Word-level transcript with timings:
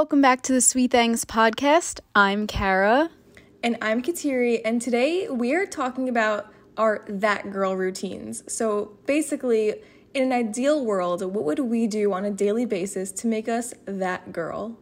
Welcome 0.00 0.22
back 0.22 0.40
to 0.44 0.54
the 0.54 0.62
Sweet 0.62 0.92
Things 0.92 1.26
podcast. 1.26 2.00
I'm 2.14 2.46
Kara. 2.46 3.10
And 3.62 3.76
I'm 3.82 4.00
Kateri, 4.00 4.62
and 4.64 4.80
today 4.80 5.28
we 5.28 5.54
are 5.54 5.66
talking 5.66 6.08
about 6.08 6.50
our 6.78 7.04
that 7.06 7.52
girl 7.52 7.76
routines. 7.76 8.42
So 8.50 8.96
basically, 9.04 9.74
in 10.14 10.22
an 10.22 10.32
ideal 10.32 10.86
world, 10.86 11.20
what 11.22 11.44
would 11.44 11.58
we 11.58 11.86
do 11.86 12.14
on 12.14 12.24
a 12.24 12.30
daily 12.30 12.64
basis 12.64 13.12
to 13.12 13.26
make 13.26 13.46
us 13.46 13.74
that 13.84 14.32
girl? 14.32 14.78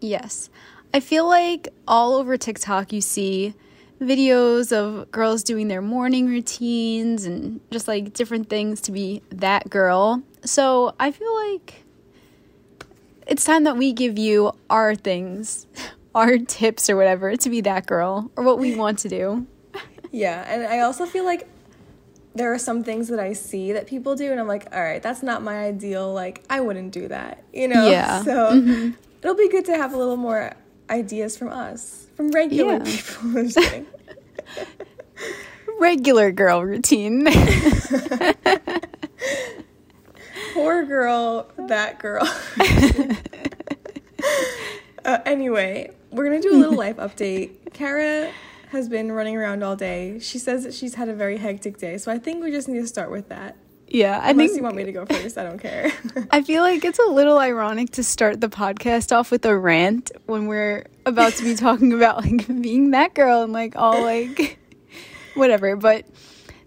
Yes. 0.00 0.48
I 0.94 1.00
feel 1.00 1.28
like 1.28 1.68
all 1.86 2.14
over 2.14 2.38
TikTok 2.38 2.94
you 2.94 3.02
see 3.02 3.52
videos 4.00 4.72
of 4.72 5.10
girls 5.10 5.42
doing 5.42 5.68
their 5.68 5.82
morning 5.82 6.26
routines 6.26 7.26
and 7.26 7.60
just 7.70 7.86
like 7.86 8.14
different 8.14 8.48
things 8.48 8.80
to 8.80 8.90
be 8.90 9.20
that 9.28 9.68
girl. 9.68 10.22
So 10.46 10.94
I 10.98 11.10
feel 11.10 11.34
like 11.50 11.84
it's 13.30 13.44
time 13.44 13.64
that 13.64 13.76
we 13.78 13.92
give 13.94 14.18
you 14.18 14.52
our 14.68 14.94
things, 14.94 15.66
our 16.14 16.36
tips 16.38 16.90
or 16.90 16.96
whatever 16.96 17.36
to 17.36 17.48
be 17.50 17.60
that 17.62 17.86
girl 17.86 18.30
or 18.36 18.44
what 18.44 18.58
we 18.58 18.74
want 18.76 18.98
to 19.00 19.08
do. 19.08 19.46
Yeah, 20.12 20.44
and 20.46 20.66
I 20.66 20.80
also 20.80 21.06
feel 21.06 21.24
like 21.24 21.48
there 22.34 22.52
are 22.52 22.58
some 22.58 22.82
things 22.84 23.08
that 23.08 23.18
I 23.20 23.32
see 23.32 23.72
that 23.72 23.86
people 23.86 24.14
do, 24.16 24.30
and 24.30 24.40
I'm 24.40 24.46
like, 24.48 24.66
all 24.74 24.82
right, 24.82 25.02
that's 25.02 25.22
not 25.22 25.42
my 25.42 25.64
ideal. 25.64 26.12
Like, 26.12 26.44
I 26.50 26.60
wouldn't 26.60 26.92
do 26.92 27.08
that, 27.08 27.42
you 27.52 27.68
know? 27.68 27.88
Yeah. 27.88 28.22
So 28.24 28.50
Mhm. 28.52 28.94
it'll 29.22 29.36
be 29.36 29.48
good 29.48 29.64
to 29.66 29.76
have 29.76 29.94
a 29.94 29.96
little 29.96 30.16
more 30.16 30.52
ideas 30.90 31.36
from 31.36 31.48
us, 31.48 32.08
from 32.16 32.30
regular 32.32 32.74
Yeah. 32.74 32.84
people. 32.84 33.14
I'm 33.38 33.48
just 33.48 33.58
kidding. 33.58 33.86
Regular 35.78 36.30
girl 36.32 36.62
routine. 36.64 37.26
Poor 40.60 40.84
girl, 40.84 41.50
that 41.68 41.98
girl. 41.98 42.22
uh, 45.04 45.18
anyway, 45.24 45.90
we're 46.10 46.24
gonna 46.24 46.40
do 46.40 46.52
a 46.52 46.58
little 46.58 46.76
life 46.76 46.96
update. 46.96 47.72
Kara 47.72 48.30
has 48.70 48.88
been 48.88 49.10
running 49.10 49.36
around 49.36 49.62
all 49.62 49.74
day. 49.74 50.18
She 50.20 50.38
says 50.38 50.64
that 50.64 50.74
she's 50.74 50.94
had 50.96 51.08
a 51.08 51.14
very 51.14 51.38
hectic 51.38 51.78
day, 51.78 51.96
so 51.98 52.12
I 52.12 52.18
think 52.18 52.44
we 52.44 52.50
just 52.50 52.68
need 52.68 52.80
to 52.80 52.86
start 52.86 53.10
with 53.10 53.30
that. 53.30 53.56
yeah, 53.88 54.20
I 54.22 54.30
Unless 54.32 54.50
think 54.50 54.58
you 54.58 54.62
want 54.62 54.76
me 54.76 54.84
to 54.84 54.92
go 54.92 55.06
first, 55.06 55.38
I 55.38 55.44
don't 55.44 55.58
care. 55.58 55.90
I 56.30 56.42
feel 56.42 56.62
like 56.62 56.84
it's 56.84 56.98
a 56.98 57.10
little 57.10 57.38
ironic 57.38 57.90
to 57.92 58.04
start 58.04 58.40
the 58.42 58.48
podcast 58.48 59.16
off 59.16 59.30
with 59.30 59.46
a 59.46 59.56
rant 59.56 60.12
when 60.26 60.46
we're 60.46 60.84
about 61.06 61.32
to 61.34 61.44
be 61.44 61.54
talking 61.54 61.94
about 61.94 62.22
like 62.22 62.46
being 62.60 62.90
that 62.90 63.14
girl 63.14 63.42
and 63.42 63.52
like 63.54 63.76
all 63.76 64.02
like 64.02 64.58
whatever. 65.34 65.74
But 65.74 66.04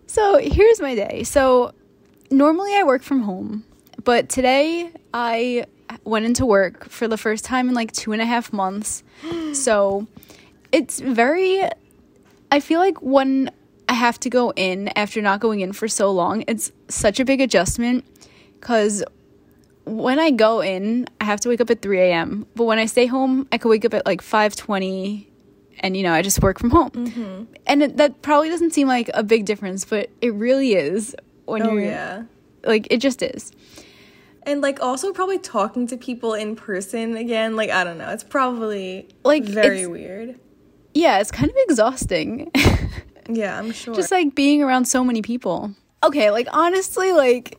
so 0.08 0.40
here's 0.40 0.82
my 0.82 0.96
day. 0.96 1.24
So 1.24 1.74
normally 2.32 2.74
I 2.76 2.84
work 2.84 3.04
from 3.04 3.22
home, 3.22 3.64
but 4.04 4.30
today 4.30 4.92
I 5.14 5.66
went 6.04 6.26
into 6.26 6.46
work 6.46 6.86
for 6.90 7.08
the 7.08 7.18
first 7.18 7.46
time 7.46 7.70
in 7.70 7.76
like 7.76 7.92
two 7.92 8.12
and 8.12 8.22
a 8.22 8.26
half 8.26 8.52
months. 8.52 9.04
so 9.54 10.08
it's 10.72 11.00
very, 11.00 11.68
I 12.52 12.60
feel 12.60 12.80
like 12.80 13.02
when 13.02 13.52
I 13.88 13.94
have 13.94 14.20
to 14.22 14.30
go 14.30 14.52
in 14.56 14.90
after 14.96 15.22
not 15.22 15.40
going 15.40 15.62
in 15.62 15.74
for 15.74 15.88
so 15.88 16.12
long, 16.12 16.44
it's 16.48 16.72
such 16.88 17.20
a 17.20 17.26
big 17.26 17.42
adjustment 17.42 18.06
because 18.60 19.04
when 19.86 20.20
I 20.20 20.32
go 20.32 20.62
in, 20.62 21.08
I 21.20 21.26
have 21.26 21.40
to 21.42 21.50
wake 21.50 21.62
up 21.62 21.70
at 21.70 21.82
3 21.82 22.00
a.m. 22.00 22.48
But 22.56 22.66
when 22.66 22.80
I 22.80 22.86
stay 22.86 23.06
home, 23.06 23.48
I 23.52 23.58
could 23.58 23.70
wake 23.70 23.86
up 23.86 23.94
at 23.94 24.06
like 24.06 24.22
5:20, 24.22 25.28
and 25.82 25.98
you 25.98 26.04
know 26.04 26.14
I 26.14 26.22
just 26.22 26.42
work 26.42 26.60
from 26.60 26.70
home. 26.70 26.92
Mm-hmm. 26.92 27.44
And 27.68 27.84
it, 27.84 27.98
that 27.98 28.22
probably 28.22 28.50
doesn't 28.50 28.74
seem 28.74 28.88
like 28.88 29.10
a 29.14 29.24
big 29.24 29.46
difference, 29.46 29.84
but 29.86 30.10
it 30.22 30.34
really 30.34 30.74
is 30.74 31.16
when 31.46 31.64
oh 31.64 31.74
you're 31.74 31.84
yeah. 31.84 32.24
like 32.64 32.88
it 32.90 32.98
just 32.98 33.22
is. 33.22 33.52
And 34.46 34.62
like 34.62 34.82
also 34.82 35.14
probably 35.14 35.40
talking 35.40 35.88
to 35.88 35.98
people 35.98 36.34
in 36.34 36.56
person 36.56 37.16
again, 37.16 37.56
like 37.56 37.70
I 37.70 37.84
don't 37.84 37.98
know, 37.98 38.10
it's 38.10 38.24
probably 38.24 39.08
Like, 39.24 39.44
very 39.44 39.88
weird. 39.88 40.40
Yeah, 40.94 41.20
it's 41.20 41.32
kind 41.32 41.50
of 41.50 41.56
exhausting. 41.68 42.52
Yeah, 43.30 43.58
I'm 43.58 43.72
sure. 43.72 43.96
just 43.96 44.12
like 44.12 44.36
being 44.36 44.62
around 44.62 44.86
so 44.86 45.04
many 45.04 45.22
people. 45.22 45.74
Okay, 46.04 46.32
like 46.32 46.48
honestly, 46.52 47.14
like 47.14 47.58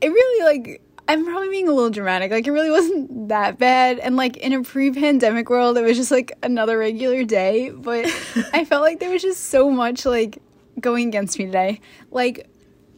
it 0.00 0.08
really 0.08 0.44
like 0.44 0.82
I'm 1.08 1.24
probably 1.24 1.50
being 1.50 1.68
a 1.68 1.72
little 1.72 1.90
dramatic. 1.90 2.30
Like 2.30 2.46
it 2.46 2.52
really 2.52 2.70
wasn't 2.70 3.28
that 3.28 3.58
bad. 3.58 3.98
And 3.98 4.16
like 4.16 4.36
in 4.38 4.52
a 4.52 4.62
pre-pandemic 4.62 5.50
world, 5.50 5.76
it 5.76 5.82
was 5.82 5.96
just 5.96 6.10
like 6.10 6.32
another 6.42 6.78
regular 6.78 7.24
day. 7.24 7.70
But 7.70 8.06
I 8.54 8.64
felt 8.64 8.82
like 8.82 9.00
there 9.00 9.10
was 9.10 9.22
just 9.22 9.46
so 9.46 9.70
much 9.70 10.06
like 10.06 10.38
going 10.80 11.08
against 11.08 11.38
me 11.38 11.46
today. 11.46 11.80
Like 12.10 12.48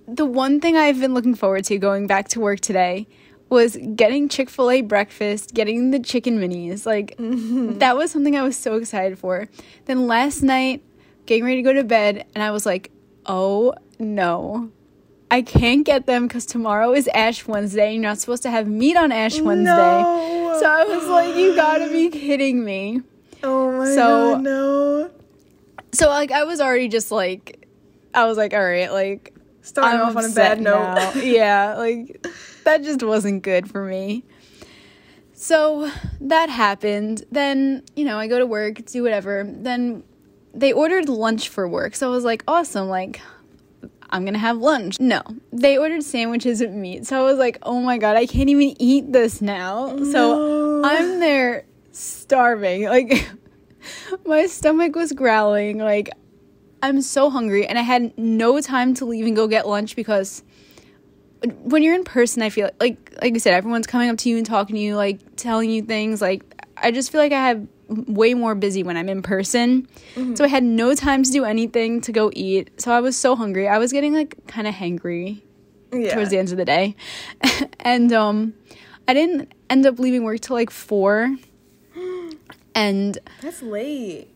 the 0.07 0.27
one 0.27 0.61
thing 0.61 0.77
I've 0.77 1.01
been 1.01 1.15
looking 1.15 1.35
forward 1.35 1.65
to 1.65 1.79
going 1.79 2.07
back 2.07 2.29
to 2.29 2.41
work 2.41 2.61
today 2.61 3.09
was 3.49 3.77
getting 3.95 4.29
Chick-fil-A 4.29 4.83
breakfast, 4.83 5.55
getting 5.55 5.91
the 5.91 6.01
chicken 6.01 6.39
minis. 6.39 6.87
Like 6.87 7.17
mm-hmm. 7.17 7.79
that 7.79 7.97
was 7.97 8.11
something 8.11 8.37
I 8.37 8.43
was 8.43 8.57
so 8.57 8.77
excited 8.77 9.19
for. 9.19 9.49
Then 9.85 10.07
last 10.07 10.43
night, 10.43 10.83
getting 11.27 11.45
ready 11.45 11.57
to 11.57 11.63
go 11.63 11.73
to 11.73 11.85
bed, 11.85 12.27
and 12.35 12.43
I 12.43 12.51
was 12.51 12.67
like, 12.67 12.91
"Oh 13.27 13.75
no." 13.99 14.71
I 15.31 15.43
can't 15.43 15.85
get 15.85 16.07
them 16.07 16.29
because 16.29 16.47
tomorrow 16.47 16.93
is 16.93 17.09
Ash 17.09 17.45
Wednesday. 17.49 17.95
You're 17.95 18.03
not 18.03 18.19
supposed 18.19 18.45
to 18.45 18.51
have 18.51 18.69
meat 18.69 18.97
on 18.97 19.11
Ash 19.11 19.41
Wednesday. 19.41 19.75
No. 19.75 20.57
So 20.61 20.67
I 20.67 20.85
was 20.85 21.09
like, 21.09 21.35
you 21.35 21.57
gotta 21.57 21.89
be 21.91 22.09
kidding 22.09 22.65
me. 22.65 23.01
oh 23.43 23.73
my 23.73 23.87
So- 23.95 24.35
god, 24.35 24.43
no. 24.43 25.11
So 25.93 26.09
like 26.09 26.31
I 26.31 26.45
was 26.45 26.61
already 26.61 26.89
just 26.89 27.11
like 27.11 27.67
I 28.13 28.27
was 28.27 28.37
like, 28.37 28.55
all 28.55 28.65
right, 28.65 28.93
like 28.93 29.35
Starting 29.63 29.99
I'm 29.99 30.07
off 30.07 30.17
on 30.17 30.25
a 30.25 30.35
bad 30.35 30.61
note. 30.61 31.17
yeah, 31.17 31.75
like 31.79 32.25
that 32.75 32.83
just 32.83 33.03
wasn't 33.03 33.43
good 33.43 33.71
for 33.71 33.85
me. 33.85 34.25
So 35.33 35.91
that 36.21 36.49
happened. 36.49 37.25
Then, 37.31 37.83
you 37.97 38.05
know, 38.05 38.19
I 38.19 38.29
go 38.29 38.39
to 38.39 38.47
work, 38.47 38.85
do 38.87 39.03
whatever. 39.03 39.45
Then 39.47 40.03
they 40.55 40.73
ordered 40.73 41.09
lunch 41.09 41.49
for 41.49 41.69
work. 41.69 41.95
So 41.97 42.09
I 42.09 42.11
was 42.11 42.25
like, 42.25 42.45
awesome, 42.47 42.89
like 42.89 43.21
I'm 44.11 44.23
going 44.23 44.35
to 44.35 44.41
have 44.41 44.59
lunch. 44.59 45.01
No. 45.01 45.23
They 45.53 45.77
ordered 45.77 46.05
sandwiches 46.05 46.61
with 46.61 46.71
meat. 46.71 47.05
So 47.05 47.19
I 47.19 47.23
was 47.23 47.37
like, 47.37 47.59
"Oh 47.65 47.81
my 47.81 47.99
god, 47.99 48.17
I 48.17 48.27
can't 48.27 48.49
even 48.49 48.81
eat 48.81 49.13
this 49.13 49.43
now." 49.43 49.97
So 50.05 50.85
I'm 50.85 51.19
there 51.19 51.67
starving. 51.91 52.85
Like 52.85 53.29
my 54.27 54.47
stomach 54.47 54.95
was 54.95 55.11
growling. 55.11 55.79
Like 55.79 56.11
I'm 56.81 57.03
so 57.03 57.29
hungry 57.29 57.67
and 57.67 57.77
I 57.77 57.83
had 57.83 58.17
no 58.17 58.61
time 58.61 58.95
to 58.95 59.05
leave 59.05 59.27
and 59.27 59.35
go 59.35 59.49
get 59.49 59.67
lunch 59.67 59.97
because 59.97 60.45
when 61.47 61.83
you're 61.83 61.95
in 61.95 62.05
person, 62.05 62.43
I 62.43 62.51
feel 62.51 62.71
like 62.81 63.17
like 63.21 63.35
you 63.35 63.41
said, 63.41 63.55
everyone's 63.55 63.87
coming 63.87 64.11
up 64.11 64.19
to 64.19 64.29
you 64.29 64.37
and 64.37 64.47
talking 64.47 64.77
to 64.77 64.81
you, 64.81 64.97
like 64.97 65.37
telling 65.37 65.71
you 65.71 65.83
things. 65.83 66.21
Like 66.21 66.43
I 66.77 66.91
just 66.91 67.11
feel 67.11 67.21
like 67.21 67.33
I 67.33 67.49
have 67.49 67.67
way 67.89 68.35
more 68.35 68.55
busy 68.55 68.83
when 68.83 68.97
I'm 68.97 69.09
in 69.09 69.23
person. 69.23 69.89
So 70.35 70.45
I 70.45 70.49
had 70.49 70.65
no 70.65 70.95
time 70.95 71.23
to 71.23 71.31
do 71.31 71.45
anything 71.45 72.01
to 72.03 72.13
go 72.13 72.31
eat. 72.35 72.81
So 72.81 72.93
I 72.93 73.01
was 73.01 73.17
so 73.17 73.37
hungry. 73.37 73.69
I 73.69 73.79
was 73.79 73.93
getting 73.93 74.15
like 74.15 74.47
kind 74.47 74.67
of 74.67 74.75
hangry 74.75 75.43
yeah. 75.93 76.15
towards 76.15 76.31
the 76.31 76.39
end 76.39 76.51
of 76.51 76.57
the 76.57 76.65
day. 76.65 76.97
and 77.81 78.13
um 78.13 78.55
I 79.07 79.15
didn't 79.15 79.53
end 79.69 79.87
up 79.87 79.99
leaving 79.99 80.25
work 80.25 80.41
till 80.41 80.57
like 80.57 80.71
4. 80.71 81.37
And 82.77 83.17
That's 83.41 83.63
late. 83.63 84.34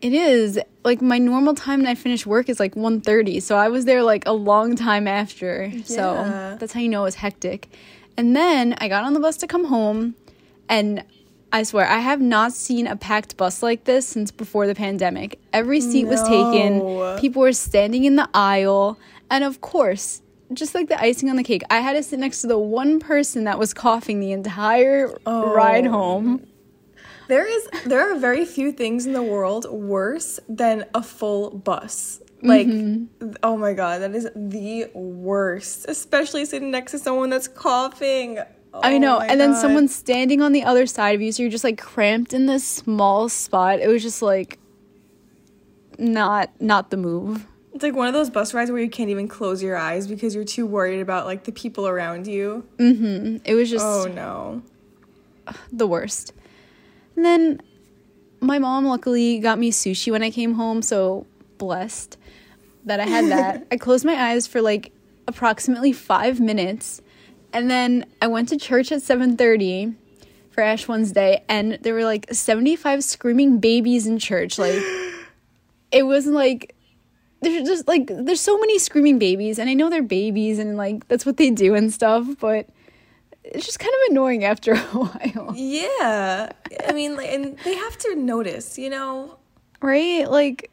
It 0.00 0.12
is. 0.12 0.58
Like 0.84 1.02
my 1.02 1.18
normal 1.18 1.54
time 1.54 1.80
when 1.80 1.86
I 1.88 1.94
finish 1.94 2.24
work 2.26 2.48
is 2.48 2.58
like 2.58 2.74
1.30 2.74 3.42
so 3.42 3.56
I 3.56 3.68
was 3.68 3.84
there 3.84 4.02
like 4.02 4.26
a 4.26 4.32
long 4.32 4.76
time 4.76 5.06
after. 5.06 5.66
Yeah. 5.66 5.82
so 5.84 6.14
that's 6.58 6.72
how 6.72 6.80
you 6.80 6.88
know 6.88 7.02
it 7.02 7.04
was 7.04 7.16
hectic. 7.16 7.68
And 8.16 8.34
then 8.34 8.74
I 8.78 8.88
got 8.88 9.04
on 9.04 9.12
the 9.12 9.20
bus 9.20 9.36
to 9.38 9.46
come 9.46 9.64
home 9.66 10.14
and 10.68 11.04
I 11.52 11.64
swear 11.64 11.86
I 11.86 11.98
have 11.98 12.20
not 12.20 12.52
seen 12.52 12.86
a 12.86 12.96
packed 12.96 13.36
bus 13.36 13.62
like 13.62 13.84
this 13.84 14.06
since 14.06 14.30
before 14.30 14.66
the 14.66 14.74
pandemic. 14.74 15.38
Every 15.52 15.80
seat 15.80 16.04
was 16.06 16.22
taken. 16.22 17.18
People 17.18 17.42
were 17.42 17.52
standing 17.52 18.04
in 18.04 18.16
the 18.16 18.28
aisle. 18.32 18.98
And 19.30 19.44
of 19.44 19.60
course 19.60 20.22
just 20.52 20.74
like 20.74 20.88
the 20.88 21.00
icing 21.00 21.30
on 21.30 21.36
the 21.36 21.44
cake 21.44 21.62
I 21.70 21.78
had 21.80 21.92
to 21.92 22.02
sit 22.02 22.18
next 22.18 22.40
to 22.40 22.48
the 22.48 22.58
one 22.58 22.98
person 22.98 23.44
that 23.44 23.56
was 23.58 23.72
coughing 23.72 24.18
the 24.18 24.32
entire 24.32 25.16
Oh. 25.24 25.54
ride 25.54 25.86
home 25.86 26.44
There 27.30 27.46
is 27.46 27.62
there 27.86 28.02
are 28.10 28.18
very 28.18 28.44
few 28.44 28.72
things 28.72 29.06
in 29.06 29.12
the 29.12 29.22
world 29.22 29.64
worse 29.70 30.40
than 30.48 30.84
a 30.94 31.02
full 31.02 31.50
bus. 31.50 32.20
Like 32.42 32.66
Mm-hmm. 32.66 33.34
oh 33.42 33.56
my 33.56 33.72
god, 33.72 34.02
that 34.02 34.14
is 34.14 34.28
the 34.34 34.90
worst. 34.94 35.86
Especially 35.88 36.44
sitting 36.44 36.70
next 36.70 36.90
to 36.92 36.98
someone 36.98 37.30
that's 37.30 37.46
coughing. 37.48 38.38
I 38.72 38.94
Oh 38.94 38.98
know. 38.98 39.18
my 39.18 39.26
And 39.26 39.40
then 39.40 39.52
God. 39.52 39.60
someone's 39.60 39.94
standing 39.94 40.40
on 40.42 40.52
the 40.52 40.64
other 40.64 40.86
side 40.86 41.14
of 41.14 41.20
you, 41.22 41.30
so 41.32 41.42
you're 41.42 41.50
just 41.58 41.64
like 41.64 41.78
cramped 41.78 42.32
in 42.32 42.46
this 42.46 42.66
small 42.66 43.28
spot. 43.28 43.78
It 43.80 43.88
was 43.88 44.02
just 44.02 44.22
like 44.22 44.58
not 45.98 46.50
not 46.60 46.90
the 46.90 46.96
move. 46.96 47.46
It's 47.74 47.82
like 47.84 47.94
one 47.94 48.08
of 48.08 48.14
those 48.14 48.30
bus 48.30 48.52
rides 48.54 48.70
where 48.72 48.80
you 48.82 48.90
can't 48.90 49.10
even 49.10 49.28
close 49.28 49.62
your 49.62 49.76
eyes 49.76 50.06
because 50.08 50.34
you're 50.34 50.44
too 50.44 50.66
worried 50.66 51.00
about 51.00 51.26
like 51.26 51.44
the 51.44 51.52
people 51.52 51.86
around 51.86 52.26
you. 52.26 52.64
hmm 52.78 53.36
It 53.44 53.54
was 53.54 53.70
just 53.70 53.84
oh 53.84 54.06
no. 54.12 54.62
the 55.72 55.86
worst. 55.86 56.32
And 57.16 57.24
then 57.24 57.62
my 58.40 58.58
mom 58.58 58.86
luckily 58.86 59.38
got 59.38 59.58
me 59.58 59.70
sushi 59.70 60.10
when 60.10 60.22
I 60.22 60.30
came 60.30 60.54
home, 60.54 60.82
so 60.82 61.26
blessed 61.58 62.16
that 62.84 63.00
I 63.00 63.06
had 63.06 63.26
that. 63.26 63.66
I 63.72 63.76
closed 63.76 64.04
my 64.04 64.14
eyes 64.14 64.46
for 64.46 64.62
like 64.62 64.92
approximately 65.26 65.92
5 65.92 66.40
minutes 66.40 67.02
and 67.52 67.70
then 67.70 68.06
I 68.20 68.26
went 68.28 68.48
to 68.50 68.56
church 68.56 68.92
at 68.92 69.00
7:30 69.02 69.94
for 70.50 70.54
for 70.54 70.62
Ash 70.62 70.88
Wednesday, 70.88 71.44
and 71.48 71.78
there 71.82 71.94
were 71.94 72.04
like 72.04 72.32
75 72.32 73.04
screaming 73.04 73.58
babies 73.58 74.06
in 74.06 74.18
church. 74.18 74.58
Like, 74.58 74.82
it 75.92 76.04
wasn't 76.04 76.34
like 76.34 76.74
there's 77.40 77.66
just 77.66 77.88
like 77.88 78.08
there's 78.08 78.40
so 78.40 78.58
many 78.58 78.78
screaming 78.78 79.18
babies, 79.18 79.58
and 79.58 79.70
I 79.70 79.74
know 79.74 79.90
they're 79.90 80.02
babies, 80.02 80.58
and 80.58 80.76
like 80.76 81.06
that's 81.08 81.26
what 81.26 81.36
they 81.36 81.50
do 81.50 81.74
and 81.74 81.92
stuff, 81.92 82.26
but 82.40 82.68
it's 83.50 83.66
just 83.66 83.78
kind 83.78 83.92
of 83.92 84.10
annoying 84.12 84.44
after 84.44 84.72
a 84.74 84.76
while, 84.78 85.52
Yeah. 85.56 86.50
I 86.88 86.92
mean, 86.92 87.16
like, 87.16 87.28
and 87.32 87.58
they 87.64 87.74
have 87.74 87.98
to 87.98 88.16
notice, 88.16 88.78
you 88.78 88.90
know? 88.90 89.36
right? 89.82 90.30
Like, 90.30 90.70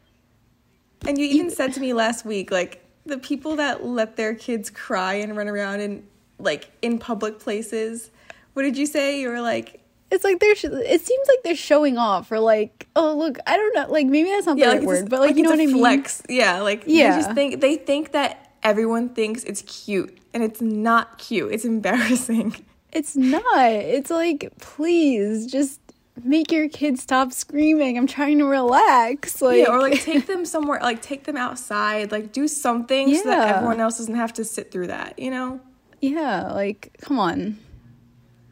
And 1.06 1.16
you 1.18 1.24
even 1.26 1.50
said 1.50 1.72
to 1.74 1.80
me 1.80 1.92
last 1.92 2.24
week, 2.24 2.50
like, 2.50 2.84
the 3.06 3.18
people 3.18 3.56
that 3.56 3.84
let 3.84 4.16
their 4.16 4.34
kids 4.34 4.68
cry 4.70 5.14
and 5.14 5.36
run 5.36 5.48
around 5.48 5.80
in, 5.80 6.04
like, 6.38 6.70
in 6.82 6.98
public 6.98 7.38
places. 7.38 8.10
What 8.52 8.62
did 8.64 8.76
you 8.76 8.84
say? 8.86 9.20
You 9.20 9.28
were 9.30 9.40
like, 9.40 9.80
it's 10.10 10.24
like 10.24 10.40
they're 10.40 10.54
sh- 10.54 10.64
it 10.64 11.00
seems 11.02 11.28
like 11.28 11.38
they're 11.44 11.54
showing 11.54 11.98
off 11.98 12.32
or 12.32 12.40
like 12.40 12.86
oh 12.96 13.14
look 13.14 13.36
i 13.46 13.58
don't 13.58 13.74
know 13.74 13.86
like 13.92 14.06
maybe 14.06 14.30
that's 14.30 14.46
not 14.46 14.56
the 14.56 14.62
yeah, 14.62 14.68
right 14.68 14.78
like, 14.78 14.86
word 14.86 15.10
but 15.10 15.20
like, 15.20 15.36
you 15.36 15.42
know 15.42 15.50
what 15.50 15.60
I 15.60 15.66
mean 15.66 15.76
flex. 15.76 16.22
Yeah, 16.30 16.62
like, 16.62 16.84
Yeah. 16.86 17.10
they 17.10 17.16
just 17.22 17.34
think, 17.34 17.60
they 17.60 17.76
think 17.76 18.12
that 18.12 18.50
everyone 18.62 19.10
thinks 19.10 19.44
it's 19.44 19.60
cute, 19.62 20.16
and 20.32 20.42
it's 20.42 20.62
not 20.62 21.18
cute. 21.18 21.52
It's 21.52 21.64
embarrassing. 21.66 22.64
it's 22.92 23.16
not 23.16 23.44
it's 23.72 24.10
like 24.10 24.50
please 24.58 25.46
just 25.50 25.80
make 26.24 26.50
your 26.50 26.68
kids 26.68 27.02
stop 27.02 27.32
screaming 27.32 27.96
i'm 27.96 28.06
trying 28.06 28.38
to 28.38 28.44
relax 28.44 29.40
like 29.40 29.58
yeah, 29.58 29.66
or 29.70 29.80
like 29.80 30.00
take 30.02 30.26
them 30.32 30.44
somewhere, 30.44 30.80
like 30.82 31.00
take 31.00 31.24
them 31.24 31.36
outside, 31.36 32.10
like 32.10 32.32
do 32.32 32.48
something 32.48 33.14
so 33.14 33.24
that 33.24 33.56
everyone 33.56 33.78
else 33.80 33.98
doesn't 33.98 34.16
have 34.16 34.32
to 34.32 34.44
sit 34.44 34.72
through 34.72 34.88
that, 34.88 35.18
you 35.18 35.30
know? 35.30 35.60
yeah 36.00 36.52
like 36.52 36.96
come 37.00 37.18
on 37.18 37.58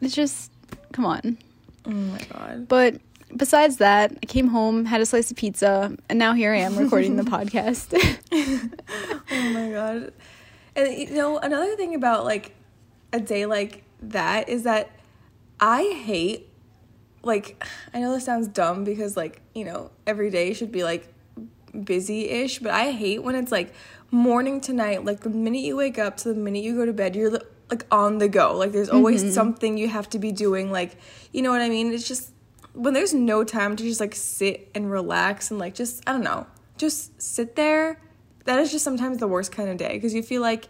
it's 0.01 0.15
just 0.15 0.51
come 0.93 1.05
on 1.05 1.39
Oh 1.87 1.91
my 1.91 2.19
god. 2.33 2.69
but 2.69 2.97
besides 3.37 3.77
that 3.79 4.13
i 4.23 4.27
came 4.27 4.49
home 4.49 4.85
had 4.85 5.01
a 5.01 5.07
slice 5.07 5.31
of 5.31 5.37
pizza 5.37 5.97
and 6.09 6.19
now 6.19 6.33
here 6.33 6.53
i 6.53 6.59
am 6.59 6.77
recording 6.77 7.17
the 7.17 7.23
podcast 7.37 7.95
Oh 9.31 9.51
my 9.53 9.71
god. 9.71 10.13
And 10.75 10.95
you 10.97 11.15
know, 11.15 11.39
another 11.39 11.75
thing 11.77 11.95
about 11.95 12.25
like 12.25 12.55
a 13.13 13.21
day 13.21 13.47
like 13.47 13.83
that 14.11 14.49
is 14.49 14.65
that 14.65 14.91
I 15.61 15.85
hate 16.05 16.49
like 17.23 17.63
I 17.93 18.01
know 18.01 18.13
this 18.13 18.25
sounds 18.25 18.49
dumb 18.49 18.85
because 18.85 19.17
like, 19.17 19.43
you 19.55 19.65
know, 19.65 19.91
every 20.07 20.31
day 20.31 20.53
should 20.53 20.73
be 20.73 20.85
like 20.85 21.13
busy-ish, 21.85 22.61
but 22.61 22.71
I 22.71 22.93
hate 22.93 23.23
when 23.23 23.35
it's 23.35 23.53
like 23.53 23.75
morning 24.11 24.61
to 24.63 24.73
night, 24.73 25.05
like 25.05 25.21
the 25.21 25.31
minute 25.31 25.63
you 25.63 25.77
wake 25.77 25.99
up 25.99 26.17
to 26.19 26.29
the 26.33 26.41
minute 26.41 26.63
you 26.63 26.75
go 26.75 26.87
to 26.87 26.93
bed, 26.93 27.17
you're 27.17 27.39
like 27.71 27.85
on 27.91 28.19
the 28.19 28.29
go. 28.29 28.57
Like 28.57 28.73
there's 28.73 28.89
always 28.89 29.23
mm-hmm. 29.23 29.33
something 29.33 29.77
you 29.77 29.89
have 29.89 30.09
to 30.11 30.19
be 30.19 30.33
doing 30.33 30.71
like, 30.71 30.97
you 31.33 31.43
know 31.43 31.51
what 31.51 31.61
I 31.61 31.69
mean? 31.69 31.93
It's 31.93 32.07
just 32.07 32.33
when 32.73 32.95
there's 32.95 33.15
no 33.15 33.43
time 33.43 33.75
to 33.77 33.83
just 33.83 34.01
like 34.01 34.15
sit 34.15 34.71
and 34.75 34.91
relax 34.91 35.51
and 35.51 35.59
like 35.59 35.75
just 35.75 36.03
I 36.09 36.13
don't 36.13 36.25
know, 36.25 36.47
just 36.79 37.21
sit 37.21 37.57
there. 37.57 38.01
That 38.45 38.61
is 38.61 38.71
just 38.71 38.85
sometimes 38.85 39.19
the 39.19 39.27
worst 39.27 39.51
kind 39.51 39.69
of 39.69 39.77
day 39.77 39.95
because 39.95 40.15
you 40.15 40.23
feel 40.23 40.41
like 40.41 40.69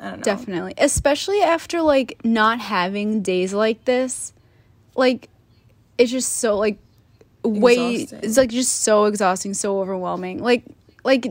I 0.00 0.10
don't 0.10 0.18
know. 0.18 0.22
Definitely. 0.24 0.74
Especially 0.78 1.40
after 1.40 1.80
like 1.82 2.20
not 2.24 2.60
having 2.60 3.22
days 3.22 3.52
like 3.54 3.84
this. 3.84 4.32
Like 4.96 5.28
it's 5.98 6.10
just 6.10 6.34
so 6.34 6.56
like 6.56 6.78
way 7.42 7.94
Exhausting. 7.94 8.20
it's 8.22 8.36
like 8.36 8.50
just 8.50 8.80
so 8.82 9.04
exhausting, 9.04 9.54
so 9.54 9.80
overwhelming. 9.80 10.42
Like 10.42 10.64
like 11.04 11.26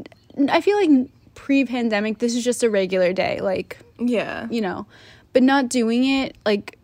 I 0.50 0.62
feel 0.62 0.78
like 0.78 1.10
pre-pandemic 1.36 2.20
this 2.20 2.36
is 2.36 2.44
just 2.44 2.64
a 2.64 2.70
regular 2.70 3.12
day, 3.14 3.40
like, 3.42 3.78
Yeah. 4.00 4.48
you 4.50 4.62
know. 4.62 4.86
But 5.34 5.44
not 5.44 5.68
doing 5.70 6.06
it 6.06 6.36
like 6.46 6.78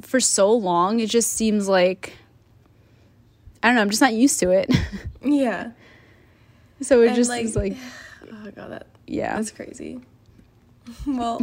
for 0.00 0.20
so 0.20 0.52
long, 0.52 1.00
it 1.00 1.08
just 1.08 1.32
seems 1.32 1.68
like 1.68 2.12
I 3.62 3.68
don't 3.68 3.76
know, 3.76 3.82
I'm 3.82 3.90
just 3.90 4.02
not 4.02 4.12
used 4.14 4.38
to 4.40 4.50
it. 4.50 4.70
Yeah. 5.24 5.70
so 6.82 7.00
it 7.02 7.08
And, 7.08 7.16
just 7.16 7.30
like- 7.30 7.44
is 7.44 7.56
like 7.56 7.76
Oh 8.30 8.50
god, 8.54 8.70
that 8.70 8.86
yeah. 9.06 9.34
that's 9.36 9.50
crazy. 9.50 10.00
Well, 11.06 11.40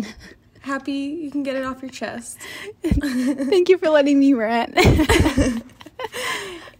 happy 0.61 0.91
you 0.91 1.31
can 1.31 1.43
get 1.43 1.55
it 1.55 1.63
off 1.63 1.81
your 1.81 1.91
chest. 1.91 2.37
Thank 2.83 3.69
you 3.69 3.77
for 3.77 3.89
letting 3.89 4.19
me 4.19 4.33
rant. 4.33 4.77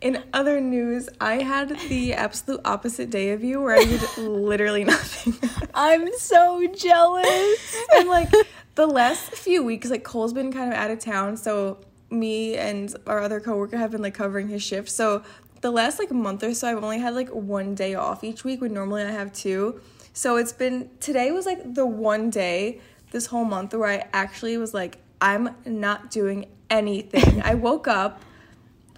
In 0.02 0.22
other 0.34 0.60
news, 0.60 1.08
I 1.22 1.42
had 1.42 1.80
the 1.88 2.14
absolute 2.14 2.60
opposite 2.66 3.10
day 3.10 3.30
of 3.30 3.44
you 3.44 3.62
where 3.62 3.76
I 3.76 3.86
did 3.86 4.18
literally 4.18 4.84
nothing. 4.84 5.34
I'm 5.74 6.10
so 6.18 6.68
jealous. 6.76 7.78
and 7.96 8.10
like 8.10 8.30
the 8.76 8.86
last 8.86 9.32
few 9.32 9.64
weeks, 9.64 9.90
like 9.90 10.04
Cole's 10.04 10.34
been 10.34 10.52
kind 10.52 10.74
of 10.74 10.78
out 10.78 10.92
of 10.92 11.00
town, 11.00 11.38
so 11.38 11.80
me 12.10 12.56
and 12.58 12.94
our 13.08 13.20
other 13.20 13.40
coworker 13.40 13.78
have 13.78 13.92
been 13.92 14.02
like 14.02 14.14
covering 14.14 14.50
his 14.50 14.62
shift. 14.62 14.90
So 14.90 15.24
the 15.62 15.72
last 15.72 16.00
like 16.00 16.12
month 16.12 16.44
or 16.44 16.54
so, 16.54 16.68
I've 16.70 16.84
only 16.84 17.00
had 17.00 17.16
like 17.16 17.30
one 17.30 17.74
day 17.76 17.96
off 17.96 18.24
each 18.24 18.44
week 18.44 18.62
when 18.62 18.74
normally 18.74 19.04
I 19.04 19.12
have 19.12 19.32
two. 19.32 19.82
So 20.14 20.38
it's 20.38 20.54
been 20.54 20.90
today 21.00 21.32
was 21.32 21.46
like 21.46 21.74
the 21.74 21.86
one 21.86 22.30
day 22.30 22.80
this 23.12 23.26
whole 23.28 23.46
month 23.46 23.74
where 23.74 23.90
I 23.90 24.08
actually 24.14 24.58
was 24.58 24.74
like, 24.74 25.00
I'm 25.20 25.56
not 25.66 26.12
doing 26.12 26.46
anything. 26.70 27.42
I 27.42 27.54
woke 27.56 27.88
up. 27.88 28.22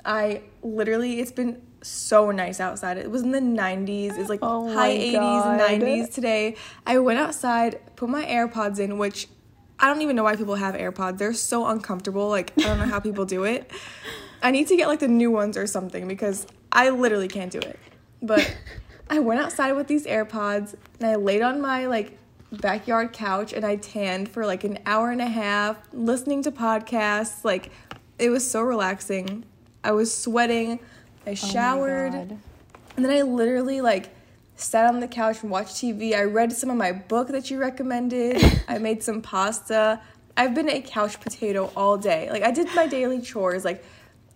I 0.04 0.42
literally, 0.62 1.20
it's 1.20 1.32
been 1.32 1.62
so 1.82 2.32
nice 2.32 2.60
outside. 2.60 2.98
It 2.98 3.10
was 3.10 3.22
in 3.22 3.32
the 3.32 3.40
90s. 3.40 4.18
It's 4.18 4.30
like 4.30 4.40
Oh 4.42 4.72
high 4.74 4.96
80s, 4.98 5.14
God. 5.14 5.60
90s 5.60 6.14
today. 6.14 6.56
I 6.86 7.00
went 7.00 7.20
outside, 7.20 7.80
put 7.96 8.10
my 8.10 8.26
AirPods 8.26 8.80
in, 8.80 8.98
which 8.98 9.28
I 9.80 9.88
don't 9.88 10.02
even 10.02 10.16
know 10.16 10.24
why 10.24 10.36
people 10.36 10.56
have 10.56 10.76
AirPods. 10.76 11.18
They're 11.18 11.34
so 11.34 11.66
uncomfortable. 11.68 12.30
Like, 12.30 12.54
I 12.58 12.64
don't 12.64 12.80
know 12.80 12.86
how 12.86 13.00
people 13.00 13.26
do 13.26 13.44
it. 13.44 13.70
I 14.42 14.52
need 14.52 14.68
to 14.68 14.76
get 14.76 14.88
like 14.88 15.00
the 15.00 15.08
new 15.08 15.32
ones 15.32 15.58
or 15.58 15.68
something 15.68 16.08
because 16.08 16.46
I 16.72 16.90
literally 16.90 17.28
can't 17.28 17.52
do 17.52 17.60
it. 17.60 17.80
But 18.22 18.56
I 19.10 19.20
went 19.20 19.40
outside 19.40 19.74
with 19.74 19.88
these 19.88 20.06
AirPods 20.06 20.76
and 21.00 21.10
I 21.10 21.16
laid 21.16 21.42
on 21.42 21.62
my 21.62 21.86
like 21.86 22.18
backyard 22.52 23.14
couch 23.14 23.54
and 23.54 23.66
I 23.66 23.76
tanned 23.76 24.30
for 24.30 24.46
like 24.46 24.64
an 24.64 24.80
hour 24.86 25.12
and 25.12 25.22
a 25.22 25.28
half 25.28 25.78
listening 25.94 26.42
to 26.44 26.52
podcasts. 26.52 27.44
Like, 27.44 27.72
it 28.18 28.30
was 28.30 28.50
so 28.50 28.62
relaxing. 28.62 29.46
I 29.84 29.92
was 29.92 30.16
sweating. 30.16 30.80
I 31.26 31.32
oh 31.32 31.36
showered. 31.36 32.14
And 32.14 33.06
then 33.06 33.12
I 33.12 33.22
literally 33.22 33.82
like 33.82 34.10
sat 34.56 34.88
on 34.88 35.00
the 35.00 35.08
couch 35.08 35.42
and 35.42 35.52
watched 35.52 35.76
TV. 35.76 36.16
I 36.16 36.24
read 36.24 36.52
some 36.54 36.70
of 36.70 36.78
my 36.78 36.92
book 36.92 37.28
that 37.30 37.52
you 37.52 37.60
recommended. 37.60 38.44
I 38.68 38.78
made 38.78 39.04
some 39.04 39.22
pasta. 39.22 40.02
I've 40.38 40.56
been 40.56 40.70
a 40.70 40.82
couch 40.82 41.20
potato 41.20 41.72
all 41.76 41.98
day. 41.98 42.30
Like 42.32 42.44
I 42.44 42.52
did 42.52 42.74
my 42.74 42.88
daily 42.88 43.22
chores. 43.22 43.66
Like 43.66 43.84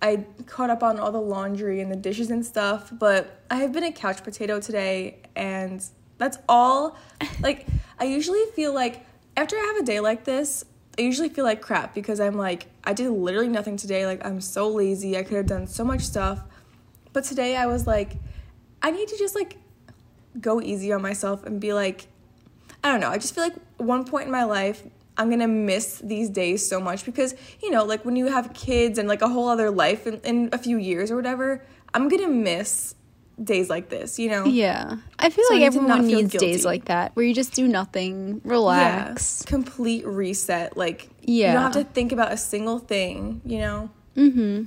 I 0.02 0.26
caught 0.46 0.70
up 0.70 0.82
on 0.82 1.00
all 1.00 1.12
the 1.12 1.22
laundry 1.22 1.82
and 1.82 1.92
the 1.92 1.96
dishes 1.96 2.32
and 2.32 2.46
stuff, 2.46 2.92
but 2.92 3.42
I 3.50 3.58
have 3.58 3.74
been 3.74 3.84
a 3.84 3.92
couch 3.92 4.24
potato 4.24 4.60
today 4.60 5.18
and 5.36 5.84
that's 6.18 6.38
all. 6.48 6.98
Like 7.42 7.68
I 7.98 8.04
usually 8.04 8.44
feel 8.54 8.74
like 8.74 9.06
after 9.38 9.56
I 9.56 9.74
have 9.74 9.78
a 9.78 9.86
day 9.86 10.02
like 10.02 10.26
this, 10.26 10.66
I 10.98 11.02
usually 11.02 11.30
feel 11.30 11.46
like 11.46 11.62
crap 11.62 11.96
because 11.96 12.20
I'm 12.20 12.36
like 12.36 12.68
I 12.84 12.92
did 12.94 13.10
literally 13.10 13.48
nothing 13.48 13.78
today. 13.78 14.06
Like 14.06 14.26
I'm 14.26 14.42
so 14.42 14.68
lazy. 14.68 15.18
I 15.18 15.24
could 15.24 15.38
have 15.38 15.46
done 15.46 15.68
so 15.68 15.86
much 15.86 16.02
stuff. 16.02 16.42
But 17.14 17.24
today 17.24 17.56
I 17.56 17.66
was 17.66 17.88
like 17.88 18.18
I 18.82 18.92
need 18.92 19.08
to 19.08 19.18
just 19.18 19.36
like 19.36 19.58
go 20.40 20.62
easy 20.62 20.92
on 20.92 21.02
myself 21.02 21.46
and 21.46 21.60
be 21.60 21.74
like, 21.74 22.08
I 22.84 22.92
don't 22.92 23.00
know. 23.00 23.10
I 23.10 23.18
just 23.18 23.36
feel 23.36 23.44
like 23.44 23.56
one 23.78 24.06
point 24.06 24.26
in 24.26 24.32
my 24.32 24.44
life, 24.44 24.84
I'm 25.20 25.30
gonna 25.30 25.50
miss 25.50 26.00
these 26.00 26.30
days 26.30 26.68
so 26.68 26.80
much 26.80 27.06
because, 27.06 27.36
you 27.62 27.70
know, 27.70 27.84
like 27.84 28.06
when 28.06 28.16
you 28.16 28.28
have 28.28 28.54
kids 28.54 28.98
and 28.98 29.08
like 29.08 29.22
a 29.22 29.28
whole 29.28 29.50
other 29.50 29.70
life 29.70 30.08
in, 30.08 30.22
in 30.24 30.50
a 30.54 30.58
few 30.58 30.78
years 30.78 31.12
or 31.12 31.18
whatever, 31.18 31.62
I'm 31.94 32.08
gonna 32.08 32.30
miss 32.30 32.96
days 33.44 33.70
like 33.70 33.90
this, 33.90 34.18
you 34.18 34.30
know? 34.30 34.46
Yeah. 34.46 34.96
I 35.18 35.30
feel 35.30 35.46
So 35.50 35.56
I 35.56 35.60
like 35.60 35.74
need 35.74 35.80
to 35.82 35.88
not 35.88 36.00
everyone 36.00 36.22
needs 36.22 36.34
days 36.34 36.66
like 36.66 36.86
that 36.86 37.16
where 37.16 37.26
you 37.26 37.34
just 37.34 37.54
do 37.54 37.68
nothing, 37.68 38.42
Yeah. 38.46 38.52
relax. 38.52 39.44
Complete 39.44 40.08
reset. 40.08 40.78
Like, 40.78 41.10
yeah. 41.22 41.48
you 41.48 41.54
don't 41.54 41.74
have 41.74 41.86
to 41.86 41.94
think 41.94 42.12
about 42.14 42.32
a 42.32 42.38
single 42.38 42.80
thing, 42.80 43.42
you 43.46 43.60
know? 43.60 43.90
Mm 44.16 44.34
hmm. 44.34 44.64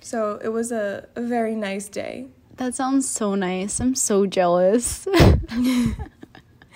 So 0.00 0.40
it 0.42 0.48
was 0.48 0.72
a, 0.72 1.06
a 1.16 1.20
very 1.20 1.54
nice 1.54 1.88
day. 1.88 2.28
That 2.56 2.74
sounds 2.74 3.08
so 3.08 3.34
nice. 3.34 3.78
I'm 3.80 3.94
so 3.94 4.26
jealous. 4.26 5.06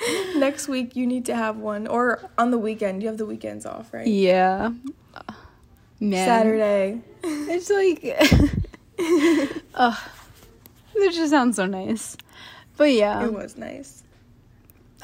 Next 0.37 0.69
week, 0.69 0.97
you 0.97 1.07
need 1.07 1.25
to 1.27 1.35
have 1.35 1.57
one, 1.57 1.87
or 1.87 2.29
on 2.39 2.51
the 2.51 2.59
weekend. 2.59 3.03
You 3.03 3.09
have 3.09 3.19
the 3.19 3.27
weekends 3.27 3.65
off, 3.67 3.93
right? 3.93 4.07
yeah. 4.07 4.71
Man. 6.01 6.27
Saturday. 6.27 7.01
It's 7.23 7.71
like 7.71 8.03
Ugh. 9.75 9.99
That 10.95 11.13
just 11.13 11.31
sounds 11.31 11.57
so 11.57 11.67
nice. 11.67 12.17
But 12.77 12.93
yeah. 12.93 13.25
It 13.25 13.33
was 13.33 13.57
nice. 13.57 14.03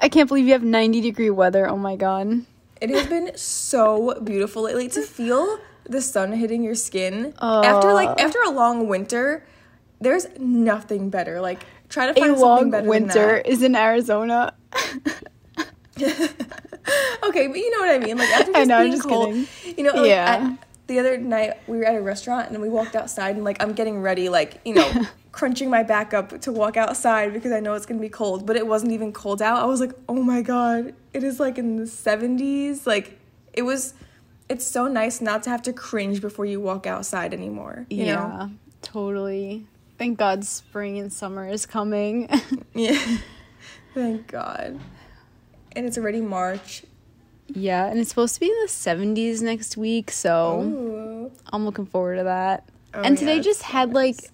I 0.02 0.09
can't 0.09 0.28
believe 0.28 0.47
you 0.47 0.52
have 0.52 0.62
90 0.64 1.00
degree 1.00 1.30
weather. 1.30 1.69
Oh 1.69 1.76
my 1.76 1.97
god. 1.97 2.45
It 2.80 2.90
has 2.90 3.07
been 3.07 3.33
so 3.37 4.19
beautiful 4.23 4.62
lately 4.62 4.88
to 4.88 5.02
feel 5.16 5.59
the 5.85 6.00
sun 6.00 6.33
hitting 6.33 6.62
your 6.62 6.75
skin 6.75 7.35
after 7.40 7.90
Uh. 7.90 7.95
like 7.95 8.21
after 8.21 8.40
a 8.42 8.50
long 8.50 8.88
winter. 8.88 9.45
There's 10.00 10.26
nothing 10.38 11.09
better. 11.11 11.40
Like 11.40 11.64
try 11.88 12.07
to 12.07 12.12
A 12.12 12.14
find 12.14 12.26
something 12.38 12.40
long 12.40 12.71
better 12.71 12.88
winter 12.88 13.42
Than 13.45 13.52
is 13.52 13.62
in 13.62 13.76
Arizona. 13.76 14.54
Okay, 17.23 17.47
but 17.47 17.57
you 17.59 17.71
know 17.71 17.79
what 17.87 17.91
I 17.91 17.99
mean. 17.99 18.17
Like 18.19 18.31
after 18.31 18.50
I 18.57 18.61
just 18.61 18.69
know, 18.69 18.77
I'm 18.79 18.83
being 18.87 18.97
just 18.97 19.09
cold, 19.09 19.35
kidding. 19.35 19.75
you 19.79 19.85
know, 19.85 19.93
like, 20.00 20.09
Yeah. 20.09 20.49
I- 20.59 20.67
the 20.87 20.99
other 20.99 21.19
night 21.19 21.57
we 21.69 21.77
were 21.77 21.85
at 21.85 21.95
a 21.95 22.00
restaurant 22.03 22.50
and 22.50 22.61
we 22.61 22.69
walked 22.69 22.97
outside 22.97 23.37
and 23.37 23.45
like 23.45 23.62
I'm 23.62 23.75
getting 23.75 24.00
ready, 24.00 24.29
like, 24.29 24.61
you 24.65 24.75
know, 24.75 24.91
crunching 25.33 25.71
my 25.71 25.85
back 25.85 26.12
up 26.12 26.41
to 26.41 26.50
walk 26.50 26.77
outside 26.77 27.33
because 27.33 27.53
I 27.53 27.61
know 27.61 27.75
it's 27.75 27.87
gonna 27.87 28.00
be 28.00 28.09
cold, 28.09 28.45
but 28.45 28.57
it 28.57 28.67
wasn't 28.67 28.91
even 28.91 29.12
cold 29.12 29.41
out. 29.41 29.62
I 29.62 29.67
was 29.67 29.79
like, 29.79 29.93
oh 30.09 30.21
my 30.21 30.43
god, 30.43 30.93
it 31.12 31.23
is 31.23 31.39
like 31.39 31.59
in 31.59 31.77
the 31.77 31.85
70s. 31.85 32.87
Like, 32.89 33.21
it 33.53 33.62
was, 33.62 33.95
it's 34.49 34.67
so 34.67 34.89
nice 34.89 35.21
not 35.21 35.45
to 35.45 35.50
have 35.50 35.62
to 35.62 35.73
cringe 35.73 36.21
before 36.21 36.45
you 36.47 36.59
walk 36.61 36.89
outside 36.89 37.33
anymore. 37.33 37.87
You 37.89 38.07
yeah, 38.07 38.15
know? 38.17 38.50
totally. 38.83 39.67
Thank 39.97 40.19
God 40.19 40.45
spring 40.45 40.99
and 40.99 41.12
summer 41.12 41.47
is 41.47 41.67
coming. 41.67 42.29
Yeah. 42.75 43.19
Thank 43.94 44.28
God. 44.28 44.78
And 45.73 45.87
it's 45.87 45.99
already 45.99 46.20
March. 46.20 46.85
yeah, 47.49 47.87
and 47.87 47.99
it's 47.99 48.11
supposed 48.11 48.35
to 48.35 48.40
be 48.40 48.47
in 48.47 48.56
the 48.62 48.68
70s 48.68 49.42
next 49.42 49.76
week, 49.76 50.11
so 50.11 50.62
Ooh. 50.62 51.32
I'm 51.52 51.64
looking 51.64 51.87
forward 51.87 52.16
to 52.16 52.25
that. 52.25 52.68
Oh, 52.94 53.02
and 53.02 53.16
today 53.16 53.40
just 53.40 53.62
had 53.62 53.88
nice. 53.92 53.94
like 53.94 54.30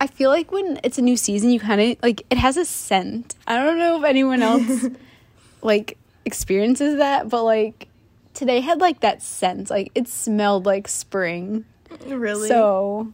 I 0.00 0.06
feel 0.06 0.30
like 0.30 0.50
when 0.52 0.80
it's 0.82 0.98
a 0.98 1.02
new 1.02 1.16
season, 1.16 1.50
you 1.50 1.60
kind 1.60 1.80
of 1.80 1.96
like 2.02 2.22
it 2.30 2.38
has 2.38 2.56
a 2.56 2.64
scent. 2.64 3.34
I 3.46 3.56
don't 3.56 3.78
know 3.78 3.98
if 3.98 4.04
anyone 4.04 4.42
else 4.42 4.86
like 5.62 5.96
experiences 6.24 6.96
that, 6.96 7.28
but 7.28 7.42
like 7.44 7.88
today 8.34 8.60
had 8.60 8.80
like 8.80 9.00
that 9.00 9.22
scent. 9.22 9.70
Like 9.70 9.90
it 9.94 10.08
smelled 10.08 10.66
like 10.66 10.88
spring. 10.88 11.64
Really? 12.06 12.48
So 12.48 13.12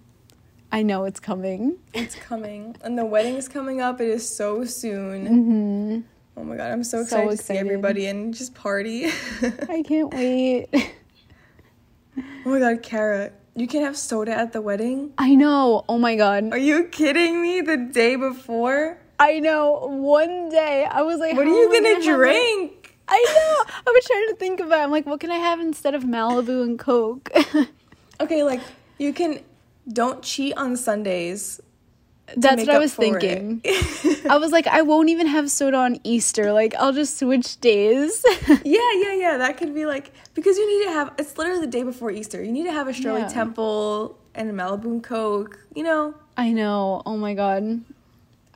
I 0.73 0.83
know 0.83 1.05
it's 1.05 1.21
coming. 1.21 1.77
It's 1.93 2.15
coming. 2.15 2.77
And 2.83 2.97
the 2.99 3.05
wedding 3.05 3.35
is 3.35 3.49
coming 3.49 3.81
up. 3.81 4.01
It 4.01 4.09
is 4.09 4.29
so 4.29 4.65
soon. 4.65 5.27
hmm 5.27 6.01
Oh 6.37 6.45
my 6.45 6.57
god, 6.57 6.71
I'm 6.73 6.85
so 6.85 6.99
So 6.99 7.29
excited 7.29 7.39
to 7.39 7.45
see 7.45 7.57
everybody 7.59 8.07
and 8.07 8.33
just 8.33 8.55
party. 8.55 9.07
I 9.69 9.83
can't 9.87 10.15
wait. 10.15 10.69
oh 12.17 12.23
my 12.45 12.59
god, 12.61 12.83
Kara, 12.83 13.33
you 13.57 13.67
can 13.67 13.83
have 13.83 13.97
soda 13.97 14.33
at 14.33 14.53
the 14.53 14.61
wedding? 14.63 15.13
I 15.19 15.35
know. 15.35 15.85
Oh 15.89 15.99
my 15.99 16.17
god. 16.17 16.53
Are 16.53 16.59
you 16.59 16.85
kidding 16.85 17.43
me? 17.43 17.61
The 17.61 17.77
day 17.77 18.17
before? 18.17 18.99
I 19.19 19.41
know. 19.41 19.87
One 19.91 20.49
day 20.49 20.87
I 20.91 21.03
was 21.03 21.19
like, 21.19 21.37
What 21.37 21.47
are 21.47 21.51
you 21.51 21.71
gonna 21.73 22.01
drink? 22.03 22.97
I 23.09 23.23
know. 23.27 23.75
I 23.87 23.91
was 23.93 24.05
trying 24.07 24.29
to 24.29 24.37
think 24.37 24.61
about. 24.61 24.79
It. 24.79 24.83
I'm 24.85 24.91
like, 24.93 25.05
what 25.05 25.19
can 25.21 25.33
I 25.33 25.37
have 25.39 25.59
instead 25.61 25.95
of 25.97 26.05
Malibu 26.05 26.63
and 26.63 26.79
Coke? 26.79 27.29
Okay, 28.21 28.43
like 28.45 28.61
you 28.99 29.15
can 29.15 29.41
don't 29.91 30.23
cheat 30.23 30.57
on 30.57 30.77
Sundays. 30.77 31.61
That's 32.37 32.61
what 32.63 32.71
I 32.71 32.79
was 32.79 32.95
thinking. 32.95 33.61
I 34.29 34.37
was 34.39 34.53
like, 34.53 34.69
I 34.69 34.83
won't 34.83 35.09
even 35.09 35.27
have 35.27 35.51
soda 35.51 35.79
on 35.79 35.99
Easter. 36.05 36.53
Like, 36.53 36.75
I'll 36.77 36.93
just 36.93 37.19
switch 37.19 37.61
days. 37.61 38.25
Yeah, 38.65 38.93
yeah, 38.95 39.15
yeah. 39.15 39.37
That 39.39 39.57
could 39.57 39.75
be 39.75 39.87
like 39.87 40.13
because 40.35 40.57
you 40.57 40.79
need 40.79 40.87
to 40.87 40.93
have. 40.93 41.13
It's 41.19 41.37
literally 41.39 41.61
the 41.61 41.67
day 41.71 41.83
before 41.83 42.11
Easter. 42.11 42.43
You 42.43 42.53
need 42.53 42.65
to 42.65 42.73
have 42.73 42.87
a 42.89 42.93
Shirley 42.93 43.21
Yeah. 43.23 43.29
Temple 43.29 44.17
and 44.35 44.49
a 44.51 44.53
Malibu 44.53 44.85
and 44.85 45.03
Coke. 45.03 45.59
You 45.75 45.83
know. 45.83 46.15
I 46.37 46.53
know. 46.53 47.03
Oh 47.07 47.17
my 47.17 47.35
god. 47.35 47.81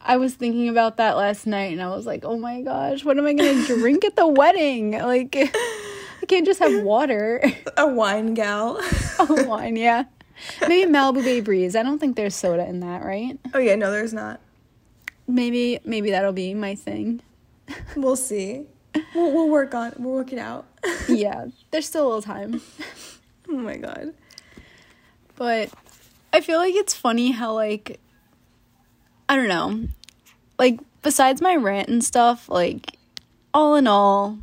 I 0.00 0.18
was 0.18 0.34
thinking 0.34 0.68
about 0.68 0.98
that 0.98 1.16
last 1.16 1.46
night, 1.46 1.72
and 1.72 1.82
I 1.82 1.88
was 1.88 2.06
like, 2.06 2.24
oh 2.24 2.38
my 2.38 2.60
gosh, 2.60 3.04
what 3.04 3.16
am 3.18 3.26
I 3.26 3.32
gonna 3.32 3.64
drink 3.66 4.04
at 4.04 4.16
the 4.16 4.26
wedding? 4.26 4.92
Like, 4.92 5.34
I 5.34 6.26
can't 6.28 6.44
just 6.44 6.60
have 6.60 6.82
water. 6.82 7.42
A 7.76 7.86
wine 7.86 8.34
gal. 8.34 8.76
oh, 9.18 9.44
wine, 9.48 9.76
yeah. 9.76 10.04
Maybe 10.68 10.90
Malibu 10.90 11.22
Bay 11.22 11.40
Breeze. 11.40 11.76
I 11.76 11.82
don't 11.82 11.98
think 11.98 12.16
there's 12.16 12.34
soda 12.34 12.66
in 12.66 12.80
that, 12.80 13.04
right? 13.04 13.38
oh 13.54 13.58
yeah, 13.58 13.76
no, 13.76 13.90
there's 13.90 14.12
not. 14.12 14.40
Maybe, 15.26 15.80
maybe 15.84 16.10
that'll 16.10 16.32
be 16.32 16.54
my 16.54 16.74
thing. 16.74 17.22
We'll 17.96 18.16
see. 18.16 18.66
We'll, 19.14 19.32
we'll 19.32 19.48
work 19.48 19.74
on. 19.74 19.94
We'll 19.98 20.14
work 20.14 20.32
it 20.32 20.38
out. 20.38 20.66
yeah, 21.08 21.46
there's 21.70 21.86
still 21.86 22.04
a 22.04 22.08
little 22.08 22.22
time. 22.22 22.60
oh 23.48 23.56
my 23.56 23.76
god. 23.76 24.14
But 25.36 25.70
I 26.32 26.40
feel 26.40 26.58
like 26.58 26.74
it's 26.74 26.94
funny 26.94 27.30
how 27.30 27.54
like 27.54 28.00
I 29.28 29.36
don't 29.36 29.48
know. 29.48 29.88
Like 30.58 30.80
besides 31.02 31.40
my 31.40 31.56
rant 31.56 31.88
and 31.88 32.04
stuff, 32.04 32.48
like 32.48 32.98
all 33.52 33.76
in 33.76 33.86
all 33.86 34.38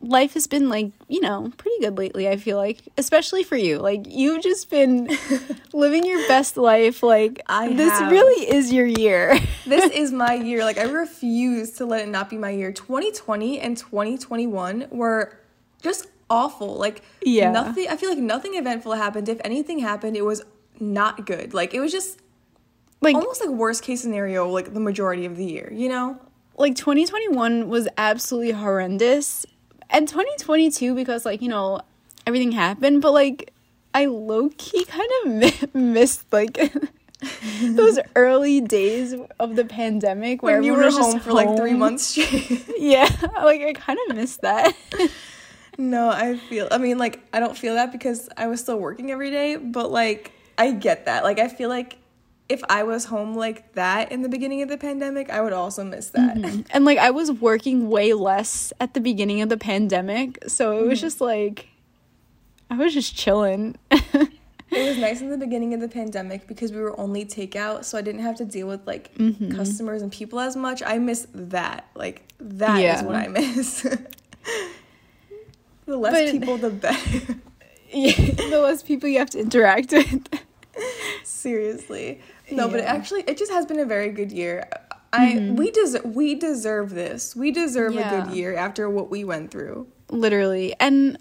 life 0.00 0.34
has 0.34 0.46
been 0.46 0.68
like, 0.68 0.92
you 1.08 1.20
know, 1.20 1.52
pretty 1.56 1.76
good 1.80 1.98
lately, 1.98 2.28
I 2.28 2.36
feel 2.36 2.56
like, 2.56 2.78
especially 2.96 3.42
for 3.42 3.56
you. 3.56 3.78
Like 3.78 4.02
you've 4.06 4.42
just 4.42 4.70
been 4.70 5.08
living 5.72 6.04
your 6.06 6.26
best 6.28 6.56
life 6.56 7.02
like 7.02 7.42
I 7.48 7.72
this 7.72 7.90
have. 7.98 8.10
really 8.12 8.48
is 8.48 8.72
your 8.72 8.86
year. 8.86 9.38
This 9.66 9.90
is 9.92 10.12
my 10.12 10.32
year. 10.50 10.64
Like 10.64 10.78
I 10.78 10.84
refuse 10.84 11.72
to 11.72 11.84
let 11.84 12.00
it 12.00 12.08
not 12.08 12.30
be 12.30 12.38
my 12.38 12.50
year. 12.50 12.72
2020 12.72 13.60
and 13.60 13.76
2021 13.76 14.86
were 14.90 15.38
just 15.82 16.06
awful. 16.30 16.76
Like 16.76 17.02
Yeah. 17.22 17.50
nothing. 17.50 17.86
I 17.88 17.96
feel 17.96 18.08
like 18.08 18.18
nothing 18.18 18.54
eventful 18.54 18.92
happened. 18.92 19.28
If 19.28 19.40
anything 19.44 19.80
happened, 19.80 20.16
it 20.16 20.24
was 20.24 20.42
not 20.80 21.26
good. 21.26 21.52
Like 21.54 21.74
it 21.74 21.80
was 21.80 21.92
just 21.92 22.18
like 23.02 23.14
almost 23.14 23.40
like 23.44 23.50
worst 23.50 23.82
case 23.82 24.00
scenario. 24.00 24.48
Like 24.48 24.72
the 24.72 24.80
majority 24.80 25.26
of 25.26 25.36
the 25.36 25.44
year. 25.44 25.70
You 25.72 25.88
know. 25.90 26.18
like 26.56 26.74
2021 26.74 27.68
was 27.68 27.88
absolutely 27.98 28.52
horrendous 28.52 29.44
and 29.90 30.08
2022 30.08 30.94
because 30.94 31.24
like 31.24 31.42
you 31.42 31.48
know 31.48 31.80
everything 32.26 32.52
happened 32.52 33.00
but 33.02 33.12
like 33.12 33.52
i 33.94 34.06
low-key 34.06 34.84
kind 34.84 35.10
of 35.24 35.32
mi- 35.32 35.68
missed 35.80 36.24
like 36.32 36.58
those 37.62 37.98
early 38.14 38.60
days 38.60 39.14
of 39.40 39.56
the 39.56 39.64
pandemic 39.64 40.42
where 40.42 40.62
you 40.62 40.72
everyone 40.72 40.94
were 40.94 41.02
home 41.02 41.20
for 41.20 41.32
like 41.32 41.56
three 41.56 41.74
months 41.74 42.04
straight. 42.04 42.64
yeah 42.78 43.08
like 43.42 43.60
i 43.62 43.72
kind 43.72 43.98
of 44.08 44.16
missed 44.16 44.40
that 44.42 44.74
no, 45.78 46.10
I 46.10 46.36
feel. 46.36 46.66
I 46.72 46.78
mean, 46.78 46.98
like 46.98 47.20
I 47.32 47.38
don't 47.38 47.56
feel 47.56 47.74
that 47.74 47.92
because 47.92 48.28
I 48.36 48.48
was 48.48 48.60
still 48.60 48.78
working 48.78 49.12
every 49.12 49.30
day. 49.30 49.56
But 49.56 49.92
like 49.92 50.32
I 50.58 50.72
get 50.72 51.06
that. 51.06 51.22
Like 51.22 51.38
I 51.38 51.46
feel 51.46 51.68
like 51.68 51.98
if 52.48 52.62
I 52.68 52.82
was 52.82 53.04
home 53.06 53.34
like 53.34 53.74
that 53.74 54.10
in 54.10 54.22
the 54.22 54.28
beginning 54.28 54.62
of 54.62 54.68
the 54.68 54.78
pandemic, 54.78 55.28
I 55.30 55.40
would 55.42 55.52
also 55.52 55.84
miss 55.84 56.08
that. 56.10 56.36
and 56.70 56.84
like 56.84 56.98
i 56.98 57.10
was 57.10 57.30
working 57.30 57.88
way 57.90 58.14
less 58.14 58.72
at 58.80 58.94
the 58.94 59.00
beginning 59.00 59.42
of 59.42 59.48
the 59.50 59.58
pandemic 59.58 60.38
so 60.46 60.72
it 60.72 60.80
Mm-hmm. 60.80 60.88
was 60.90 61.00
just 61.00 61.20
like 61.20 61.68
i 62.70 62.76
was 62.76 62.94
just 62.94 63.14
chilling 63.16 63.76
It 64.70 64.86
was 64.86 64.98
nice 64.98 65.22
in 65.22 65.30
the 65.30 65.38
beginning 65.38 65.72
of 65.72 65.80
the 65.80 65.88
pandemic 65.88 66.46
because 66.46 66.72
we 66.72 66.80
were 66.82 66.94
only 67.00 67.24
takeout, 67.24 67.86
so 67.86 67.96
I 67.96 68.02
didn't 68.02 68.20
have 68.20 68.36
to 68.36 68.44
deal 68.44 68.66
with 68.68 68.86
like 68.86 69.14
Mm-hmm. 69.14 69.56
customers 69.56 70.02
and 70.02 70.12
people 70.12 70.38
as 70.40 70.56
much. 70.56 70.82
I 70.84 70.98
miss 70.98 71.26
that. 71.32 71.86
Like 71.94 72.28
that 72.38 72.76
is 72.76 72.82
Yeah. 72.82 73.02
what 73.02 73.16
I 73.16 73.28
miss. 73.28 73.80
the 75.86 75.96
less 75.96 76.12
But- 76.12 76.30
people, 76.32 76.58
the 76.58 76.68
better. 76.70 77.36
yeah, 77.90 78.12
the 78.50 78.60
less 78.62 78.82
people 78.82 79.08
you 79.08 79.18
have 79.20 79.30
to 79.30 79.38
interact 79.40 79.90
with 79.92 80.28
Seriously. 81.24 82.20
No, 82.50 82.68
but 82.68 82.80
it 82.80 82.84
actually 82.84 83.22
it 83.22 83.36
just 83.36 83.52
has 83.52 83.66
been 83.66 83.78
a 83.78 83.84
very 83.84 84.10
good 84.10 84.32
year. 84.32 84.68
I 85.12 85.32
mm-hmm. 85.32 85.56
we 85.56 85.70
deserve 85.70 86.04
we 86.04 86.34
deserve 86.34 86.90
this. 86.90 87.34
We 87.34 87.50
deserve 87.50 87.96
a 87.96 88.22
good 88.24 88.34
year 88.34 88.54
after 88.56 88.88
what 88.90 89.10
we 89.10 89.24
went 89.24 89.50
through. 89.50 89.88
literally. 90.10 90.74
And 90.80 91.18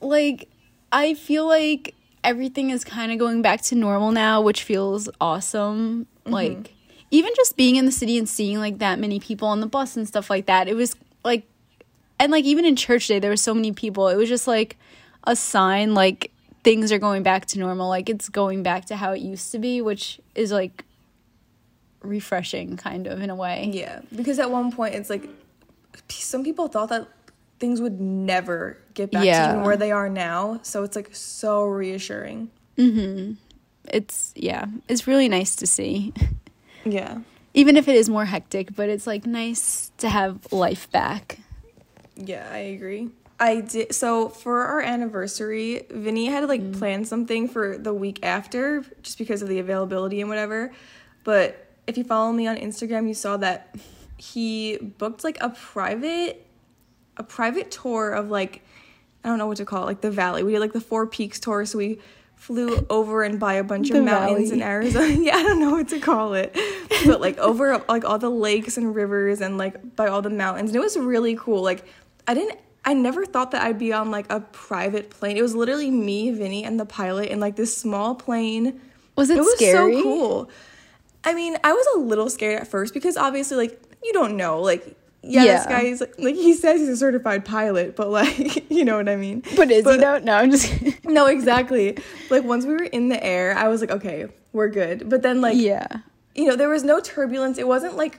like 0.00 0.48
i 0.90 1.14
feel 1.14 1.46
like 1.46 1.94
everything 2.24 2.70
is 2.70 2.82
kind 2.82 3.12
of 3.12 3.18
going 3.18 3.40
back 3.40 3.62
to 3.62 3.76
normal 3.76 4.10
now 4.10 4.40
which 4.40 4.62
feels 4.62 5.08
awesome. 5.20 6.06
Mm-hmm. 6.24 6.32
Like 6.32 6.74
even 7.10 7.32
just 7.36 7.56
being 7.56 7.76
in 7.76 7.86
the 7.86 7.92
city 7.92 8.18
and 8.18 8.28
seeing 8.28 8.58
like 8.58 8.78
that 8.78 8.98
many 8.98 9.20
people 9.20 9.48
on 9.48 9.60
the 9.60 9.66
bus 9.66 9.96
and 9.96 10.08
stuff 10.08 10.30
like 10.30 10.46
that 10.46 10.66
it 10.66 10.74
was 10.74 10.96
like 11.24 11.46
and 12.18 12.32
like 12.32 12.44
even 12.44 12.64
in 12.64 12.76
church 12.76 13.06
day 13.06 13.18
there 13.18 13.30
were 13.30 13.36
so 13.36 13.54
many 13.54 13.72
people. 13.72 14.08
It 14.08 14.16
was 14.16 14.28
just 14.28 14.46
like 14.46 14.76
a 15.24 15.36
sign 15.36 15.94
like 15.94 16.31
things 16.64 16.92
are 16.92 16.98
going 16.98 17.22
back 17.22 17.46
to 17.46 17.58
normal 17.58 17.88
like 17.88 18.08
it's 18.08 18.28
going 18.28 18.62
back 18.62 18.84
to 18.86 18.96
how 18.96 19.12
it 19.12 19.20
used 19.20 19.50
to 19.52 19.58
be 19.58 19.80
which 19.82 20.20
is 20.34 20.52
like 20.52 20.84
refreshing 22.02 22.76
kind 22.76 23.06
of 23.06 23.20
in 23.20 23.30
a 23.30 23.34
way 23.34 23.70
Yeah, 23.72 24.00
because 24.14 24.38
at 24.38 24.50
one 24.50 24.72
point 24.72 24.94
it's 24.94 25.10
like 25.10 25.28
some 26.08 26.42
people 26.42 26.68
thought 26.68 26.88
that 26.88 27.08
things 27.58 27.80
would 27.80 28.00
never 28.00 28.76
get 28.94 29.10
back 29.12 29.24
Yeah. 29.24 29.46
to 29.46 29.52
even 29.54 29.64
where 29.64 29.76
they 29.76 29.92
are 29.92 30.08
now. 30.08 30.58
So 30.62 30.82
it's 30.82 30.96
like 30.96 31.10
so 31.14 31.62
reassuring. 31.64 32.50
Mm-hmm. 32.76 33.34
it's 33.88 34.32
yeah 34.34 34.64
it's 34.88 35.06
really 35.06 35.28
nice 35.28 35.54
to 35.56 35.66
see 35.66 36.12
Yeah. 36.84 37.18
even 37.54 37.76
if 37.76 37.86
it 37.86 37.94
is 37.96 38.08
more 38.08 38.24
hectic, 38.24 38.74
but 38.74 38.88
it's 38.88 39.06
like 39.06 39.26
nice 39.26 39.92
to 39.98 40.08
have 40.08 40.50
life 40.52 40.90
back. 40.90 41.38
Yeah, 42.16 42.48
I 42.50 42.58
agree. 42.58 43.10
I 43.42 43.60
did 43.60 43.92
so 43.94 44.28
for 44.28 44.62
our 44.62 44.80
anniversary, 44.80 45.86
Vinny 45.90 46.26
had 46.26 46.40
to 46.40 46.46
like 46.46 46.60
Mm. 46.62 46.78
plan 46.78 47.04
something 47.04 47.48
for 47.48 47.76
the 47.76 47.92
week 47.92 48.20
after 48.22 48.84
just 49.02 49.18
because 49.18 49.42
of 49.42 49.48
the 49.48 49.58
availability 49.58 50.20
and 50.20 50.28
whatever. 50.30 50.70
But 51.24 51.66
if 51.88 51.98
you 51.98 52.04
follow 52.04 52.30
me 52.32 52.46
on 52.46 52.56
Instagram, 52.56 53.08
you 53.08 53.14
saw 53.14 53.36
that 53.38 53.74
he 54.16 54.76
booked 54.98 55.24
like 55.24 55.38
a 55.40 55.50
private 55.50 56.46
a 57.16 57.22
private 57.24 57.70
tour 57.70 58.10
of 58.12 58.30
like 58.30 58.62
I 59.24 59.28
don't 59.28 59.38
know 59.38 59.46
what 59.46 59.56
to 59.58 59.64
call 59.64 59.82
it, 59.82 59.86
like 59.86 60.00
the 60.00 60.10
valley. 60.10 60.42
We 60.44 60.52
did 60.52 60.60
like 60.60 60.72
the 60.72 60.80
Four 60.80 61.06
Peaks 61.06 61.38
tour, 61.40 61.64
so 61.66 61.78
we 61.78 61.98
flew 62.36 62.84
over 62.90 63.22
and 63.22 63.38
by 63.38 63.54
a 63.54 63.64
bunch 63.64 63.90
of 63.90 63.96
The 63.96 64.02
mountains 64.02 64.50
in. 64.52 64.62
Arizona. 64.62 65.06
yeah, 65.28 65.36
I 65.36 65.42
don't 65.42 65.60
know 65.60 65.70
what 65.72 65.88
to 65.88 65.98
call 66.00 66.34
it. 66.34 66.56
But 67.06 67.20
like 67.20 67.38
over 67.38 67.82
like 67.88 68.04
all 68.04 68.18
the 68.18 68.30
lakes 68.30 68.76
and 68.78 68.94
rivers 68.94 69.40
and 69.40 69.58
like 69.58 69.96
by 69.96 70.06
all 70.08 70.22
the 70.22 70.30
mountains. 70.30 70.70
And 70.70 70.76
it 70.76 70.80
was 70.80 70.96
really 70.96 71.34
cool. 71.36 71.62
Like 71.62 71.84
I 72.28 72.34
didn't 72.34 72.58
I 72.84 72.94
never 72.94 73.24
thought 73.24 73.52
that 73.52 73.62
I'd 73.62 73.78
be 73.78 73.92
on 73.92 74.10
like 74.10 74.26
a 74.30 74.40
private 74.40 75.10
plane. 75.10 75.36
It 75.36 75.42
was 75.42 75.54
literally 75.54 75.90
me, 75.90 76.30
Vinny, 76.32 76.64
and 76.64 76.80
the 76.80 76.86
pilot 76.86 77.28
in 77.30 77.38
like 77.40 77.56
this 77.56 77.76
small 77.76 78.14
plane. 78.14 78.80
Was 79.16 79.30
it, 79.30 79.34
scary? 79.34 79.38
It 79.38 79.44
was 79.44 79.54
scary? 79.54 79.94
so 79.96 80.02
cool. 80.02 80.50
I 81.24 81.34
mean, 81.34 81.56
I 81.62 81.72
was 81.72 81.86
a 81.94 81.98
little 82.00 82.28
scared 82.28 82.60
at 82.60 82.66
first 82.66 82.92
because 82.94 83.16
obviously, 83.16 83.56
like, 83.56 83.80
you 84.02 84.12
don't 84.12 84.36
know. 84.36 84.60
Like, 84.60 84.96
yeah, 85.22 85.42
this 85.44 85.64
Yeah. 85.64 85.68
guy 85.68 85.82
is 85.82 86.00
like, 86.00 86.14
like, 86.18 86.34
he 86.34 86.54
says 86.54 86.80
he's 86.80 86.88
a 86.88 86.96
certified 86.96 87.44
pilot, 87.44 87.94
but 87.94 88.08
like, 88.10 88.68
you 88.70 88.84
know 88.84 88.96
what 88.96 89.08
I 89.08 89.14
mean? 89.14 89.44
But 89.54 89.70
is 89.70 89.88
he 89.88 89.96
though? 89.98 90.18
No, 90.18 90.34
I'm 90.34 90.50
just 90.50 90.66
kidding. 90.66 90.94
No, 91.12 91.26
exactly. 91.26 91.96
like, 92.30 92.42
once 92.42 92.64
we 92.64 92.72
were 92.72 92.82
in 92.84 93.08
the 93.08 93.22
air, 93.22 93.56
I 93.56 93.68
was 93.68 93.80
like, 93.80 93.90
okay, 93.92 94.26
we're 94.52 94.68
good. 94.70 95.08
But 95.08 95.22
then, 95.22 95.40
like, 95.40 95.56
yeah. 95.56 95.86
you 96.34 96.46
know, 96.46 96.56
there 96.56 96.68
was 96.68 96.82
no 96.82 96.98
turbulence. 97.00 97.58
It 97.58 97.68
wasn't 97.68 97.96
like, 97.96 98.18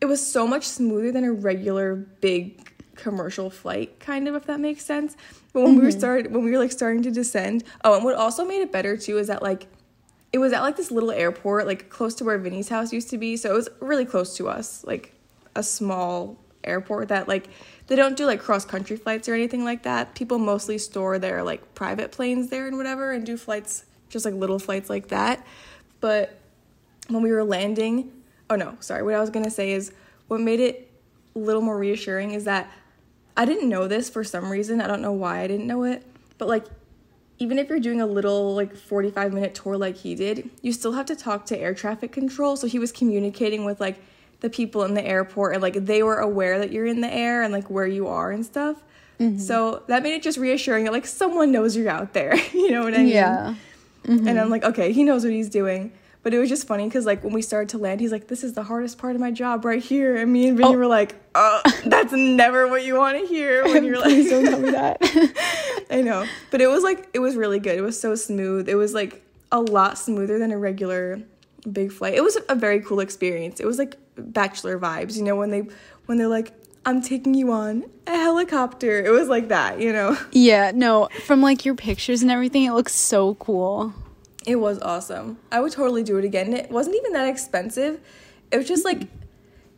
it 0.00 0.06
was 0.06 0.26
so 0.26 0.46
much 0.46 0.64
smoother 0.64 1.12
than 1.12 1.24
a 1.24 1.32
regular 1.32 1.96
big 1.96 2.71
commercial 2.94 3.50
flight, 3.50 3.98
kind 4.00 4.28
of, 4.28 4.34
if 4.34 4.46
that 4.46 4.60
makes 4.60 4.84
sense. 4.84 5.16
But 5.52 5.62
when 5.62 5.74
we 5.74 5.82
were 5.82 5.88
mm-hmm. 5.88 5.98
started, 5.98 6.32
when 6.32 6.44
we 6.44 6.50
were 6.50 6.58
like 6.58 6.72
starting 6.72 7.02
to 7.02 7.10
descend, 7.10 7.64
oh, 7.84 7.94
and 7.94 8.04
what 8.04 8.14
also 8.14 8.44
made 8.44 8.60
it 8.60 8.72
better 8.72 8.96
too 8.96 9.18
is 9.18 9.28
that 9.28 9.42
like, 9.42 9.66
it 10.32 10.38
was 10.38 10.52
at 10.52 10.62
like 10.62 10.76
this 10.76 10.90
little 10.90 11.10
airport, 11.10 11.66
like 11.66 11.90
close 11.90 12.14
to 12.16 12.24
where 12.24 12.38
Vinny's 12.38 12.68
house 12.68 12.92
used 12.92 13.10
to 13.10 13.18
be. 13.18 13.36
So 13.36 13.50
it 13.50 13.54
was 13.54 13.68
really 13.80 14.06
close 14.06 14.36
to 14.38 14.48
us, 14.48 14.82
like 14.84 15.14
a 15.54 15.62
small 15.62 16.38
airport 16.64 17.08
that 17.08 17.28
like 17.28 17.48
they 17.86 17.96
don't 17.96 18.16
do 18.16 18.24
like 18.24 18.40
cross 18.40 18.64
country 18.64 18.96
flights 18.96 19.28
or 19.28 19.34
anything 19.34 19.64
like 19.64 19.82
that. 19.82 20.14
People 20.14 20.38
mostly 20.38 20.78
store 20.78 21.18
their 21.18 21.42
like 21.42 21.74
private 21.74 22.12
planes 22.12 22.48
there 22.48 22.66
and 22.66 22.76
whatever 22.76 23.12
and 23.12 23.26
do 23.26 23.36
flights 23.36 23.84
just 24.08 24.24
like 24.24 24.34
little 24.34 24.58
flights 24.58 24.88
like 24.88 25.08
that. 25.08 25.44
But 26.00 26.38
when 27.08 27.22
we 27.22 27.32
were 27.32 27.44
landing, 27.44 28.12
oh 28.48 28.56
no, 28.56 28.76
sorry, 28.80 29.02
what 29.02 29.14
I 29.14 29.20
was 29.20 29.30
gonna 29.30 29.50
say 29.50 29.72
is 29.72 29.92
what 30.28 30.40
made 30.40 30.60
it 30.60 30.90
a 31.34 31.38
little 31.38 31.62
more 31.62 31.76
reassuring 31.76 32.32
is 32.32 32.44
that 32.44 32.70
I 33.36 33.44
didn't 33.44 33.68
know 33.68 33.88
this 33.88 34.10
for 34.10 34.24
some 34.24 34.50
reason. 34.50 34.80
I 34.80 34.86
don't 34.86 35.02
know 35.02 35.12
why 35.12 35.40
I 35.40 35.46
didn't 35.46 35.66
know 35.66 35.84
it, 35.84 36.06
but 36.38 36.48
like 36.48 36.66
even 37.38 37.58
if 37.58 37.68
you're 37.68 37.80
doing 37.80 38.00
a 38.00 38.06
little 38.06 38.54
like 38.54 38.76
45 38.76 39.32
minute 39.32 39.54
tour 39.54 39.76
like 39.76 39.96
he 39.96 40.14
did, 40.14 40.50
you 40.60 40.72
still 40.72 40.92
have 40.92 41.06
to 41.06 41.16
talk 41.16 41.46
to 41.46 41.58
air 41.58 41.74
traffic 41.74 42.12
control. 42.12 42.56
So 42.56 42.66
he 42.66 42.78
was 42.78 42.92
communicating 42.92 43.64
with 43.64 43.80
like 43.80 44.00
the 44.40 44.50
people 44.50 44.84
in 44.84 44.94
the 44.94 45.04
airport 45.04 45.54
and 45.54 45.62
like 45.62 45.74
they 45.74 46.02
were 46.02 46.18
aware 46.18 46.58
that 46.58 46.72
you're 46.72 46.86
in 46.86 47.00
the 47.00 47.12
air 47.12 47.42
and 47.42 47.52
like 47.52 47.70
where 47.70 47.86
you 47.86 48.06
are 48.06 48.30
and 48.30 48.44
stuff. 48.44 48.82
Mm-hmm. 49.18 49.38
So 49.38 49.82
that 49.88 50.02
made 50.02 50.14
it 50.14 50.22
just 50.22 50.38
reassuring 50.38 50.84
that 50.84 50.92
like 50.92 51.06
someone 51.06 51.50
knows 51.52 51.76
you're 51.76 51.88
out 51.88 52.12
there. 52.12 52.36
you 52.52 52.70
know 52.70 52.84
what 52.84 52.94
I 52.94 52.98
mean? 52.98 53.08
Yeah. 53.08 53.54
Mm-hmm. 54.04 54.28
And 54.28 54.40
I'm 54.40 54.50
like, 54.50 54.64
okay, 54.64 54.92
he 54.92 55.04
knows 55.04 55.24
what 55.24 55.32
he's 55.32 55.48
doing. 55.48 55.92
But 56.22 56.32
it 56.32 56.38
was 56.38 56.48
just 56.48 56.68
funny 56.68 56.84
because 56.84 57.04
like 57.04 57.24
when 57.24 57.32
we 57.32 57.42
started 57.42 57.68
to 57.70 57.78
land, 57.78 58.00
he's 58.00 58.12
like, 58.12 58.28
"This 58.28 58.44
is 58.44 58.52
the 58.52 58.62
hardest 58.62 58.96
part 58.98 59.14
of 59.16 59.20
my 59.20 59.32
job 59.32 59.64
right 59.64 59.82
here," 59.82 60.16
and 60.16 60.32
me 60.32 60.46
and 60.48 60.56
Vinny 60.56 60.74
Oh. 60.74 60.78
were 60.78 60.86
like, 60.86 61.16
"Uh, 61.34 61.60
that's 61.86 62.12
never 62.12 62.68
what 62.68 62.84
you 62.84 62.94
want 62.96 63.18
to 63.18 63.26
hear 63.26 63.64
when 63.64 63.84
you're 63.84 63.98
like." 63.98 64.28
Don't 64.28 64.44
tell 64.44 64.60
me 64.60 64.70
that. 64.72 64.98
I 65.90 66.00
know, 66.00 66.24
but 66.52 66.60
it 66.60 66.68
was 66.68 66.84
like 66.84 67.08
it 67.12 67.18
was 67.18 67.34
really 67.34 67.58
good. 67.58 67.76
It 67.76 67.82
was 67.82 68.00
so 68.00 68.14
smooth. 68.14 68.68
It 68.68 68.76
was 68.76 68.94
like 68.94 69.20
a 69.50 69.60
lot 69.60 69.98
smoother 69.98 70.38
than 70.38 70.52
a 70.52 70.58
regular 70.58 71.20
big 71.70 71.92
flight. 71.92 72.14
It 72.14 72.22
was 72.22 72.38
a 72.48 72.54
very 72.54 72.80
cool 72.80 73.00
experience. 73.00 73.58
It 73.60 73.66
was 73.66 73.78
like 73.78 73.96
bachelor 74.16 74.78
vibes, 74.78 75.16
you 75.16 75.22
know, 75.24 75.34
when 75.36 75.50
they 75.50 75.64
when 76.06 76.18
they're 76.18 76.28
like, 76.28 76.52
"I'm 76.86 77.02
taking 77.02 77.34
you 77.34 77.50
on 77.50 77.84
a 78.06 78.12
helicopter." 78.16 79.04
It 79.04 79.10
was 79.10 79.26
like 79.28 79.48
that, 79.48 79.80
you 79.80 79.92
know. 79.92 80.16
yeah, 80.30 80.70
no, 80.72 81.08
from 81.26 81.42
like 81.42 81.64
your 81.64 81.74
pictures 81.74 82.22
and 82.22 82.30
everything, 82.30 82.62
it 82.64 82.72
looks 82.74 82.94
so 82.94 83.34
cool. 83.34 83.92
It 84.46 84.56
was 84.56 84.78
awesome. 84.80 85.38
I 85.50 85.60
would 85.60 85.72
totally 85.72 86.02
do 86.02 86.18
it 86.18 86.24
again. 86.24 86.52
It 86.52 86.70
wasn't 86.70 86.96
even 86.96 87.12
that 87.12 87.28
expensive. 87.28 88.00
It 88.50 88.56
was 88.56 88.68
just 88.68 88.84
like, 88.84 89.02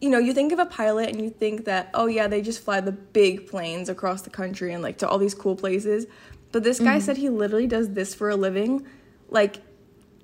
you 0.00 0.11
know, 0.11 0.18
you 0.18 0.33
think 0.33 0.53
of 0.53 0.59
a 0.59 0.66
pilot 0.66 1.11
and 1.11 1.20
you 1.20 1.31
think 1.31 1.64
that, 1.66 1.90
oh 1.94 2.07
yeah, 2.07 2.27
they 2.27 2.42
just 2.42 2.62
fly 2.62 2.81
the 2.81 2.92
big 2.92 3.46
planes 3.46 3.88
across 3.88 4.22
the 4.22 4.31
country 4.31 4.72
and 4.72 4.83
like 4.83 4.98
to 4.98 5.09
all 5.09 5.18
these 5.18 5.35
cool 5.35 5.57
places. 5.57 6.07
But 6.53 6.62
this 6.62 6.79
guy 6.79 6.96
mm-hmm. 6.96 7.00
said 7.00 7.16
he 7.16 7.29
literally 7.29 7.66
does 7.66 7.90
this 7.90 8.14
for 8.14 8.31
a 8.31 8.37
living. 8.37 8.87
Like, 9.29 9.57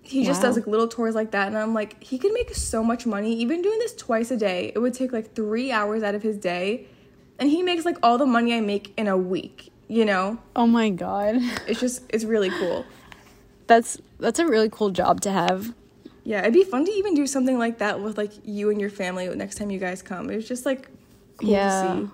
he 0.02 0.24
just 0.24 0.42
does 0.42 0.56
like 0.56 0.66
little 0.66 0.88
tours 0.88 1.14
like 1.14 1.30
that. 1.32 1.48
And 1.48 1.56
I'm 1.56 1.74
like, 1.74 2.02
he 2.02 2.18
could 2.18 2.32
make 2.32 2.54
so 2.54 2.82
much 2.82 3.06
money. 3.06 3.34
Even 3.36 3.62
doing 3.62 3.78
this 3.78 3.94
twice 3.94 4.30
a 4.30 4.36
day, 4.36 4.72
it 4.74 4.78
would 4.78 4.94
take 4.94 5.12
like 5.12 5.34
three 5.34 5.70
hours 5.70 6.02
out 6.02 6.14
of 6.14 6.22
his 6.22 6.36
day. 6.36 6.86
And 7.38 7.48
he 7.50 7.62
makes 7.62 7.84
like 7.84 7.96
all 8.02 8.18
the 8.18 8.26
money 8.26 8.54
I 8.54 8.60
make 8.60 8.92
in 8.96 9.06
a 9.06 9.16
week, 9.16 9.72
you 9.88 10.04
know? 10.04 10.38
Oh 10.56 10.66
my 10.66 10.90
god. 10.90 11.36
It's 11.66 11.80
just, 11.80 12.02
it's 12.08 12.24
really 12.24 12.50
cool. 12.50 12.84
That's 13.70 13.98
that's 14.18 14.40
a 14.40 14.48
really 14.48 14.68
cool 14.68 14.90
job 14.90 15.20
to 15.20 15.30
have. 15.30 15.72
Yeah, 16.24 16.40
it'd 16.40 16.54
be 16.54 16.64
fun 16.64 16.84
to 16.86 16.90
even 16.90 17.14
do 17.14 17.24
something 17.24 17.56
like 17.56 17.78
that 17.78 18.00
with 18.00 18.18
like 18.18 18.32
you 18.42 18.68
and 18.68 18.80
your 18.80 18.90
family 18.90 19.28
next 19.28 19.58
time 19.58 19.70
you 19.70 19.78
guys 19.78 20.02
come. 20.02 20.28
It 20.28 20.34
was 20.34 20.48
just 20.48 20.66
like 20.66 20.88
cool 21.36 21.50
Yeah. 21.50 22.06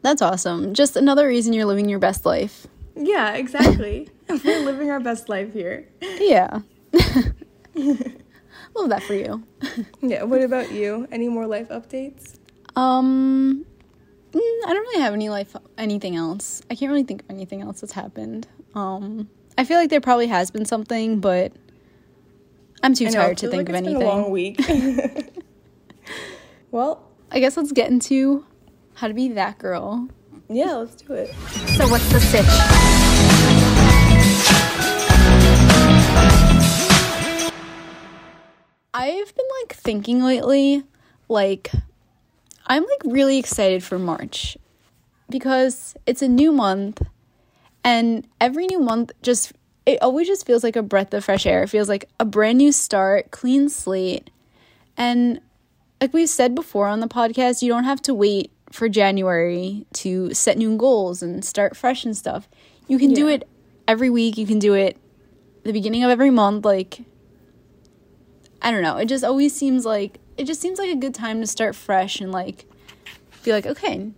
That's 0.00 0.22
awesome. 0.22 0.72
Just 0.72 0.96
another 0.96 1.26
reason 1.28 1.52
you're 1.52 1.66
living 1.66 1.90
your 1.90 1.98
best 1.98 2.24
life. 2.24 2.66
Yeah, 2.96 3.34
exactly. 3.34 4.08
We're 4.30 4.64
living 4.64 4.90
our 4.90 5.00
best 5.00 5.28
life 5.28 5.52
here. 5.52 5.86
Yeah. 6.00 6.60
Love 7.74 8.88
that 8.88 9.02
for 9.02 9.12
you. 9.12 9.44
Yeah, 10.00 10.22
what 10.22 10.42
about 10.42 10.72
you? 10.72 11.06
Any 11.12 11.28
more 11.28 11.46
life 11.46 11.68
updates? 11.68 12.38
Um 12.74 13.66
mm, 14.32 14.40
I 14.66 14.72
don't 14.72 14.86
really 14.88 15.02
have 15.02 15.12
any 15.12 15.28
life 15.28 15.54
anything 15.76 16.16
else. 16.16 16.62
I 16.70 16.74
can't 16.74 16.90
really 16.90 17.04
think 17.04 17.24
of 17.24 17.28
anything 17.28 17.60
else 17.60 17.82
that's 17.82 17.92
happened. 17.92 18.48
Um 18.74 19.28
I 19.56 19.64
feel 19.64 19.78
like 19.78 19.90
there 19.90 20.00
probably 20.00 20.26
has 20.26 20.50
been 20.50 20.64
something, 20.64 21.20
but 21.20 21.52
I'm 22.82 22.94
too 22.94 23.04
know, 23.06 23.12
tired 23.12 23.38
to 23.38 23.48
think 23.48 23.68
like 23.68 23.68
of 23.68 23.74
it's 23.76 23.86
anything. 23.86 23.98
Been 24.00 24.08
a 24.08 24.10
long 24.10 24.30
week. 24.30 24.60
well, 26.72 27.08
I 27.30 27.38
guess 27.38 27.56
let's 27.56 27.70
get 27.70 27.90
into 27.90 28.44
how 28.94 29.08
to 29.08 29.14
be 29.14 29.28
that 29.28 29.58
girl. 29.58 30.08
yeah, 30.48 30.74
let's 30.74 30.96
do 30.96 31.12
it. 31.12 31.28
So 31.76 31.86
what's 31.88 32.10
the 32.10 32.20
sitch? 32.20 32.44
I've 38.92 39.34
been 39.34 39.46
like 39.62 39.74
thinking 39.74 40.22
lately, 40.22 40.82
like 41.28 41.70
I'm 42.66 42.82
like 42.82 43.02
really 43.04 43.38
excited 43.38 43.82
for 43.84 43.98
March 43.98 44.56
because 45.28 45.94
it's 46.06 46.22
a 46.22 46.28
new 46.28 46.52
month 46.52 47.02
and 47.84 48.26
every 48.40 48.66
new 48.66 48.80
month 48.80 49.12
just 49.22 49.52
it 49.86 50.02
always 50.02 50.26
just 50.26 50.46
feels 50.46 50.64
like 50.64 50.76
a 50.76 50.82
breath 50.82 51.12
of 51.12 51.24
fresh 51.24 51.46
air. 51.46 51.62
It 51.62 51.68
feels 51.68 51.88
like 51.88 52.08
a 52.18 52.24
brand 52.24 52.58
new 52.58 52.72
start, 52.72 53.30
clean 53.30 53.68
slate. 53.68 54.30
And 54.96 55.40
like 56.00 56.14
we've 56.14 56.28
said 56.28 56.54
before 56.54 56.86
on 56.86 57.00
the 57.00 57.06
podcast, 57.06 57.60
you 57.62 57.68
don't 57.68 57.84
have 57.84 58.00
to 58.02 58.14
wait 58.14 58.50
for 58.72 58.88
January 58.88 59.86
to 59.94 60.32
set 60.32 60.56
new 60.56 60.76
goals 60.76 61.22
and 61.22 61.44
start 61.44 61.76
fresh 61.76 62.04
and 62.04 62.16
stuff. 62.16 62.48
You 62.88 62.98
can 62.98 63.12
do 63.12 63.28
it 63.28 63.46
every 63.86 64.10
week. 64.10 64.38
You 64.38 64.46
can 64.46 64.58
do 64.58 64.74
it 64.74 64.96
the 65.64 65.72
beginning 65.72 66.02
of 66.02 66.10
every 66.10 66.30
month. 66.30 66.64
Like, 66.64 67.00
I 68.62 68.70
don't 68.70 68.82
know. 68.82 68.96
It 68.96 69.06
just 69.06 69.24
always 69.24 69.54
seems 69.54 69.84
like 69.84 70.18
it 70.36 70.44
just 70.44 70.60
seems 70.60 70.78
like 70.78 70.90
a 70.90 70.96
good 70.96 71.14
time 71.14 71.40
to 71.40 71.46
start 71.46 71.76
fresh 71.76 72.20
and 72.20 72.32
like 72.32 72.64
be 73.42 73.52
like, 73.52 73.66
okay, 73.66 74.10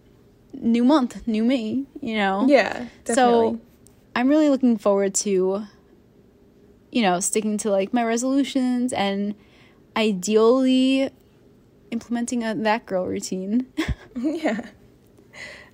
new 0.60 0.84
month, 0.84 1.26
new 1.26 1.44
me. 1.44 1.86
You 2.00 2.16
know? 2.16 2.46
Yeah, 2.48 2.86
definitely. 3.04 3.14
So 3.14 3.60
I'm 4.14 4.28
really 4.28 4.48
looking 4.48 4.76
forward 4.78 5.14
to, 5.16 5.64
you 6.92 7.02
know, 7.02 7.20
sticking 7.20 7.58
to 7.58 7.70
like 7.70 7.92
my 7.92 8.04
resolutions 8.04 8.92
and 8.92 9.34
ideally 9.96 11.10
implementing 11.90 12.42
a 12.44 12.54
that 12.54 12.86
girl 12.86 13.06
routine. 13.06 13.66
yeah. 14.16 14.66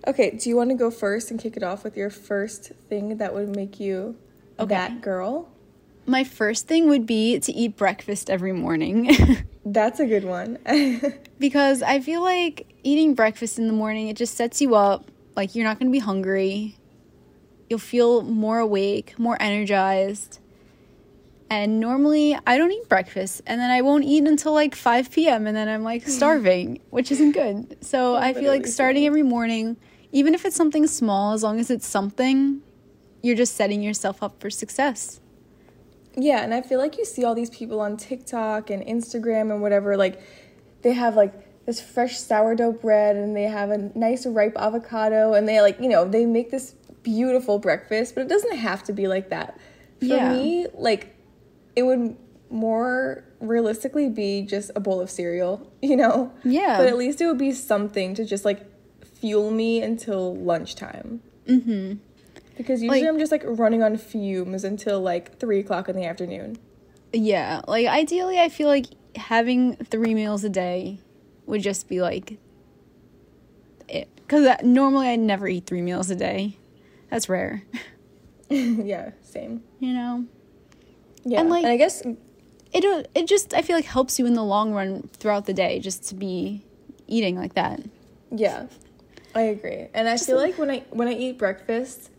Okay, 0.07 0.31
do 0.37 0.49
you 0.49 0.57
want 0.57 0.71
to 0.71 0.75
go 0.77 0.90
first 0.90 1.31
and 1.31 1.38
kick 1.38 1.57
it 1.57 1.62
off 1.62 1.85
with 1.85 1.97
your 1.97 2.11
first 2.11 2.73
thing 2.88 3.18
that 3.18 3.35
would 3.35 3.55
make 3.55 3.79
you 3.79 4.16
Okay. 4.59 4.75
that 4.75 5.01
girl? 5.01 5.49
my 6.05 6.25
first 6.25 6.66
thing 6.66 6.88
would 6.88 7.07
be 7.07 7.38
to 7.38 7.53
eat 7.53 7.77
breakfast 7.77 8.29
every 8.29 8.53
morning 8.53 9.09
That's 9.64 10.01
a 10.01 10.07
good 10.07 10.25
one. 10.25 10.59
because 11.38 11.83
I 11.83 12.01
feel 12.01 12.21
like 12.23 12.71
eating 12.83 13.14
breakfast 13.14 13.59
in 13.59 13.66
the 13.66 13.73
morning 13.73 14.09
it 14.09 14.16
just 14.16 14.35
sets 14.35 14.61
you 14.61 14.75
up 14.75 15.11
like 15.37 15.55
you're 15.55 15.64
not 15.64 15.79
going 15.79 15.88
to 15.88 15.92
be 15.92 15.99
hungry. 15.99 16.77
You'll 17.68 17.79
feel 17.79 18.23
more 18.23 18.59
awake, 18.59 19.18
more 19.18 19.37
energized. 19.40 20.40
And 21.49 21.81
normally 21.81 22.37
I 22.47 22.57
don't 22.57 22.73
eat 22.73 22.88
breakfast 22.88 23.42
and 23.47 23.61
then 23.61 23.71
I 23.71 23.83
won't 23.83 24.05
eat 24.05 24.25
until 24.25 24.53
like 24.55 24.75
5 24.75 25.11
p.m. 25.11 25.47
and 25.47 25.57
then 25.57 25.68
I'm 25.68 25.83
like 25.83 26.07
starving, 26.09 26.81
which 26.90 27.11
isn't 27.12 27.33
good. 27.33 27.85
So 27.85 28.16
I 28.16 28.33
feel 28.33 28.51
like 28.51 28.66
starting 28.66 29.07
every 29.07 29.23
morning, 29.23 29.77
even 30.12 30.35
if 30.35 30.45
it's 30.45 30.57
something 30.57 30.87
small, 30.87 31.33
as 31.33 31.42
long 31.42 31.61
as 31.61 31.71
it's 31.71 31.87
something, 31.87 32.62
you're 33.23 33.37
just 33.37 33.55
setting 33.55 33.83
yourself 33.83 34.23
up 34.23 34.40
for 34.40 34.51
success. 34.51 35.21
Yeah, 36.14 36.42
and 36.42 36.53
I 36.53 36.61
feel 36.61 36.79
like 36.79 36.99
you 36.99 37.05
see 37.05 37.25
all 37.25 37.35
these 37.35 37.51
people 37.51 37.81
on 37.81 37.97
TikTok 37.97 38.68
and 38.68 38.85
Instagram 38.85 39.51
and 39.51 39.62
whatever, 39.62 39.97
like 39.97 40.21
they 40.83 40.92
have 40.92 41.16
like 41.16 41.33
this 41.66 41.81
fresh 41.81 42.18
sourdough 42.18 42.72
bread 42.72 43.16
and 43.16 43.37
they 43.37 43.44
have 43.44 43.70
a 43.70 43.79
nice 43.96 44.27
ripe 44.27 44.57
avocado 44.59 45.35
and 45.35 45.48
they 45.48 45.61
like, 45.61 45.79
you 45.81 45.88
know, 45.88 46.05
they 46.05 46.27
make 46.27 46.51
this 46.51 46.75
beautiful 47.03 47.59
breakfast, 47.59 48.14
but 48.14 48.22
it 48.22 48.29
doesn't 48.29 48.57
have 48.57 48.83
to 48.85 48.92
be 48.92 49.07
like 49.09 49.31
that. 49.31 49.57
For 50.01 50.07
Yeah. 50.07 50.33
me, 50.33 50.66
like 50.75 51.14
it 51.77 51.85
would 51.85 52.16
more 52.51 53.25
realistically 53.40 54.09
be 54.09 54.42
just 54.42 54.70
a 54.77 54.81
bowl 54.81 55.01
of 55.01 55.11
cereal, 55.11 55.70
you 55.83 55.96
know? 55.96 56.33
Yeah. 56.44 56.77
But 56.79 56.87
at 56.87 56.96
least 56.96 57.20
it 57.20 57.27
would 57.27 57.38
be 57.38 57.53
something 57.53 58.14
to 58.14 58.25
just 58.25 58.44
like 58.44 58.61
fuel 59.05 59.51
me 59.51 59.81
until 59.83 60.35
lunchtime. 60.37 61.22
Mm-hmm. 61.46 61.94
Because 62.57 62.83
usually 62.83 63.01
Like- 63.03 63.09
I'm 63.09 63.18
just 63.18 63.33
like 63.33 63.42
running 63.46 63.83
on 63.83 63.96
fumes 63.96 64.64
until 64.64 65.01
like 65.01 65.38
three 65.38 65.61
o'clock 65.61 65.88
in 65.88 65.96
the 65.96 66.05
afternoon. 66.05 66.59
Yeah, 67.12 67.61
like 67.68 67.87
ideally, 67.87 68.38
I 68.40 68.48
feel 68.48 68.68
like 68.68 68.87
having 69.16 69.77
three 69.77 70.14
meals 70.14 70.44
a 70.44 70.48
day 70.48 70.98
would 71.46 71.62
just 71.62 71.88
be 71.88 72.00
like 72.00 72.38
it. 73.88 74.09
Because 74.16 74.57
normally 74.62 75.09
I 75.09 75.16
never 75.16 75.46
eat 75.48 75.66
three 75.66 75.83
meals 75.83 76.11
a 76.11 76.16
day. 76.16 76.57
That's 77.11 77.28
rare, 77.28 77.62
yeah, 78.48 79.11
same. 79.22 79.62
you 79.81 79.92
know. 79.92 80.24
Yeah, 81.24 81.40
And, 81.40 81.50
like- 81.50 81.62
and 81.64 81.72
I 81.72 81.76
guess 81.76 82.02
It 82.72 82.85
uh, 82.85 83.02
it 83.14 83.26
just 83.28 83.52
I 83.55 83.61
feel 83.62 83.76
like 83.76 83.85
helps 83.85 84.18
you 84.18 84.24
in 84.26 84.33
the 84.35 84.42
long 84.44 84.72
run 84.72 85.09
throughout 85.18 85.44
the 85.46 85.52
day 85.52 85.78
just 85.78 86.09
to 86.09 86.14
be 86.14 86.62
eating 87.07 87.37
like 87.37 87.52
that. 87.55 87.81
Yeah, 88.31 88.66
I 89.35 89.42
agree, 89.42 89.88
and 89.92 90.09
I 90.09 90.16
feel 90.16 90.38
like 90.38 90.57
when 90.57 90.70
I 90.70 90.85
when 90.90 91.07
I 91.07 91.12
eat 91.12 91.37
breakfast, 91.38 92.11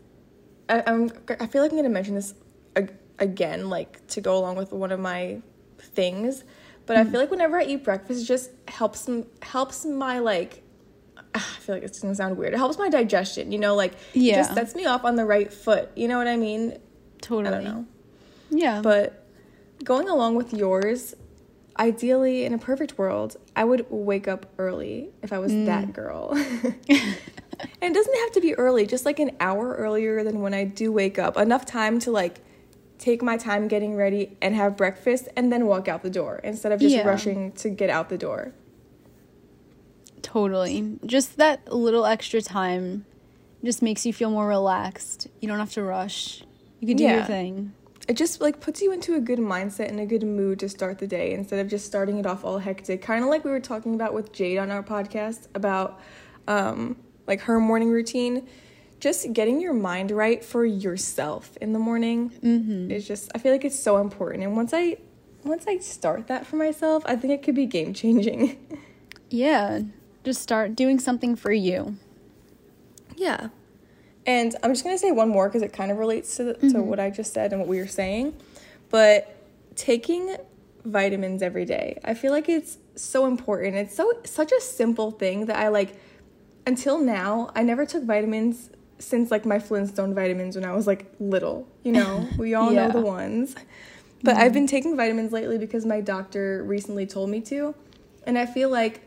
I, 0.68 0.84
I'm 0.86 1.10
I 1.40 1.46
feel 1.48 1.60
like 1.62 1.72
I'm 1.72 1.76
gonna 1.78 1.88
mention 1.88 2.14
this 2.14 2.34
ag- 2.76 2.94
again, 3.18 3.68
like 3.68 4.06
to 4.14 4.20
go 4.20 4.38
along 4.38 4.54
with 4.54 4.70
one 4.72 4.92
of 4.92 5.00
my 5.00 5.42
things, 5.80 6.44
but 6.86 6.96
I 6.96 7.00
mm-hmm. 7.00 7.12
feel 7.12 7.20
like 7.20 7.30
whenever 7.30 7.58
I 7.58 7.64
eat 7.64 7.84
breakfast, 7.84 8.22
it 8.22 8.26
just 8.26 8.50
helps 8.68 9.08
helps 9.42 9.84
my 9.84 10.18
like. 10.18 10.62
Ah, 11.36 11.56
I 11.56 11.60
feel 11.60 11.74
like 11.74 11.82
it's 11.82 12.00
gonna 12.00 12.14
sound 12.14 12.36
weird. 12.36 12.54
It 12.54 12.58
helps 12.58 12.78
my 12.78 12.88
digestion, 12.88 13.50
you 13.50 13.58
know, 13.58 13.74
like 13.74 13.94
it 13.94 13.98
Yeah. 14.14 14.36
just 14.36 14.54
sets 14.54 14.74
me 14.74 14.86
off 14.86 15.04
on 15.04 15.16
the 15.16 15.24
right 15.24 15.52
foot. 15.52 15.90
You 15.96 16.06
know 16.06 16.18
what 16.18 16.28
I 16.28 16.36
mean? 16.36 16.78
Totally. 17.20 17.48
I 17.48 17.50
don't 17.50 17.64
know. 17.64 17.86
Yeah. 18.50 18.80
But 18.82 19.26
going 19.82 20.08
along 20.08 20.36
with 20.36 20.52
yours, 20.52 21.14
ideally 21.78 22.44
in 22.44 22.54
a 22.54 22.58
perfect 22.58 22.98
world, 22.98 23.36
I 23.56 23.64
would 23.64 23.86
wake 23.90 24.28
up 24.28 24.46
early 24.58 25.10
if 25.22 25.32
I 25.32 25.38
was 25.38 25.52
mm. 25.52 25.66
that 25.66 25.92
girl. 25.92 26.30
and 26.34 26.76
it 26.88 27.94
doesn't 27.94 28.18
have 28.20 28.32
to 28.32 28.40
be 28.40 28.54
early, 28.54 28.86
just 28.86 29.04
like 29.04 29.18
an 29.18 29.32
hour 29.40 29.74
earlier 29.74 30.22
than 30.22 30.40
when 30.40 30.54
I 30.54 30.64
do 30.64 30.92
wake 30.92 31.18
up. 31.18 31.36
Enough 31.36 31.66
time 31.66 31.98
to 32.00 32.10
like 32.10 32.40
take 33.04 33.22
my 33.22 33.36
time 33.36 33.68
getting 33.68 33.94
ready 33.94 34.36
and 34.40 34.54
have 34.54 34.76
breakfast 34.78 35.28
and 35.36 35.52
then 35.52 35.66
walk 35.66 35.88
out 35.88 36.02
the 36.02 36.08
door 36.10 36.40
instead 36.42 36.72
of 36.72 36.80
just 36.80 36.94
Yeah. 36.96 37.06
rushing 37.06 37.52
to 37.52 37.68
get 37.68 37.90
out 37.90 38.08
the 38.08 38.16
door. 38.16 38.52
Totally. 40.22 40.98
Just 41.04 41.36
that 41.36 41.70
little 41.72 42.06
extra 42.06 42.40
time 42.40 43.04
just 43.62 43.82
makes 43.82 44.06
you 44.06 44.12
feel 44.12 44.30
more 44.30 44.48
relaxed. 44.48 45.28
You 45.40 45.48
don't 45.48 45.58
have 45.58 45.72
to 45.72 45.82
rush. 45.82 46.42
You 46.80 46.88
can 46.88 46.96
do 46.96 47.04
your 47.04 47.24
thing. 47.24 47.72
it 48.06 48.14
just 48.18 48.40
like 48.42 48.60
puts 48.60 48.82
you 48.82 48.92
into 48.92 49.14
a 49.14 49.20
good 49.20 49.38
mindset 49.38 49.88
and 49.88 49.98
a 49.98 50.04
good 50.04 50.22
mood 50.22 50.58
to 50.58 50.68
start 50.68 50.98
the 50.98 51.06
day 51.06 51.32
instead 51.32 51.58
of 51.58 51.68
just 51.68 51.86
starting 51.86 52.18
it 52.18 52.26
off 52.26 52.44
all 52.44 52.58
hectic 52.58 53.00
kind 53.00 53.24
of 53.24 53.30
like 53.30 53.42
we 53.46 53.50
were 53.50 53.60
talking 53.72 53.94
about 53.94 54.12
with 54.12 54.30
jade 54.30 54.58
on 54.58 54.70
our 54.70 54.82
podcast 54.82 55.48
about 55.54 55.98
um, 56.46 56.96
like 57.26 57.40
her 57.40 57.58
morning 57.58 57.88
routine 57.90 58.46
just 59.00 59.32
getting 59.32 59.60
your 59.60 59.74
mind 59.74 60.10
right 60.10 60.44
for 60.44 60.64
yourself 60.64 61.56
in 61.60 61.72
the 61.72 61.78
morning 61.78 62.30
mm-hmm. 62.42 62.90
is 62.90 63.06
just 63.06 63.30
i 63.34 63.38
feel 63.38 63.52
like 63.52 63.64
it's 63.64 63.78
so 63.78 63.98
important 63.98 64.42
and 64.42 64.56
once 64.56 64.72
i 64.72 64.96
once 65.44 65.66
i 65.66 65.76
start 65.78 66.26
that 66.26 66.46
for 66.46 66.56
myself 66.56 67.02
i 67.06 67.14
think 67.14 67.32
it 67.32 67.42
could 67.42 67.54
be 67.54 67.66
game 67.66 67.92
changing 67.92 68.58
Yeah. 69.34 69.80
Just 70.22 70.40
start 70.40 70.76
doing 70.76 71.00
something 71.00 71.34
for 71.34 71.52
you. 71.52 71.96
Yeah. 73.16 73.48
And 74.26 74.54
I'm 74.62 74.72
just 74.72 74.84
going 74.84 74.94
to 74.94 74.98
say 74.98 75.10
one 75.10 75.28
more 75.28 75.48
because 75.48 75.62
it 75.62 75.72
kind 75.72 75.90
of 75.90 75.98
relates 75.98 76.36
to, 76.36 76.44
the, 76.44 76.54
to 76.70 76.82
what 76.82 77.00
I 77.00 77.10
just 77.10 77.32
said 77.32 77.52
and 77.52 77.60
what 77.60 77.68
we 77.68 77.78
were 77.78 77.88
saying. 77.88 78.34
But 78.90 79.36
taking 79.74 80.36
vitamins 80.84 81.42
every 81.42 81.64
day, 81.64 81.98
I 82.04 82.14
feel 82.14 82.30
like 82.30 82.48
it's 82.48 82.78
so 82.94 83.26
important. 83.26 83.74
It's 83.74 83.96
so 83.96 84.12
such 84.24 84.52
a 84.52 84.60
simple 84.60 85.10
thing 85.10 85.46
that 85.46 85.56
I 85.56 85.68
like 85.68 85.98
until 86.64 86.98
now, 86.98 87.50
I 87.54 87.62
never 87.64 87.84
took 87.84 88.04
vitamins 88.04 88.70
since 89.04 89.30
like 89.30 89.44
my 89.44 89.58
Flintstone 89.58 90.14
vitamins 90.14 90.56
when 90.56 90.64
I 90.64 90.72
was 90.74 90.86
like 90.86 91.12
little, 91.20 91.68
you 91.82 91.92
know. 91.92 92.28
We 92.38 92.54
all 92.54 92.72
Yeah. 92.72 92.86
know 92.86 92.92
the 92.92 93.00
ones. 93.00 93.54
But 94.22 94.36
I've 94.36 94.52
mm. 94.52 94.54
been 94.54 94.66
taking 94.66 94.96
vitamins 94.96 95.32
lately 95.32 95.58
because 95.58 95.84
my 95.84 96.00
doctor 96.00 96.64
recently 96.64 97.06
told 97.06 97.30
me 97.30 97.40
to. 97.42 97.74
And 98.26 98.38
I 98.38 98.46
feel 98.46 98.70
like 98.70 99.02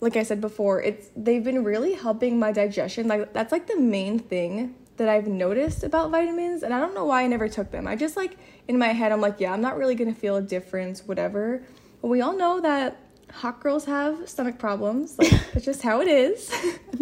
like 0.00 0.16
I 0.16 0.22
said 0.22 0.40
before, 0.40 0.80
it's 0.80 1.08
they've 1.16 1.42
been 1.42 1.64
really 1.64 1.94
helping 1.94 2.38
my 2.38 2.52
digestion. 2.52 3.08
Like 3.08 3.32
that's 3.32 3.50
like 3.50 3.66
the 3.66 3.78
main 3.78 4.18
thing 4.18 4.74
that 4.96 5.08
I've 5.08 5.26
noticed 5.26 5.82
about 5.84 6.10
vitamins, 6.10 6.62
and 6.62 6.74
I 6.74 6.80
don't 6.80 6.94
know 6.94 7.04
why 7.04 7.22
I 7.22 7.26
never 7.26 7.48
took 7.48 7.70
them. 7.70 7.86
I 7.86 7.96
just 7.96 8.16
like 8.16 8.36
in 8.68 8.78
my 8.78 8.88
head 8.88 9.10
I'm 9.12 9.20
like, 9.20 9.40
yeah, 9.40 9.52
I'm 9.52 9.60
not 9.60 9.76
really 9.76 9.94
going 9.94 10.12
to 10.12 10.20
feel 10.20 10.36
a 10.36 10.42
difference 10.42 11.06
whatever. 11.06 11.62
But 12.00 12.08
we 12.08 12.20
all 12.20 12.36
know 12.36 12.60
that 12.60 12.96
hot 13.32 13.60
girls 13.60 13.84
have 13.84 14.28
stomach 14.28 14.58
problems. 14.58 15.18
Like 15.18 15.30
that's 15.52 15.64
just 15.64 15.82
how 15.82 16.00
it 16.00 16.08
is. 16.08 16.50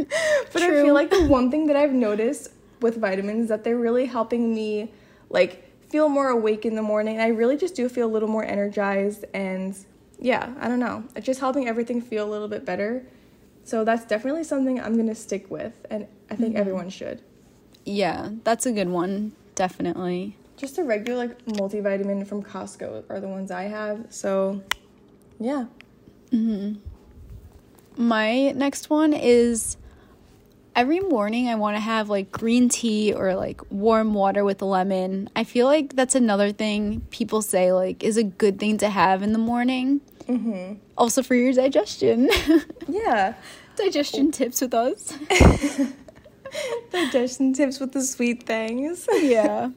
but 0.52 0.62
I 0.62 0.82
feel 0.82 0.94
like 0.94 1.10
the 1.10 1.26
one 1.26 1.50
thing 1.50 1.66
that 1.66 1.76
I've 1.76 1.92
noticed 1.92 2.50
with 2.80 3.00
vitamins 3.00 3.44
is 3.44 3.48
that 3.48 3.64
they're 3.64 3.78
really 3.78 4.06
helping 4.06 4.54
me 4.54 4.92
like 5.30 5.64
feel 5.88 6.08
more 6.08 6.28
awake 6.28 6.66
in 6.66 6.74
the 6.74 6.82
morning. 6.82 7.20
I 7.20 7.28
really 7.28 7.56
just 7.56 7.74
do 7.74 7.88
feel 7.88 8.06
a 8.06 8.12
little 8.12 8.28
more 8.28 8.44
energized 8.44 9.24
and 9.32 9.76
yeah, 10.18 10.54
I 10.60 10.68
don't 10.68 10.80
know. 10.80 11.04
It's 11.14 11.26
just 11.26 11.40
helping 11.40 11.68
everything 11.68 12.00
feel 12.00 12.26
a 12.26 12.30
little 12.30 12.48
bit 12.48 12.64
better. 12.64 13.04
So 13.64 13.84
that's 13.84 14.04
definitely 14.04 14.44
something 14.44 14.80
I'm 14.80 14.94
going 14.94 15.08
to 15.08 15.14
stick 15.14 15.50
with 15.50 15.74
and 15.90 16.06
I 16.30 16.36
think 16.36 16.50
mm-hmm. 16.50 16.60
everyone 16.60 16.90
should. 16.90 17.22
Yeah, 17.84 18.30
that's 18.44 18.66
a 18.66 18.72
good 18.72 18.88
one. 18.88 19.32
Definitely. 19.54 20.36
Just 20.56 20.78
a 20.78 20.84
regular 20.84 21.28
like 21.28 21.44
multivitamin 21.46 22.26
from 22.26 22.42
Costco 22.42 23.04
are 23.08 23.20
the 23.20 23.28
ones 23.28 23.50
I 23.50 23.64
have. 23.64 24.06
So 24.10 24.62
yeah. 25.38 25.66
My 27.96 28.52
next 28.52 28.90
one 28.90 29.12
is 29.12 29.76
every 30.76 31.00
morning 31.00 31.48
I 31.48 31.54
want 31.54 31.76
to 31.76 31.80
have 31.80 32.10
like 32.10 32.30
green 32.30 32.68
tea 32.68 33.12
or 33.14 33.34
like 33.34 33.60
warm 33.70 34.12
water 34.12 34.44
with 34.44 34.60
a 34.60 34.66
lemon. 34.66 35.30
I 35.34 35.44
feel 35.44 35.66
like 35.66 35.96
that's 35.96 36.14
another 36.14 36.52
thing 36.52 37.00
people 37.10 37.40
say 37.40 37.72
like 37.72 38.04
is 38.04 38.18
a 38.18 38.22
good 38.22 38.58
thing 38.58 38.76
to 38.78 38.90
have 38.90 39.22
in 39.22 39.32
the 39.32 39.38
morning. 39.38 40.02
Mm-hmm. 40.28 40.74
Also 40.98 41.22
for 41.22 41.34
your 41.34 41.52
digestion. 41.52 42.28
Yeah. 42.88 43.34
digestion 43.76 44.30
tips 44.30 44.60
with 44.60 44.72
us. 44.72 45.18
Digestion 46.90 47.52
tips 47.52 47.80
with 47.80 47.92
the 47.92 48.00
sweet 48.02 48.44
things. 48.44 49.08
yeah. 49.14 49.70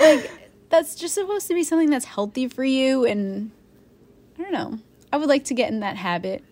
Like 0.00 0.30
that's 0.70 0.94
just 0.94 1.14
supposed 1.14 1.46
to 1.48 1.54
be 1.54 1.62
something 1.62 1.90
that's 1.90 2.06
healthy 2.06 2.48
for 2.48 2.64
you 2.64 3.04
and 3.04 3.50
I 4.38 4.42
don't 4.42 4.52
know. 4.52 4.78
I 5.14 5.16
would 5.16 5.28
like 5.28 5.44
to 5.44 5.54
get 5.54 5.70
in 5.70 5.78
that 5.78 5.96
habit. 5.96 6.42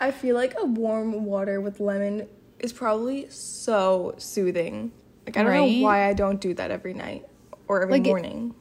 I 0.00 0.12
feel 0.12 0.36
like 0.36 0.54
a 0.56 0.64
warm 0.64 1.24
water 1.24 1.60
with 1.60 1.80
lemon 1.80 2.28
is 2.60 2.72
probably 2.72 3.28
so 3.30 4.14
soothing. 4.16 4.92
Like 5.26 5.36
I 5.36 5.42
don't 5.42 5.50
Right? 5.50 5.78
know 5.80 5.84
why 5.84 6.08
I 6.08 6.12
don't 6.12 6.40
do 6.40 6.54
that 6.54 6.70
every 6.70 6.94
night 6.94 7.26
or 7.66 7.82
every 7.82 7.94
Like, 7.94 8.06
it- 8.06 8.10
morning. 8.10 8.54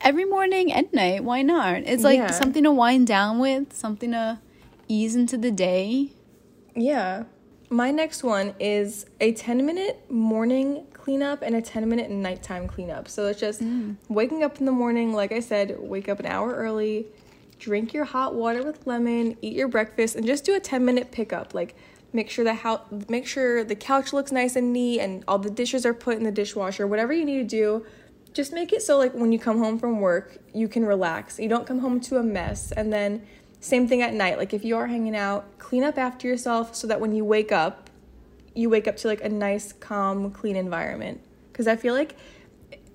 Every 0.00 0.26
morning 0.26 0.72
and 0.72 0.86
night, 0.92 1.24
why 1.24 1.42
not? 1.42 1.78
It's 1.78 2.04
like 2.04 2.18
Yeah. 2.18 2.30
something 2.30 2.62
to 2.62 2.70
wind 2.70 3.08
down 3.08 3.40
with, 3.40 3.72
something 3.72 4.12
to 4.12 4.38
ease 4.86 5.16
into 5.16 5.36
the 5.36 5.50
day. 5.50 6.10
Yeah. 6.76 7.24
My 7.68 7.90
next 7.90 8.22
one 8.22 8.54
is 8.60 9.06
a 9.20 9.32
10 9.32 9.66
minute 9.66 10.08
morning 10.08 10.86
cleanup 10.92 11.42
and 11.42 11.56
a 11.56 11.60
10 11.62 11.88
minute 11.88 12.12
nighttime 12.12 12.68
cleanup. 12.68 13.08
So 13.08 13.26
it's 13.26 13.40
just 13.40 13.60
mm. 13.60 13.96
waking 14.08 14.44
up 14.44 14.60
in 14.60 14.66
the 14.66 14.72
morning, 14.72 15.12
like 15.12 15.32
I 15.32 15.40
said, 15.40 15.76
wake 15.80 16.08
up 16.08 16.20
an 16.20 16.26
hour 16.26 16.54
early, 16.54 17.06
drink 17.58 17.92
your 17.92 18.04
hot 18.04 18.34
water 18.34 18.62
with 18.62 18.86
lemon, 18.86 19.36
eat 19.42 19.54
your 19.54 19.68
breakfast, 19.68 20.16
and 20.16 20.26
just 20.26 20.44
do 20.44 20.54
a 20.54 20.60
10 20.60 20.84
minute 20.84 21.10
pickup. 21.10 21.54
Like 21.54 21.74
make 22.12 22.30
sure 22.30 22.44
the 22.44 22.54
house 22.54 22.80
make 23.08 23.26
sure 23.26 23.64
the 23.64 23.74
couch 23.76 24.12
looks 24.12 24.32
nice 24.32 24.56
and 24.56 24.72
neat 24.72 25.00
and 25.00 25.24
all 25.28 25.38
the 25.38 25.50
dishes 25.50 25.84
are 25.84 25.94
put 25.94 26.16
in 26.16 26.24
the 26.24 26.32
dishwasher. 26.32 26.86
Whatever 26.86 27.12
you 27.12 27.24
need 27.24 27.38
to 27.38 27.44
do, 27.44 27.86
just 28.32 28.52
make 28.52 28.72
it 28.72 28.82
so 28.82 28.98
like 28.98 29.12
when 29.14 29.32
you 29.32 29.38
come 29.38 29.58
home 29.58 29.78
from 29.78 30.00
work, 30.00 30.38
you 30.54 30.68
can 30.68 30.84
relax. 30.84 31.38
You 31.38 31.48
don't 31.48 31.66
come 31.66 31.80
home 31.80 32.00
to 32.00 32.18
a 32.18 32.22
mess 32.22 32.72
and 32.72 32.92
then 32.92 33.26
same 33.60 33.88
thing 33.88 34.02
at 34.02 34.14
night. 34.14 34.38
Like 34.38 34.54
if 34.54 34.64
you 34.64 34.76
are 34.76 34.86
hanging 34.86 35.16
out, 35.16 35.58
clean 35.58 35.82
up 35.82 35.98
after 35.98 36.28
yourself 36.28 36.74
so 36.74 36.86
that 36.86 37.00
when 37.00 37.14
you 37.14 37.24
wake 37.24 37.52
up, 37.52 37.90
you 38.54 38.70
wake 38.70 38.88
up 38.88 38.96
to 38.98 39.08
like 39.08 39.22
a 39.22 39.28
nice, 39.28 39.72
calm, 39.72 40.30
clean 40.30 40.56
environment. 40.56 41.20
Cuz 41.52 41.66
I 41.66 41.76
feel 41.76 41.94
like 41.94 42.16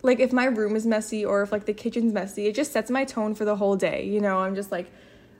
like 0.03 0.19
if 0.19 0.33
my 0.33 0.45
room 0.45 0.75
is 0.75 0.85
messy 0.85 1.23
or 1.25 1.41
if 1.43 1.51
like 1.51 1.65
the 1.65 1.73
kitchen's 1.73 2.13
messy, 2.13 2.47
it 2.47 2.55
just 2.55 2.71
sets 2.71 2.89
my 2.89 3.05
tone 3.05 3.35
for 3.35 3.45
the 3.45 3.55
whole 3.55 3.75
day. 3.75 4.05
You 4.05 4.19
know, 4.21 4.39
I'm 4.39 4.55
just 4.55 4.71
like, 4.71 4.91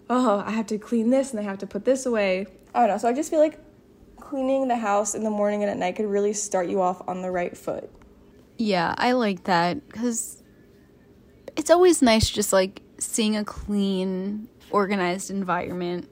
"Oh, 0.09 0.43
I 0.45 0.51
have 0.51 0.67
to 0.67 0.77
clean 0.77 1.09
this 1.09 1.31
and 1.31 1.39
I 1.39 1.43
have 1.43 1.57
to 1.59 1.67
put 1.67 1.85
this 1.85 2.05
away." 2.05 2.47
I 2.73 2.79
don't 2.81 2.89
know. 2.89 2.97
So 2.97 3.07
I 3.07 3.13
just 3.13 3.29
feel 3.29 3.39
like 3.39 3.59
cleaning 4.19 4.67
the 4.67 4.77
house 4.77 5.13
in 5.15 5.23
the 5.23 5.29
morning 5.29 5.63
and 5.63 5.69
at 5.71 5.77
night 5.77 5.95
could 5.95 6.05
really 6.05 6.33
start 6.33 6.67
you 6.69 6.81
off 6.81 7.01
on 7.07 7.21
the 7.21 7.31
right 7.31 7.55
foot. 7.57 7.89
Yeah, 8.57 8.93
I 8.97 9.13
like 9.13 9.45
that 9.45 9.85
because 9.87 10.41
it's 11.57 11.71
always 11.71 12.01
nice 12.01 12.29
just 12.29 12.53
like 12.53 12.81
seeing 12.99 13.35
a 13.35 13.43
clean, 13.43 14.47
organized 14.69 15.31
environment. 15.31 16.09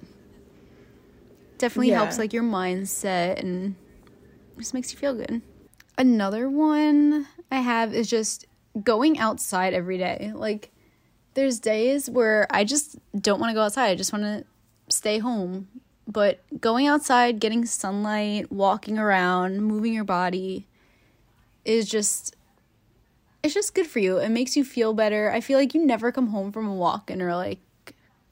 Definitely 1.59 1.89
Yeah. 1.89 1.97
helps 1.97 2.17
like 2.17 2.33
your 2.33 2.43
mindset 2.43 3.39
and 3.39 3.75
just 4.57 4.73
makes 4.73 4.91
you 4.91 4.97
feel 4.97 5.13
good. 5.13 5.41
Another 5.97 6.49
one 6.49 7.27
I 7.51 7.57
have 7.57 7.93
is 7.93 8.09
just 8.09 8.45
going 8.83 9.19
outside 9.19 9.73
every 9.73 9.97
day. 9.97 10.31
Like 10.33 10.71
there's 11.33 11.59
days 11.59 12.09
where 12.09 12.47
I 12.49 12.63
just 12.63 12.97
don't 13.19 13.39
want 13.39 13.51
to 13.51 13.55
go 13.55 13.63
outside. 13.63 13.89
I 13.89 13.95
just 13.95 14.13
want 14.13 14.23
to 14.23 14.45
stay 14.89 15.19
home. 15.19 15.67
but 16.07 16.39
going 16.59 16.87
outside, 16.87 17.39
getting 17.39 17.65
sunlight, 17.65 18.51
walking 18.51 18.97
around, 18.97 19.61
moving 19.61 19.93
your 19.93 20.03
body 20.03 20.65
is 21.65 21.87
just 21.87 22.35
it's 23.43 23.53
just 23.53 23.73
good 23.73 23.87
for 23.87 23.99
you. 23.99 24.17
It 24.17 24.29
makes 24.29 24.57
you 24.57 24.65
feel 24.65 24.93
better. 24.93 25.31
I 25.31 25.39
feel 25.39 25.57
like 25.57 25.73
you 25.73 25.85
never 25.85 26.11
come 26.11 26.27
home 26.27 26.51
from 26.51 26.67
a 26.67 26.73
walk 26.73 27.09
and 27.09 27.21
are 27.21 27.35
like 27.35 27.59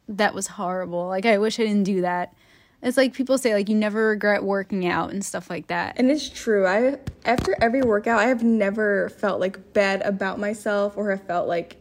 that 0.09 0.33
was 0.33 0.47
horrible. 0.47 1.07
Like 1.07 1.25
I 1.25 1.37
wish 1.37 1.59
I 1.59 1.63
didn't 1.63 1.83
do 1.83 2.01
that. 2.01 2.33
It's 2.81 2.95
like 2.95 3.13
people 3.13 3.37
say 3.37 3.53
like 3.53 3.69
you 3.69 3.75
never 3.75 4.09
regret 4.09 4.43
working 4.43 4.85
out 4.85 5.11
and 5.11 5.25
stuff 5.25 5.49
like 5.49 5.67
that. 5.67 5.95
And 5.97 6.11
it's 6.11 6.29
true. 6.29 6.67
I 6.67 6.99
after 7.25 7.55
every 7.59 7.81
workout, 7.81 8.19
I 8.19 8.25
have 8.25 8.43
never 8.43 9.09
felt 9.09 9.39
like 9.39 9.73
bad 9.73 10.01
about 10.03 10.39
myself 10.39 10.95
or 10.95 11.09
have 11.09 11.25
felt 11.25 11.47
like 11.47 11.77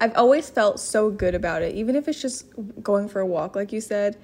I've 0.00 0.16
always 0.16 0.48
felt 0.48 0.80
so 0.80 1.10
good 1.10 1.34
about 1.34 1.62
it, 1.62 1.74
even 1.74 1.96
if 1.96 2.08
it's 2.08 2.20
just 2.20 2.46
going 2.82 3.08
for 3.08 3.20
a 3.20 3.26
walk, 3.26 3.56
like 3.56 3.72
you 3.72 3.80
said. 3.80 4.16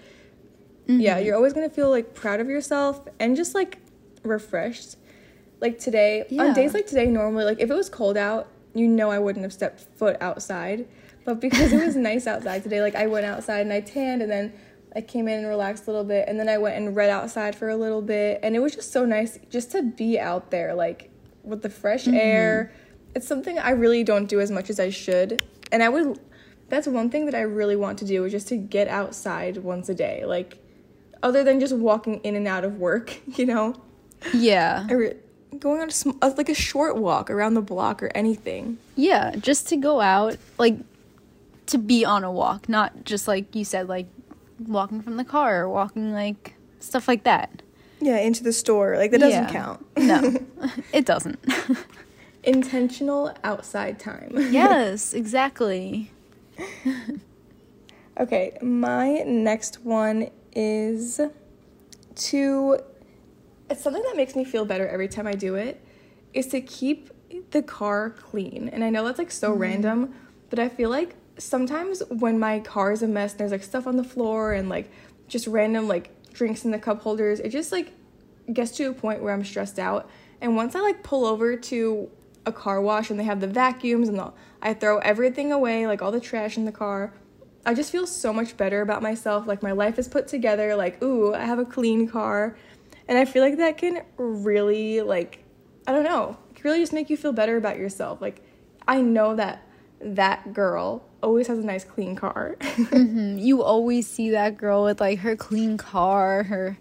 Mm-hmm. 0.89 1.01
Yeah, 1.01 1.19
you're 1.19 1.37
always 1.37 1.53
gonna 1.53 1.71
feel 1.71 1.91
like 1.91 2.15
proud 2.15 2.41
of 2.41 2.49
yourself 2.49 3.07
and 3.19 3.37
just 3.37 3.55
like 3.55 3.79
refreshed. 4.23 4.97
Like 5.61 5.79
today, 5.79 6.25
yeah. 6.31 6.45
on 6.45 6.55
days 6.55 6.75
like 6.75 6.87
today, 6.87 7.07
normally, 7.07 7.45
like 7.45 7.61
if 7.61 7.71
it 7.71 7.75
was 7.75 7.89
cold 7.91 8.17
out, 8.17 8.49
you 8.75 8.89
know 8.89 9.11
I 9.11 9.19
wouldn't 9.19 9.45
have 9.45 9.53
stepped 9.53 9.81
foot 9.97 10.17
outside. 10.21 10.87
But 11.25 11.41
because 11.41 11.73
it 11.73 11.85
was 11.85 11.97
nice 11.97 12.27
outside 12.27 12.63
today, 12.63 12.81
like 12.81 12.95
I 12.95 13.07
went 13.07 13.27
outside 13.27 13.61
and 13.61 13.73
I 13.73 13.81
tanned 13.81 14.23
and 14.23 14.31
then 14.31 14.53
I 14.97 15.01
came 15.01 15.27
in 15.29 15.41
and 15.41 15.49
relaxed 15.49 15.87
a 15.87 15.91
little 15.91 16.05
bit 16.05 16.29
and 16.29 16.39
then 16.39 16.49
I 16.49 16.59
went 16.59 16.77
and 16.77 16.95
read 16.95 17.11
outside 17.11 17.57
for 17.57 17.69
a 17.69 17.77
little 17.77 18.03
bit 18.03 18.41
and 18.43 18.55
it 18.55 18.61
was 18.61 18.75
just 18.75 18.93
so 18.93 19.05
nice 19.05 19.39
just 19.51 19.73
to 19.73 19.83
be 19.83 20.19
out 20.19 20.51
there 20.51 20.75
like 20.75 21.11
with 21.43 21.63
the 21.63 21.71
fresh 21.71 22.05
mm-hmm. 22.05 22.17
air. 22.17 22.73
It's 23.15 23.27
something 23.27 23.59
I 23.59 23.71
really 23.71 24.05
don't 24.05 24.27
do 24.27 24.41
as 24.41 24.51
much 24.51 24.71
as 24.71 24.79
I 24.79 24.91
should. 24.91 25.43
And 25.73 25.83
I 25.83 25.89
would 25.89 26.21
that's 26.69 26.87
one 26.87 27.11
thing 27.11 27.27
that 27.27 27.35
I 27.35 27.43
really 27.43 27.77
want 27.77 27.99
to 28.01 28.05
do 28.05 28.25
is 28.25 28.33
just 28.33 28.49
to 28.49 28.57
get 28.57 28.89
outside 28.89 29.59
once 29.59 29.89
a 29.89 29.95
day. 29.95 30.25
Like 30.25 30.59
other 31.23 31.43
than 31.43 31.61
just 31.61 31.75
walking 31.75 32.21
in 32.21 32.37
and 32.37 32.47
out 32.47 32.65
of 32.65 32.79
work, 32.79 33.19
you 33.39 33.47
know? 33.47 33.75
Yeah. 34.33 34.87
Re- 34.89 35.17
going 35.59 35.81
on 35.81 35.89
a 35.89 35.93
sm- 35.93 36.19
like 36.23 36.49
a 36.49 36.55
short 36.55 36.97
walk 36.97 37.31
around 37.31 37.55
the 37.55 37.63
block 37.63 38.03
or 38.03 38.11
anything. 38.15 38.79
Yeah, 38.97 39.35
just 39.37 39.69
to 39.69 39.77
go 39.77 40.01
out, 40.01 40.37
like 40.59 40.77
to 41.67 41.79
be 41.79 42.05
on 42.05 42.25
a 42.25 42.31
walk, 42.31 42.69
not 42.69 43.05
just 43.05 43.27
like 43.27 43.55
you 43.55 43.65
said, 43.65 43.89
like 43.89 44.07
walking 44.59 45.03
from 45.03 45.17
the 45.17 45.25
car 45.25 45.69
walking 45.69 46.13
like 46.13 46.55
stuff 46.81 47.09
like 47.09 47.25
that. 47.25 47.63
Yeah, 48.01 48.19
into 48.19 48.43
the 48.43 48.53
store. 48.53 48.97
Like 48.97 49.11
that 49.13 49.21
doesn't 49.21 49.45
yeah. 49.45 49.51
count. 49.51 49.87
no, 49.97 50.47
it 50.93 51.05
doesn't. 51.05 51.39
Intentional 52.45 53.35
outside 53.43 53.99
time. 53.99 54.33
yes, 54.35 55.15
exactly. 55.15 56.11
okay, 58.21 58.59
my 58.61 59.23
next 59.23 59.81
one 59.85 60.29
is 60.53 61.21
to 62.15 62.79
it's 63.71 63.83
something 63.83 64.03
that 64.03 64.17
makes 64.17 64.37
me 64.37 64.45
feel 64.45 64.65
better 64.65 64.87
every 64.87 65.09
time 65.09 65.27
I 65.27 65.33
do 65.33 65.55
it 65.55 65.85
is 66.35 66.47
to 66.49 66.61
keep 66.61 67.11
the 67.51 67.63
car 67.63 68.11
clean. 68.11 68.69
And 68.69 68.85
I 68.85 68.91
know 68.91 69.05
that's 69.05 69.19
like 69.19 69.31
so 69.31 69.51
mm-hmm. 69.51 69.61
random, 69.63 70.15
but 70.51 70.59
I 70.59 70.69
feel 70.69 70.91
like 70.91 71.15
sometimes 71.39 72.03
when 72.09 72.39
my 72.39 72.61
car 72.61 72.93
is 72.93 73.03
a 73.03 73.09
mess, 73.09 73.35
there's 73.35 73.51
like 73.51 73.63
stuff 73.63 73.87
on 73.87 73.97
the 73.97 74.05
floor 74.05 74.53
and 74.53 74.69
like 74.69 74.91
just 75.29 75.47
random 75.47 75.89
like 75.89 76.11
drinks 76.33 76.65
in 76.65 76.71
the 76.71 76.79
cup 76.79 77.03
holders, 77.03 77.41
it 77.41 77.51
just 77.51 77.73
like 77.73 77.93
gets 78.53 78.73
to 78.73 78.85
a 78.85 78.93
point 78.93 79.23
where 79.23 79.33
I'm 79.33 79.45
stressed 79.45 79.79
out. 79.79 80.09
And 80.41 80.57
once 80.57 80.75
I 80.75 80.81
like 80.81 81.03
pull 81.03 81.25
over 81.25 81.57
to 81.57 82.11
a 82.47 82.53
car 82.53 82.81
wash 82.81 83.11
and 83.11 83.19
they 83.19 83.25
have 83.25 83.41
the 83.41 83.47
vacuums 83.47 84.09
and 84.09 84.19
the, 84.19 84.33
I 84.61 84.75
throw 84.75 84.99
everything 84.99 85.53
away, 85.53 85.87
like 85.87 86.03
all 86.03 86.13
the 86.13 86.21
trash 86.21 86.57
in 86.57 86.65
the 86.65 86.73
car, 86.73 87.15
I 87.67 87.73
just 87.73 87.91
feel 87.91 88.07
so 88.07 88.33
much 88.33 88.57
better 88.57 88.83
about 88.83 89.03
myself. 89.03 89.47
Like 89.47 89.63
my 89.63 89.73
life 89.73 89.99
is 89.99 90.09
put 90.09 90.29
together. 90.29 90.77
Like, 90.77 91.03
ooh, 91.03 91.35
I 91.35 91.45
have 91.45 91.59
a 91.59 91.65
clean 91.65 92.07
car. 92.09 92.57
And 93.09 93.19
I 93.19 93.25
feel 93.25 93.43
like 93.43 93.57
that 93.59 93.79
can 93.79 94.03
really, 94.17 95.01
like, 95.01 95.45
I 95.87 95.93
don't 95.93 96.05
know, 96.05 96.39
really 96.63 96.81
just 96.81 96.93
make 96.93 97.11
you 97.11 97.17
feel 97.17 97.33
better 97.33 97.57
about 97.57 97.79
yourself. 97.79 98.21
Like, 98.21 98.43
I 98.89 99.01
know 99.01 99.37
that 99.37 99.64
that 100.05 100.53
girl 100.53 101.03
always 101.23 101.47
has 101.49 101.59
a 101.59 101.65
nice 101.65 101.85
clean 101.85 102.15
car. 102.15 102.57
mm-hmm. 102.61 103.39
You 103.39 103.63
always 103.63 104.07
see 104.07 104.31
that 104.31 104.57
girl 104.57 104.85
with 104.85 105.01
like 105.01 105.21
her 105.21 105.35
clean 105.35 105.77
car, 105.79 106.45
her 106.45 106.79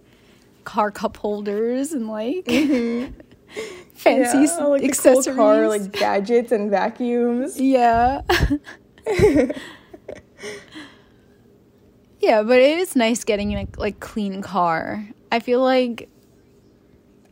car 0.66 0.92
cup 0.92 1.18
holders, 1.18 1.94
and 1.94 2.08
like 2.08 2.46
mm-hmm. 2.46 3.12
fancy 3.94 4.40
yeah, 4.40 4.66
like 4.66 4.84
accessories, 4.84 5.26
cool 5.28 5.36
car, 5.36 5.68
like 5.68 5.92
gadgets 5.92 6.52
and 6.52 6.70
vacuums. 6.70 7.60
Yeah. 7.60 8.22
yeah, 12.20 12.44
but 12.44 12.60
it 12.60 12.78
is 12.80 12.96
nice 12.96 13.24
getting 13.24 13.54
a 13.54 13.68
like 13.78 14.00
clean 14.00 14.42
car. 14.42 15.08
I 15.32 15.40
feel 15.40 15.62
like 15.62 16.10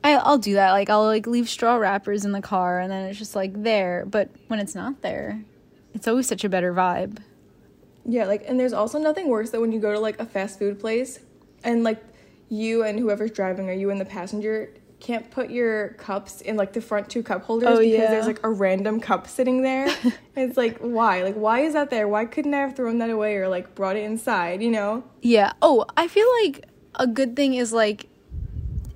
I, 0.04 0.16
I'll 0.16 0.38
do 0.38 0.56
that. 0.56 0.72
Like 0.72 0.90
I'll 0.90 1.06
like 1.06 1.28
leave 1.28 1.50
straw 1.50 1.76
wrappers 1.76 2.26
in 2.26 2.32
the 2.32 2.42
car, 2.42 2.80
and 2.80 2.92
then 2.92 3.08
it's 3.08 3.20
just 3.20 3.36
like 3.36 3.64
there. 3.64 4.06
But 4.06 4.30
when 4.48 4.60
it's 4.60 4.76
not 4.76 5.02
there, 5.02 5.44
it's 5.94 6.08
always 6.08 6.28
such 6.28 6.44
a 6.44 6.50
better 6.50 6.74
vibe. 6.74 7.20
Yeah, 8.06 8.26
like 8.26 8.44
and 8.48 8.60
there's 8.60 8.74
also 8.74 8.98
nothing 9.00 9.28
worse 9.28 9.52
than 9.52 9.62
when 9.62 9.72
you 9.72 9.80
go 9.80 9.94
to 9.94 10.00
like 10.00 10.20
a 10.20 10.26
fast 10.26 10.60
food 10.60 10.80
place 10.80 11.20
and 11.64 11.84
like 11.84 12.04
you 12.50 12.84
and 12.84 13.00
whoever's 13.00 13.32
driving 13.32 13.70
or 13.70 13.74
you 13.74 13.90
and 13.90 14.02
the 14.02 14.06
passenger 14.06 14.74
can't 15.00 15.32
put 15.32 15.50
your 15.50 15.90
cups 15.90 16.42
in 16.42 16.56
like 16.56 16.74
the 16.74 16.82
front 16.82 17.10
two 17.10 17.24
cup 17.24 17.44
holders 17.44 17.70
oh, 17.70 17.78
because 17.80 17.92
yeah. 17.92 18.12
there's 18.12 18.28
like 18.28 18.40
a 18.44 18.50
random 18.50 19.00
cup 19.00 19.28
sitting 19.28 19.62
there. 19.62 19.94
it's 20.36 20.58
like 20.58 20.78
why? 20.80 21.24
Like 21.24 21.36
why 21.36 21.62
is 21.62 21.74
that 21.74 21.90
there? 21.90 22.08
Why 22.08 22.26
couldn't 22.26 22.54
I 22.54 22.60
have 22.60 22.76
thrown 22.76 23.00
that 23.00 23.10
away 23.10 23.36
or 23.36 23.48
like 23.48 23.76
brought 23.76 23.96
it 23.96 24.04
inside, 24.04 24.62
you 24.62 24.72
know? 24.72 25.04
Yeah. 25.22 25.54
Oh, 25.62 25.86
I 25.98 26.08
feel 26.08 26.28
like 26.44 26.66
a 26.96 27.08
good 27.08 27.36
thing 27.36 27.56
is 27.56 27.74
like 27.74 28.08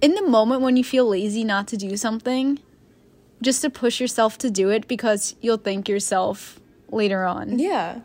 in 0.02 0.14
the 0.16 0.22
moment 0.24 0.62
when 0.62 0.78
you 0.78 0.84
feel 0.84 1.08
lazy 1.08 1.44
not 1.44 1.68
to 1.70 1.78
do 1.78 1.98
something, 1.98 2.60
just 3.42 3.62
to 3.62 3.70
push 3.70 4.00
yourself 4.00 4.38
to 4.40 4.52
do 4.52 4.70
it 4.70 4.88
because 4.88 5.36
you'll 5.42 5.58
thank 5.58 5.90
yourself 5.90 6.60
later 6.90 7.26
on. 7.26 7.60
Yeah. 7.60 8.02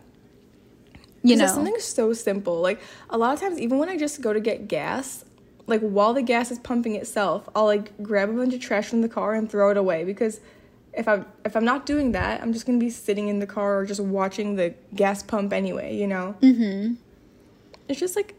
You 1.23 1.37
know, 1.37 1.47
something 1.47 1.79
so 1.79 2.13
simple. 2.13 2.61
Like 2.61 2.81
a 3.11 3.19
lot 3.19 3.35
of 3.35 3.41
times, 3.41 3.59
even 3.61 3.79
when 3.79 3.89
I 3.89 3.97
just 3.97 4.21
go 4.23 4.33
to 4.33 4.41
get 4.41 4.69
gas, 4.69 5.25
like 5.67 5.81
while 5.81 6.15
the 6.15 6.23
gas 6.23 6.51
is 6.51 6.59
pumping 6.59 6.95
itself, 6.95 7.49
I'll 7.55 7.67
like 7.67 7.97
grab 8.03 8.31
a 8.31 8.33
bunch 8.33 8.55
of 8.55 8.61
trash 8.61 8.89
from 8.89 9.03
the 9.03 9.09
car 9.09 9.35
and 9.35 9.51
throw 9.51 9.71
it 9.71 9.77
away 9.77 10.05
because 10.05 10.41
if 10.95 11.07
I'm 11.07 11.27
if 11.45 11.57
I'm 11.57 11.65
not 11.65 11.87
doing 11.87 12.13
that, 12.13 12.43
I'm 12.43 12.53
just 12.53 12.67
gonna 12.67 12.79
be 12.79 12.91
sitting 12.91 13.29
in 13.29 13.39
the 13.39 13.47
car 13.47 13.81
or 13.81 13.87
just 13.87 14.01
watching 14.01 14.57
the 14.57 14.75
gas 14.95 15.23
pump 15.23 15.53
anyway. 15.53 15.97
You 15.97 16.07
know. 16.07 16.37
Mm-hmm. 16.41 16.95
It's 17.89 18.01
just 18.01 18.17
like 18.17 18.35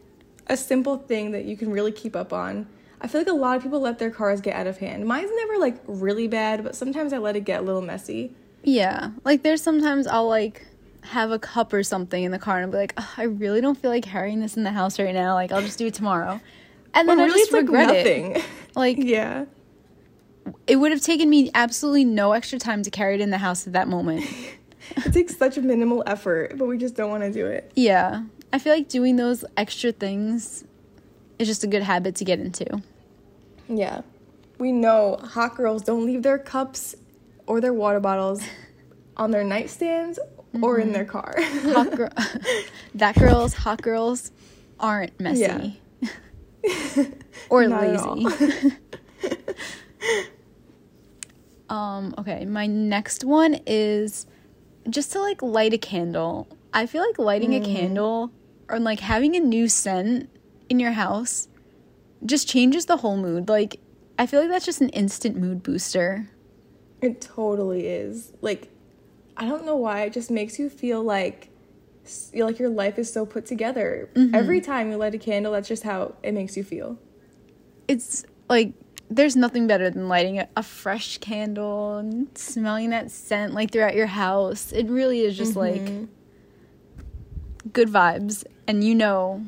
a 0.48 0.56
simple 0.56 0.96
thing 0.96 1.32
that 1.32 1.44
you 1.44 1.56
can 1.56 1.70
really 1.70 1.92
keep 1.92 2.16
up 2.16 2.32
on. 2.32 2.66
I 3.00 3.08
feel 3.08 3.20
like 3.20 3.28
a 3.28 3.32
lot 3.32 3.56
of 3.56 3.62
people 3.62 3.80
let 3.80 3.98
their 3.98 4.10
cars 4.10 4.40
get 4.40 4.54
out 4.54 4.66
of 4.66 4.78
hand. 4.78 5.06
Mine's 5.06 5.30
never 5.34 5.58
like 5.58 5.78
really 5.86 6.28
bad, 6.28 6.62
but 6.64 6.74
sometimes 6.74 7.12
I 7.12 7.18
let 7.18 7.36
it 7.36 7.44
get 7.44 7.60
a 7.60 7.62
little 7.62 7.82
messy. 7.82 8.34
Yeah. 8.62 9.10
Like 9.24 9.42
there's 9.42 9.62
sometimes 9.62 10.06
I'll 10.06 10.28
like 10.28 10.66
have 11.02 11.30
a 11.30 11.38
cup 11.38 11.72
or 11.72 11.82
something 11.82 12.22
in 12.22 12.30
the 12.30 12.38
car 12.38 12.56
and 12.56 12.66
I'll 12.66 12.70
be 12.72 12.78
like, 12.78 12.98
I 13.18 13.24
really 13.24 13.60
don't 13.60 13.76
feel 13.76 13.90
like 13.90 14.04
carrying 14.04 14.40
this 14.40 14.56
in 14.56 14.62
the 14.62 14.70
house 14.70 14.98
right 14.98 15.14
now. 15.14 15.34
Like 15.34 15.52
I'll 15.52 15.62
just 15.62 15.78
do 15.78 15.86
it 15.86 15.94
tomorrow. 15.94 16.40
And 16.94 17.08
then 17.08 17.16
well, 17.18 17.26
I 17.26 17.28
really 17.28 17.40
just 17.40 17.52
regret 17.52 17.88
like 17.88 17.96
nothing. 17.96 18.36
it. 18.36 18.44
Like 18.74 18.96
Yeah. 18.98 19.44
It 20.66 20.76
would 20.76 20.92
have 20.92 21.00
taken 21.00 21.28
me 21.28 21.50
absolutely 21.54 22.04
no 22.04 22.32
extra 22.32 22.58
time 22.58 22.82
to 22.82 22.90
carry 22.90 23.14
it 23.14 23.20
in 23.20 23.30
the 23.30 23.38
house 23.38 23.66
at 23.66 23.74
that 23.74 23.88
moment. 23.88 24.24
it 24.96 25.12
takes 25.12 25.36
such 25.36 25.56
a 25.56 25.62
minimal 25.62 26.02
effort, 26.06 26.56
but 26.58 26.66
we 26.66 26.78
just 26.78 26.96
don't 26.96 27.10
want 27.10 27.22
to 27.22 27.30
do 27.30 27.46
it. 27.46 27.70
Yeah. 27.74 28.24
I 28.52 28.58
feel 28.58 28.72
like 28.72 28.88
doing 28.88 29.16
those 29.16 29.44
extra 29.56 29.92
things 29.92 30.64
is 31.38 31.48
just 31.48 31.64
a 31.64 31.66
good 31.66 31.82
habit 31.82 32.16
to 32.16 32.24
get 32.24 32.38
into. 32.40 32.82
Yeah. 33.68 34.02
We 34.58 34.72
know 34.72 35.18
hot 35.22 35.56
girls 35.56 35.82
don't 35.82 36.06
leave 36.06 36.22
their 36.22 36.38
cups 36.38 36.94
or 37.46 37.60
their 37.60 37.72
water 37.72 38.00
bottles 38.00 38.42
on 39.16 39.30
their 39.30 39.44
nightstands 39.44 40.18
mm-hmm. 40.18 40.64
or 40.64 40.78
in 40.78 40.88
mm-hmm. 40.88 40.94
their 40.94 41.04
car. 41.04 41.34
hot 41.38 41.96
girl, 41.96 42.10
that 42.94 43.16
girls, 43.16 43.54
hot 43.54 43.82
girls 43.82 44.32
aren't 44.80 45.18
messy 45.20 45.80
yeah. 46.00 47.04
or 47.50 47.68
lazy. 47.68 48.26
um. 51.68 52.14
Okay. 52.18 52.44
My 52.44 52.66
next 52.66 53.24
one 53.24 53.60
is 53.66 54.26
just 54.88 55.12
to 55.12 55.20
like 55.20 55.42
light 55.42 55.72
a 55.72 55.78
candle. 55.78 56.48
I 56.72 56.86
feel 56.86 57.02
like 57.02 57.18
lighting 57.18 57.50
mm. 57.50 57.62
a 57.62 57.64
candle 57.64 58.32
or 58.68 58.78
like 58.80 59.00
having 59.00 59.36
a 59.36 59.40
new 59.40 59.68
scent 59.68 60.30
in 60.68 60.80
your 60.80 60.92
house 60.92 61.48
just 62.24 62.48
changes 62.48 62.86
the 62.86 62.98
whole 62.98 63.16
mood. 63.16 63.48
Like 63.48 63.78
I 64.18 64.26
feel 64.26 64.40
like 64.40 64.50
that's 64.50 64.64
just 64.64 64.80
an 64.80 64.88
instant 64.90 65.36
mood 65.36 65.62
booster. 65.62 66.28
It 67.02 67.20
totally 67.20 67.88
is. 67.88 68.32
Like, 68.40 68.68
I 69.36 69.46
don't 69.46 69.66
know 69.66 69.76
why. 69.76 70.02
It 70.02 70.12
just 70.12 70.30
makes 70.30 70.58
you 70.58 70.70
feel 70.70 71.02
like 71.02 71.48
like 72.34 72.58
your 72.58 72.68
life 72.68 72.98
is 72.98 73.12
so 73.12 73.26
put 73.26 73.46
together. 73.46 74.08
Mm-hmm. 74.14 74.34
Every 74.34 74.60
time 74.60 74.90
you 74.90 74.96
light 74.96 75.14
a 75.14 75.18
candle, 75.18 75.52
that's 75.52 75.68
just 75.68 75.82
how 75.82 76.14
it 76.22 76.32
makes 76.32 76.56
you 76.56 76.64
feel. 76.64 76.98
It's 77.86 78.24
like 78.48 78.72
there's 79.10 79.36
nothing 79.36 79.66
better 79.66 79.90
than 79.90 80.08
lighting 80.08 80.38
a, 80.38 80.48
a 80.56 80.62
fresh 80.62 81.18
candle 81.18 81.98
and 81.98 82.36
smelling 82.36 82.90
that 82.90 83.10
scent 83.10 83.52
like 83.52 83.70
throughout 83.70 83.94
your 83.94 84.06
house. 84.06 84.72
It 84.72 84.86
really 84.86 85.20
is 85.20 85.36
just 85.36 85.54
mm-hmm. 85.54 85.98
like 86.00 86.08
good 87.72 87.88
vibes 87.88 88.44
and 88.66 88.82
you 88.82 88.94
know 88.94 89.44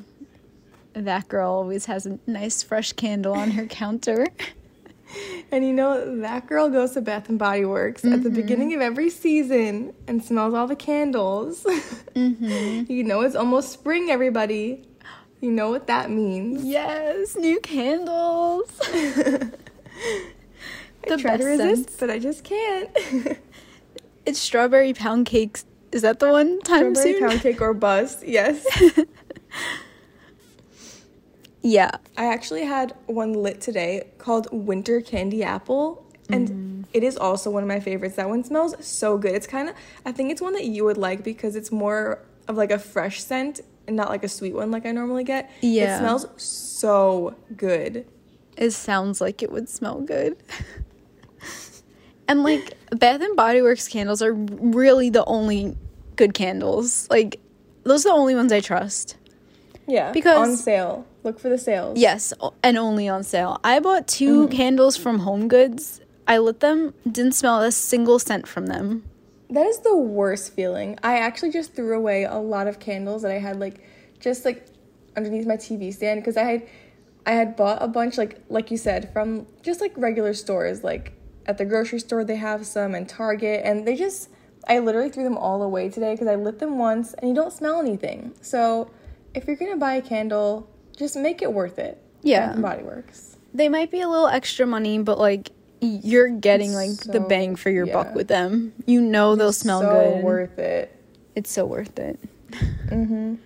that 0.92 1.28
girl 1.28 1.50
always 1.50 1.86
has 1.86 2.06
a 2.06 2.18
nice 2.26 2.62
fresh 2.62 2.92
candle 2.92 3.34
on 3.34 3.52
her 3.52 3.66
counter. 3.66 4.26
And 5.53 5.64
you 5.64 5.72
know, 5.72 6.20
that 6.20 6.46
girl 6.46 6.68
goes 6.68 6.92
to 6.92 7.00
Bath 7.00 7.29
and 7.29 7.38
Body 7.38 7.64
Works 7.64 8.05
at 8.05 8.22
the 8.22 8.29
mm-hmm. 8.29 8.35
beginning 8.35 8.74
of 8.74 8.81
every 8.81 9.11
season 9.11 9.94
and 10.09 10.22
smells 10.24 10.55
all 10.55 10.66
the 10.66 10.77
candles. 10.77 11.64
Mm-hmm. 12.14 12.85
you 12.92 13.05
know, 13.05 13.20
it's 13.20 13.37
almost 13.37 13.72
spring, 13.72 14.11
everybody. 14.11 14.87
You 15.40 15.50
know 15.50 15.70
what 15.70 15.87
that 15.88 16.11
means. 16.11 16.64
Yes, 16.64 17.37
new 17.37 17.61
candles. 17.61 18.70
I 18.83 19.50
The 21.07 21.16
try 21.18 21.37
to 21.37 21.44
resist, 21.44 21.85
scents. 21.85 21.96
but 22.00 22.11
I 22.11 22.18
just 22.18 22.44
can't. 22.44 22.90
It's 24.27 24.38
strawberry 24.38 24.94
pound 24.94 25.27
cakes. 25.27 25.66
Is 25.92 26.00
that 26.00 26.18
the 26.18 26.31
one 26.31 26.59
time 26.61 26.94
Strawberry 26.94 27.18
soon? 27.18 27.29
pound 27.29 27.40
cake 27.42 27.61
or 27.61 27.74
bust, 27.74 28.27
yes. 28.27 28.64
Yeah. 31.64 31.92
I 32.16 32.27
actually 32.27 32.64
had 32.64 32.94
one 33.07 33.33
lit 33.33 33.62
today 33.62 34.09
called 34.18 34.48
Winter 34.53 35.00
Candy 35.00 35.42
Apple, 35.42 36.07
and 36.29 36.48
mm. 36.48 36.85
it 36.92 37.03
is 37.03 37.16
also 37.16 37.50
one 37.50 37.62
of 37.62 37.68
my 37.68 37.81
favorites. 37.81 38.16
That 38.16 38.29
one 38.29 38.44
smells 38.44 38.74
so 38.87 39.16
good. 39.16 39.35
It's 39.35 39.46
kind 39.46 39.70
of, 39.70 39.74
I 40.05 40.12
think 40.12 40.31
it's 40.31 40.42
one 40.42 40.53
that 40.53 40.66
you 40.66 40.85
would 40.85 40.98
like 40.98 41.24
because 41.24 41.57
it's 41.57 41.72
more 41.72 42.20
of 42.46 42.57
like 42.57 42.70
a 42.70 42.79
fresh 42.79 43.22
scent 43.22 43.62
and 43.87 43.96
not 43.96 44.11
like 44.11 44.24
a 44.24 44.29
sweet 44.29 44.53
one 44.53 44.70
like 44.70 44.85
I 44.85 44.92
normally 44.92 45.24
get. 45.24 45.50
Yeah. 45.62 45.96
It 45.96 45.98
smells 46.00 46.27
so 46.37 47.35
good. 47.57 48.07
It 48.59 48.70
sounds 48.72 49.22
like 49.22 49.42
it 49.42 49.50
would 49.50 49.70
smell 49.70 50.03
good. 50.03 50.37
and 52.29 52.42
like 52.42 52.74
Bath 52.90 53.22
and 53.22 53.37
Body 53.37 53.62
Works 53.62 53.88
candles 53.88 54.20
are 54.20 54.35
really 54.35 55.09
the 55.09 55.24
only 55.24 55.79
good 56.16 56.35
candles. 56.35 57.09
Like 57.09 57.40
those 57.85 58.05
are 58.05 58.11
the 58.11 58.14
only 58.14 58.35
ones 58.35 58.53
I 58.53 58.61
trust. 58.61 59.16
Yeah. 59.87 60.12
Because- 60.12 60.49
on 60.49 60.57
sale. 60.57 61.07
Look 61.23 61.40
for 61.40 61.49
the 61.49 61.57
sales. 61.57 61.99
Yes, 61.99 62.35
and 62.62 62.77
only 62.77 63.09
on 63.09 63.23
sale. 63.23 63.59
I 63.64 63.81
bought 63.81 64.07
2 64.07 64.44
mm-hmm. 64.44 64.55
candles 64.55 64.99
from 64.99 65.20
Home 65.20 65.49
Goods. 65.49 66.03
I 66.29 66.37
lit 66.37 66.61
them, 66.61 66.92
didn't 67.11 67.33
smell 67.33 67.62
a 67.62 67.73
single 67.73 68.18
scent 68.18 68.47
from 68.47 68.66
them. 68.66 69.05
That 69.49 69.66
is 69.66 69.79
the 69.81 69.97
worst 69.97 70.53
feeling. 70.55 70.99
I 71.03 71.18
actually 71.18 71.51
just 71.51 71.75
threw 71.75 71.97
away 71.97 72.25
a 72.25 72.37
lot 72.37 72.66
of 72.66 72.79
candles 72.79 73.23
that 73.23 73.31
I 73.31 73.38
had 73.38 73.61
like 73.61 73.81
just 74.20 74.44
like 74.44 74.66
underneath 75.16 75.47
my 75.47 75.57
TV 75.57 75.92
stand 75.92 76.20
because 76.20 76.37
I 76.37 76.44
had 76.44 76.66
I 77.27 77.33
had 77.33 77.57
bought 77.57 77.83
a 77.83 77.88
bunch 77.88 78.18
like 78.18 78.40
like 78.49 78.70
you 78.70 78.77
said 78.77 79.12
from 79.12 79.47
just 79.62 79.81
like 79.81 79.92
regular 79.97 80.35
stores 80.35 80.83
like 80.83 81.12
at 81.47 81.59
the 81.59 81.64
grocery 81.64 82.01
store 82.01 82.25
they 82.25 82.37
have 82.37 82.66
some 82.66 82.94
and 82.94 83.09
Target 83.09 83.62
and 83.64 83.87
they 83.87 83.97
just 83.97 84.31
I 84.66 84.79
literally 84.79 85.11
threw 85.11 85.25
them 85.25 85.37
all 85.37 85.62
away 85.62 85.90
today 85.90 86.14
because 86.14 86.27
I 86.27 86.37
lit 86.37 86.59
them 86.59 86.79
once 86.79 87.12
and 87.14 87.29
you 87.29 87.35
don't 87.35 87.53
smell 87.53 87.81
anything. 87.81 88.33
So 88.40 88.90
if 89.35 89.47
you're 89.47 89.57
gonna 89.57 89.77
buy 89.77 89.94
a 89.94 90.03
candle, 90.03 90.68
just 90.97 91.16
make 91.16 91.42
it 91.42 91.53
worth 91.53 91.79
it. 91.79 92.01
Yeah. 92.23 92.47
Bath 92.47 92.55
and 92.55 92.62
Body 92.62 92.83
Works. 92.83 93.37
They 93.53 93.68
might 93.68 93.90
be 93.90 94.01
a 94.01 94.09
little 94.09 94.29
extra 94.29 94.66
money, 94.66 94.99
but 94.99 95.18
like 95.18 95.51
you're 95.81 96.29
getting 96.29 96.73
like 96.73 96.97
the 97.01 97.20
bang 97.20 97.57
for 97.57 97.70
your 97.70 97.87
yeah. 97.87 97.92
buck 97.92 98.14
with 98.14 98.29
them. 98.29 98.73
You 98.87 99.01
know 99.01 99.37
they'll 99.37 99.53
smell 99.53 99.83
so 99.83 99.90
good. 99.90 100.25
worth 100.25 100.59
it. 100.59 100.97
it's 101.35 101.51
so 101.51 101.66
worth 101.66 101.99
it. 101.99 102.18
Mm-hmm. 102.87 103.37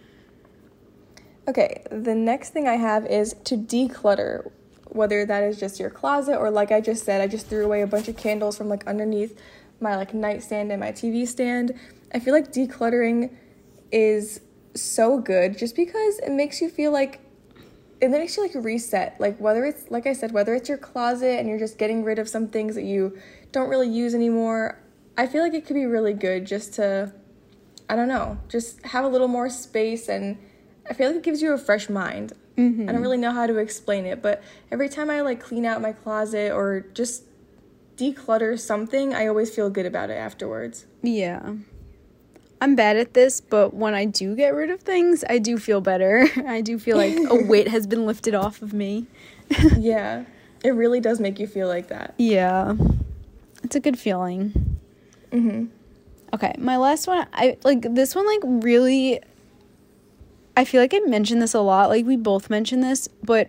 Okay, 1.48 1.83
the 1.90 2.14
next 2.14 2.51
thing 2.51 2.68
I 2.68 2.74
have 2.74 3.07
is 3.07 3.35
to 3.44 3.57
declutter, 3.57 4.51
whether 4.88 5.24
that 5.24 5.42
is 5.44 5.59
just 5.59 5.81
your 5.81 5.88
closet 5.88 6.37
or 6.37 6.51
like 6.51 6.72
I 6.72 6.83
just 6.83 7.05
said, 7.07 7.22
I 7.22 7.27
just 7.27 7.46
threw 7.46 7.64
away 7.64 7.81
a 7.81 7.87
bunch 7.87 8.09
of 8.09 8.18
candles 8.18 8.59
from 8.59 8.68
like 8.68 8.87
underneath 8.87 9.40
my 9.81 9.96
like 9.96 10.12
nightstand 10.12 10.70
and 10.72 10.81
my 10.81 10.92
TV 10.92 11.27
stand. 11.27 11.72
I 12.12 12.18
feel 12.18 12.35
like 12.35 12.53
decluttering 12.53 13.31
is 13.90 14.40
so 14.80 15.18
good 15.18 15.58
just 15.58 15.76
because 15.76 16.18
it 16.18 16.30
makes 16.30 16.60
you 16.60 16.68
feel 16.68 16.92
like 16.92 17.20
it 18.00 18.10
makes 18.10 18.36
you 18.36 18.42
like 18.42 18.54
reset. 18.54 19.20
Like 19.20 19.38
whether 19.38 19.64
it's 19.64 19.90
like 19.90 20.06
I 20.06 20.12
said, 20.12 20.32
whether 20.32 20.54
it's 20.54 20.68
your 20.68 20.78
closet 20.78 21.38
and 21.38 21.48
you're 21.48 21.58
just 21.58 21.78
getting 21.78 22.04
rid 22.04 22.18
of 22.18 22.28
some 22.28 22.48
things 22.48 22.74
that 22.74 22.84
you 22.84 23.18
don't 23.52 23.68
really 23.68 23.88
use 23.88 24.14
anymore, 24.14 24.78
I 25.16 25.26
feel 25.26 25.42
like 25.42 25.54
it 25.54 25.66
could 25.66 25.74
be 25.74 25.86
really 25.86 26.12
good 26.12 26.46
just 26.46 26.74
to 26.74 27.12
I 27.88 27.96
don't 27.96 28.08
know, 28.08 28.38
just 28.48 28.84
have 28.86 29.04
a 29.04 29.08
little 29.08 29.28
more 29.28 29.48
space 29.48 30.08
and 30.08 30.38
I 30.88 30.94
feel 30.94 31.08
like 31.08 31.16
it 31.16 31.22
gives 31.22 31.42
you 31.42 31.52
a 31.52 31.58
fresh 31.58 31.88
mind. 31.88 32.32
Mm-hmm. 32.56 32.88
I 32.88 32.92
don't 32.92 33.02
really 33.02 33.18
know 33.18 33.32
how 33.32 33.46
to 33.46 33.56
explain 33.58 34.04
it, 34.04 34.20
but 34.20 34.42
every 34.70 34.88
time 34.88 35.10
I 35.10 35.20
like 35.20 35.40
clean 35.40 35.64
out 35.64 35.80
my 35.80 35.92
closet 35.92 36.52
or 36.52 36.80
just 36.92 37.24
declutter 37.96 38.58
something, 38.58 39.14
I 39.14 39.26
always 39.26 39.54
feel 39.54 39.70
good 39.70 39.86
about 39.86 40.10
it 40.10 40.14
afterwards. 40.14 40.86
Yeah. 41.02 41.54
I'm 42.60 42.74
bad 42.74 42.96
at 42.96 43.14
this, 43.14 43.40
but 43.40 43.72
when 43.74 43.94
I 43.94 44.04
do 44.04 44.34
get 44.34 44.54
rid 44.54 44.70
of 44.70 44.80
things, 44.80 45.24
I 45.28 45.38
do 45.38 45.58
feel 45.58 45.80
better. 45.80 46.28
I 46.46 46.60
do 46.60 46.78
feel 46.78 46.96
like 46.96 47.16
a 47.28 47.34
weight 47.48 47.68
has 47.68 47.86
been 47.86 48.04
lifted 48.06 48.34
off 48.34 48.62
of 48.62 48.72
me. 48.72 49.06
yeah, 49.76 50.24
it 50.64 50.70
really 50.70 51.00
does 51.00 51.20
make 51.20 51.38
you 51.38 51.46
feel 51.46 51.68
like 51.68 51.88
that. 51.88 52.14
Yeah. 52.18 52.74
It's 53.62 53.76
a 53.76 53.80
good 53.80 53.98
feeling. 53.98 54.78
hmm 55.32 55.66
Okay, 56.34 56.54
my 56.58 56.76
last 56.76 57.06
one, 57.06 57.26
I 57.32 57.56
like 57.64 57.80
this 57.94 58.14
one 58.14 58.26
like 58.26 58.40
really 58.44 59.20
I 60.58 60.64
feel 60.64 60.80
like 60.82 60.92
I 60.92 60.98
mentioned 61.06 61.40
this 61.40 61.54
a 61.54 61.60
lot. 61.60 61.88
Like 61.88 62.04
we 62.04 62.16
both 62.16 62.50
mentioned 62.50 62.82
this, 62.82 63.06
but 63.22 63.48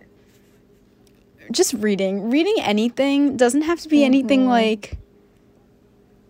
just 1.50 1.74
reading, 1.74 2.30
reading 2.30 2.54
anything 2.60 3.36
doesn't 3.36 3.62
have 3.62 3.80
to 3.80 3.88
be 3.88 4.04
anything 4.04 4.46
like 4.46 4.96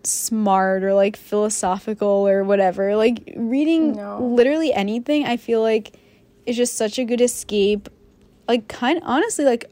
smart 0.05 0.83
or 0.83 0.93
like 0.93 1.15
philosophical 1.17 2.27
or 2.27 2.43
whatever. 2.43 2.95
Like 2.95 3.33
reading 3.35 3.93
No. 3.93 4.19
literally 4.23 4.73
anything, 4.73 5.25
I 5.25 5.37
feel 5.37 5.61
like 5.61 5.97
is 6.45 6.57
just 6.57 6.75
such 6.75 6.97
a 6.99 7.05
good 7.05 7.21
escape. 7.21 7.89
Like 8.47 8.67
kind 8.67 8.99
honestly 9.03 9.45
like 9.45 9.65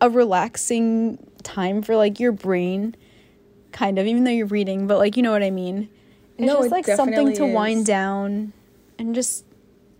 a 0.00 0.10
relaxing 0.10 1.18
time 1.42 1.80
for 1.82 1.96
like 1.96 2.18
your 2.20 2.32
brain 2.32 2.94
kind 3.72 3.98
of 3.98 4.06
even 4.06 4.24
though 4.24 4.30
you're 4.30 4.46
reading 4.46 4.86
but 4.86 4.98
like 4.98 5.16
you 5.16 5.22
know 5.22 5.32
what 5.32 5.42
i 5.42 5.50
mean 5.50 5.88
it's 6.36 6.46
No, 6.46 6.56
just 6.56 6.66
it 6.66 6.72
like 6.72 6.86
something 6.86 7.32
to 7.34 7.46
wind 7.46 7.86
down 7.86 8.52
and 8.98 9.14
just 9.14 9.44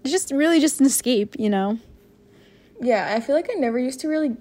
it's 0.02 0.12
just 0.12 0.30
really 0.30 0.60
just 0.60 0.78
an 0.80 0.86
escape 0.86 1.36
you 1.38 1.48
know 1.50 1.78
Yeah, 2.80 3.14
I 3.16 3.20
feel 3.20 3.34
like 3.34 3.48
I 3.50 3.54
never 3.58 3.78
used 3.78 4.00
to 4.00 4.08
really 4.08 4.36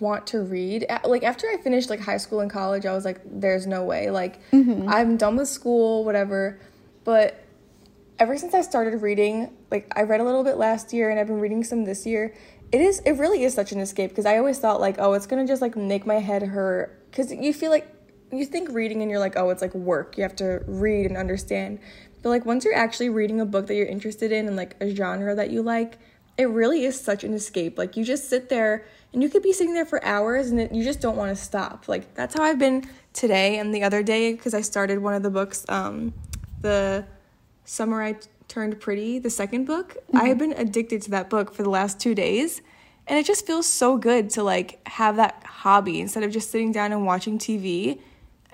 want 0.00 0.26
to 0.28 0.40
read. 0.40 0.86
Like 1.04 1.22
after 1.22 1.46
I 1.48 1.56
finished 1.56 1.90
like 1.90 2.00
high 2.00 2.16
school 2.16 2.40
and 2.40 2.50
college, 2.50 2.86
I 2.86 2.92
was 2.92 3.04
like, 3.04 3.20
there's 3.24 3.66
no 3.66 3.84
way. 3.84 4.10
Like 4.10 4.38
mm-hmm. 4.50 4.88
I'm 4.88 5.16
done 5.16 5.36
with 5.36 5.48
school, 5.48 6.04
whatever. 6.04 6.60
But 7.04 7.42
ever 8.18 8.36
since 8.36 8.54
I 8.54 8.62
started 8.62 9.02
reading, 9.02 9.52
like 9.70 9.92
I 9.96 10.02
read 10.02 10.20
a 10.20 10.24
little 10.24 10.44
bit 10.44 10.56
last 10.56 10.92
year 10.92 11.10
and 11.10 11.18
I've 11.18 11.26
been 11.26 11.40
reading 11.40 11.64
some 11.64 11.84
this 11.84 12.06
year. 12.06 12.34
It 12.70 12.80
is 12.80 13.00
it 13.00 13.12
really 13.12 13.44
is 13.44 13.54
such 13.54 13.72
an 13.72 13.80
escape 13.80 14.10
because 14.10 14.26
I 14.26 14.38
always 14.38 14.58
thought 14.58 14.80
like, 14.80 14.96
oh, 14.98 15.12
it's 15.12 15.26
to 15.26 15.44
just 15.46 15.62
like 15.62 15.76
make 15.76 16.06
my 16.06 16.20
head 16.20 16.42
hurt 16.42 16.98
cuz 17.12 17.32
you 17.32 17.52
feel 17.52 17.70
like 17.70 17.88
you 18.32 18.46
think 18.46 18.70
reading 18.72 19.02
and 19.02 19.10
you're 19.10 19.20
like, 19.20 19.36
oh, 19.36 19.50
it's 19.50 19.60
like 19.60 19.74
work. 19.74 20.16
You 20.16 20.22
have 20.22 20.36
to 20.36 20.62
read 20.66 21.06
and 21.06 21.16
understand. 21.16 21.78
But 22.22 22.30
like 22.30 22.46
once 22.46 22.64
you're 22.64 22.74
actually 22.74 23.10
reading 23.10 23.40
a 23.40 23.44
book 23.44 23.66
that 23.66 23.74
you're 23.74 23.86
interested 23.86 24.32
in 24.32 24.46
and 24.46 24.56
like 24.56 24.76
a 24.80 24.94
genre 24.94 25.34
that 25.34 25.50
you 25.50 25.62
like, 25.62 25.98
it 26.36 26.48
really 26.48 26.84
is 26.84 26.98
such 27.00 27.24
an 27.24 27.34
escape. 27.34 27.78
Like 27.78 27.96
you 27.96 28.04
just 28.04 28.28
sit 28.28 28.48
there 28.48 28.84
and 29.12 29.22
you 29.22 29.28
could 29.28 29.42
be 29.42 29.52
sitting 29.52 29.74
there 29.74 29.84
for 29.84 30.02
hours 30.04 30.50
and 30.50 30.60
it, 30.60 30.72
you 30.72 30.82
just 30.82 31.00
don't 31.00 31.16
want 31.16 31.36
to 31.36 31.42
stop. 31.42 31.88
Like 31.88 32.14
that's 32.14 32.34
how 32.34 32.42
I've 32.42 32.58
been 32.58 32.88
today 33.12 33.58
and 33.58 33.74
the 33.74 33.82
other 33.82 34.02
day 34.02 34.32
because 34.32 34.54
I 34.54 34.62
started 34.62 34.98
one 35.00 35.14
of 35.14 35.22
the 35.22 35.30
books, 35.30 35.66
um, 35.68 36.14
the 36.60 37.04
Summer 37.64 38.02
I 38.02 38.16
Turned 38.48 38.80
Pretty, 38.80 39.18
the 39.18 39.30
second 39.30 39.66
book. 39.66 39.96
I 40.14 40.28
have 40.28 40.38
been 40.38 40.52
addicted 40.52 41.02
to 41.02 41.10
that 41.10 41.28
book 41.30 41.54
for 41.54 41.62
the 41.62 41.70
last 41.70 42.00
two 42.00 42.14
days. 42.14 42.62
And 43.06 43.18
it 43.18 43.26
just 43.26 43.46
feels 43.46 43.66
so 43.66 43.96
good 43.96 44.30
to 44.30 44.42
like 44.42 44.86
have 44.88 45.16
that 45.16 45.42
hobby 45.44 46.00
instead 46.00 46.22
of 46.22 46.30
just 46.30 46.50
sitting 46.50 46.72
down 46.72 46.92
and 46.92 47.04
watching 47.04 47.38
TV. 47.38 48.00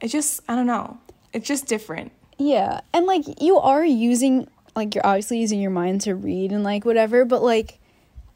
It 0.00 0.09
just, 0.09 0.40
I 0.48 0.55
don't 0.55 0.66
know. 0.66 0.98
It's 1.32 1.46
just 1.46 1.66
different. 1.66 2.12
yeah 2.38 2.80
and 2.94 3.05
like 3.07 3.24
you 3.42 3.59
are 3.59 3.84
using 3.84 4.48
like 4.78 4.94
you're 4.94 5.06
obviously 5.06 5.38
using 5.38 5.60
your 5.60 5.70
mind 5.70 6.00
to 6.00 6.14
read 6.14 6.52
and 6.52 6.64
like 6.64 6.84
whatever 6.84 7.24
but 7.24 7.42
like 7.42 7.78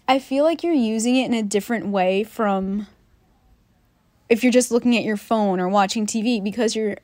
i 0.09 0.19
feel 0.19 0.45
like 0.45 0.63
you're 0.63 0.73
using 0.73 1.17
it 1.17 1.27
in 1.27 1.35
a 1.35 1.43
different 1.43 1.87
way 1.87 2.23
from 2.23 2.87
if 4.29 4.43
you're 4.43 4.53
just 4.53 4.71
looking 4.71 4.97
at 4.97 5.05
your 5.05 5.17
phone 5.17 5.59
or 5.61 5.69
watching 5.69 6.07
tv 6.07 6.43
because 6.43 6.77
you're 6.77 6.97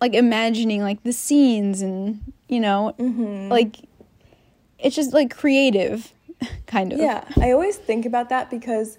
like 0.00 0.14
imagining 0.14 0.82
like 0.82 1.02
the 1.02 1.12
scenes 1.12 1.82
and 1.82 2.20
you 2.48 2.60
know 2.60 2.94
mm-hmm. 2.98 3.48
like 3.48 3.76
it's 4.78 4.94
just 4.94 5.12
like 5.12 5.36
creative 5.36 6.12
kind 6.66 6.92
of. 6.92 6.98
Yeah, 6.98 7.24
I 7.40 7.52
always 7.52 7.76
think 7.76 8.06
about 8.06 8.28
that 8.28 8.50
because 8.50 8.98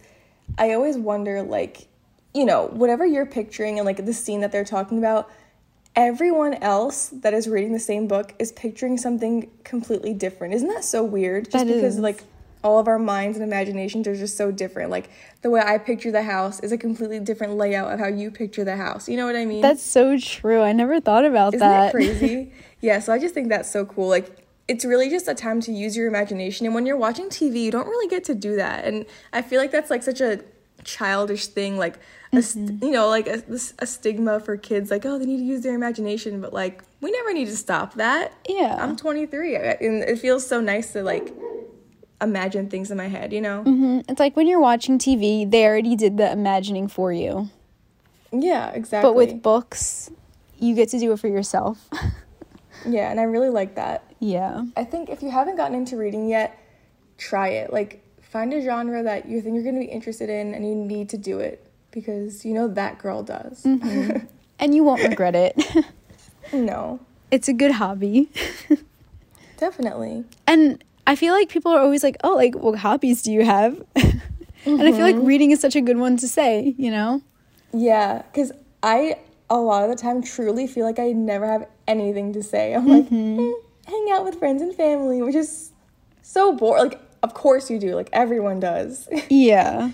I 0.57 0.73
always 0.73 0.97
wonder, 0.97 1.41
like, 1.41 1.87
you 2.33 2.45
know, 2.45 2.67
whatever 2.67 3.05
you're 3.05 3.25
picturing 3.25 3.79
and 3.79 3.85
like 3.85 4.05
the 4.05 4.13
scene 4.13 4.41
that 4.41 4.51
they're 4.51 4.65
talking 4.65 4.97
about, 4.97 5.29
everyone 5.95 6.55
else 6.55 7.09
that 7.09 7.33
is 7.33 7.47
reading 7.47 7.73
the 7.73 7.79
same 7.79 8.07
book 8.07 8.33
is 8.39 8.51
picturing 8.51 8.97
something 8.97 9.49
completely 9.63 10.13
different. 10.13 10.53
Isn't 10.53 10.69
that 10.69 10.83
so 10.83 11.03
weird? 11.03 11.45
Just 11.45 11.65
That 11.65 11.73
because, 11.73 11.95
is. 11.95 11.99
like, 11.99 12.23
all 12.61 12.77
of 12.77 12.87
our 12.87 12.99
minds 12.99 13.37
and 13.37 13.45
imaginations 13.45 14.07
are 14.07 14.15
just 14.15 14.35
so 14.35 14.51
different. 14.51 14.91
Like, 14.91 15.09
the 15.41 15.49
way 15.49 15.61
I 15.61 15.77
picture 15.77 16.11
the 16.11 16.23
house 16.23 16.59
is 16.59 16.71
a 16.71 16.77
completely 16.77 17.19
different 17.19 17.55
layout 17.55 17.91
of 17.93 17.99
how 17.99 18.07
you 18.07 18.31
picture 18.31 18.63
the 18.63 18.75
house. 18.75 19.07
You 19.07 19.17
know 19.17 19.25
what 19.25 19.35
I 19.35 19.45
mean? 19.45 19.61
that's 19.61 19.81
so 19.81 20.17
true 20.17 20.61
i 20.61 20.73
never 20.73 20.99
thought 20.99 21.25
about 21.25 21.53
Isn't 21.53 21.67
that 21.67 21.85
that 21.85 21.91
crazy? 21.91 22.51
yeah, 22.81 22.99
so 22.99 23.13
I 23.13 23.19
just 23.19 23.33
think 23.33 23.49
that's 23.49 23.71
so 23.71 23.85
cool. 23.85 24.09
Like, 24.09 24.45
it's 24.67 24.85
really 24.85 25.09
just 25.09 25.27
a 25.27 25.33
time 25.33 25.61
to 25.61 25.71
use 25.71 25.97
your 25.97 26.07
imagination. 26.07 26.65
And 26.65 26.75
when 26.75 26.85
you're 26.85 26.97
watching 26.97 27.29
TV, 27.29 27.63
you 27.63 27.71
don't 27.71 27.87
really 27.87 28.07
get 28.07 28.23
to 28.25 28.35
do 28.35 28.55
that. 28.57 28.85
And 28.85 29.05
I 29.33 29.41
feel 29.41 29.59
like 29.59 29.71
that's 29.71 29.89
like 29.89 30.03
such 30.03 30.21
a 30.21 30.41
childish 30.93 31.47
thing, 31.47 31.77
like 31.77 31.99
a 32.33 32.41
st- 32.41 32.81
you 32.83 32.91
know, 32.91 33.07
like 33.07 33.27
a, 33.27 33.41
a 33.79 33.85
stigma 33.87 34.39
for 34.39 34.57
kids, 34.57 34.89
like 34.91 35.05
oh, 35.05 35.17
they 35.19 35.25
need 35.25 35.37
to 35.37 35.43
use 35.43 35.61
their 35.61 35.75
imagination. 35.75 36.41
But 36.41 36.53
like, 36.53 36.83
we 37.01 37.11
never 37.11 37.33
need 37.33 37.45
to 37.45 37.57
stop 37.57 37.93
that. 37.95 38.33
Yeah. 38.47 38.77
I'm 38.79 38.95
23, 38.95 39.55
and 39.55 40.03
it 40.03 40.19
feels 40.19 40.45
so 40.45 40.59
nice 40.61 40.93
to 40.93 41.03
like 41.03 41.33
imagine 42.21 42.69
things 42.69 42.91
in 42.91 42.97
my 42.97 43.07
head. 43.07 43.31
You 43.33 43.41
know? 43.41 43.63
Mhm. 43.65 44.03
It's 44.09 44.19
like 44.19 44.35
when 44.35 44.47
you're 44.47 44.59
watching 44.59 44.97
TV, 44.97 45.49
they 45.49 45.65
already 45.65 45.95
did 45.95 46.17
the 46.17 46.31
imagining 46.31 46.87
for 46.87 47.13
you. 47.13 47.49
Yeah, 48.31 48.69
exactly. 48.71 49.09
But 49.09 49.15
with 49.15 49.41
books, 49.41 50.11
you 50.59 50.75
get 50.75 50.89
to 50.89 50.99
do 50.99 51.11
it 51.13 51.19
for 51.19 51.27
yourself. 51.27 51.89
yeah, 52.87 53.09
and 53.09 53.19
I 53.19 53.23
really 53.23 53.49
like 53.49 53.75
that. 53.75 54.03
yeah. 54.19 54.63
I 54.77 54.83
think 54.83 55.09
if 55.09 55.21
you 55.23 55.31
haven't 55.31 55.55
gotten 55.55 55.75
into 55.75 55.97
reading 55.97 56.27
yet, 56.29 56.57
try 57.17 57.49
it. 57.49 57.73
Like 57.73 58.03
find 58.29 58.53
a 58.53 58.61
genre 58.61 59.03
that 59.03 59.27
you 59.27 59.41
think 59.41 59.55
you're 59.55 59.63
going 59.63 59.75
to 59.75 59.81
be 59.81 59.91
interested 59.91 60.29
in 60.29 60.53
and 60.53 60.67
you 60.67 60.75
need 60.75 61.09
to 61.09 61.17
do 61.17 61.39
it 61.39 61.65
because 61.91 62.45
you 62.45 62.53
know 62.53 62.67
that 62.67 62.99
girl 62.99 63.23
does. 63.23 63.63
Mm-hmm. 63.63 64.25
And 64.61 64.75
you 64.75 64.83
won't 64.83 65.01
regret 65.01 65.35
it. 65.35 65.57
no. 66.53 66.99
it's 67.31 67.47
a 67.47 67.53
good 67.53 67.71
hobby. 67.71 68.29
Definitely. 69.57 70.25
And 70.47 70.83
I 71.07 71.15
feel 71.15 71.33
like 71.33 71.47
people 71.47 71.71
are 71.71 71.79
always 71.79 72.03
like, 72.03 72.17
"Oh, 72.25 72.35
like 72.35 72.55
what 72.55 72.77
hobbies 72.77 73.21
do 73.21 73.31
you 73.31 73.45
have?" 73.45 73.81
and 73.95 74.21
I 74.65 74.91
feel 74.91 74.99
like 74.99 75.15
mm-hmm. 75.15 75.25
reading 75.25 75.51
is 75.51 75.61
such 75.61 75.77
a 75.77 75.81
good 75.81 75.95
one 75.95 76.17
to 76.17 76.27
say, 76.27 76.75
you 76.77 76.91
know? 76.91 77.21
Yeah, 77.71 78.23
cuz 78.33 78.51
I 78.83 79.19
a 79.49 79.57
lot 79.57 79.85
of 79.85 79.89
the 79.89 79.95
time 79.95 80.21
truly 80.21 80.67
feel 80.67 80.85
like 80.85 80.99
I 80.99 81.13
never 81.13 81.47
have 81.47 81.65
anything 81.87 82.33
to 82.33 82.43
say. 82.43 82.75
I'm 82.75 82.85
like, 82.85 83.09
"Mm, 83.09 83.53
hang 83.85 84.11
out 84.11 84.25
with 84.25 84.35
friends 84.39 84.61
and 84.61 84.75
family, 84.75 85.21
which 85.21 85.35
is 85.35 85.71
so 86.21 86.51
boring. 86.51 86.89
Like 86.89 86.99
of 87.21 87.33
course 87.33 87.69
you 87.69 87.79
do. 87.79 87.95
Like 87.95 88.09
everyone 88.13 88.59
does. 88.59 89.07
Yeah. 89.29 89.91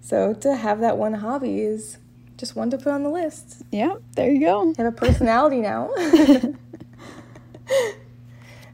so 0.00 0.34
to 0.34 0.56
have 0.56 0.80
that 0.80 0.98
one 0.98 1.14
hobby 1.14 1.60
is 1.60 1.98
just 2.36 2.56
one 2.56 2.70
to 2.70 2.78
put 2.78 2.88
on 2.88 3.02
the 3.02 3.10
list. 3.10 3.62
Yeah, 3.70 3.96
there 4.16 4.30
you 4.30 4.40
go. 4.40 4.64
You 4.64 4.74
have 4.78 4.86
a 4.86 4.92
personality 4.92 5.60
now. 5.60 5.90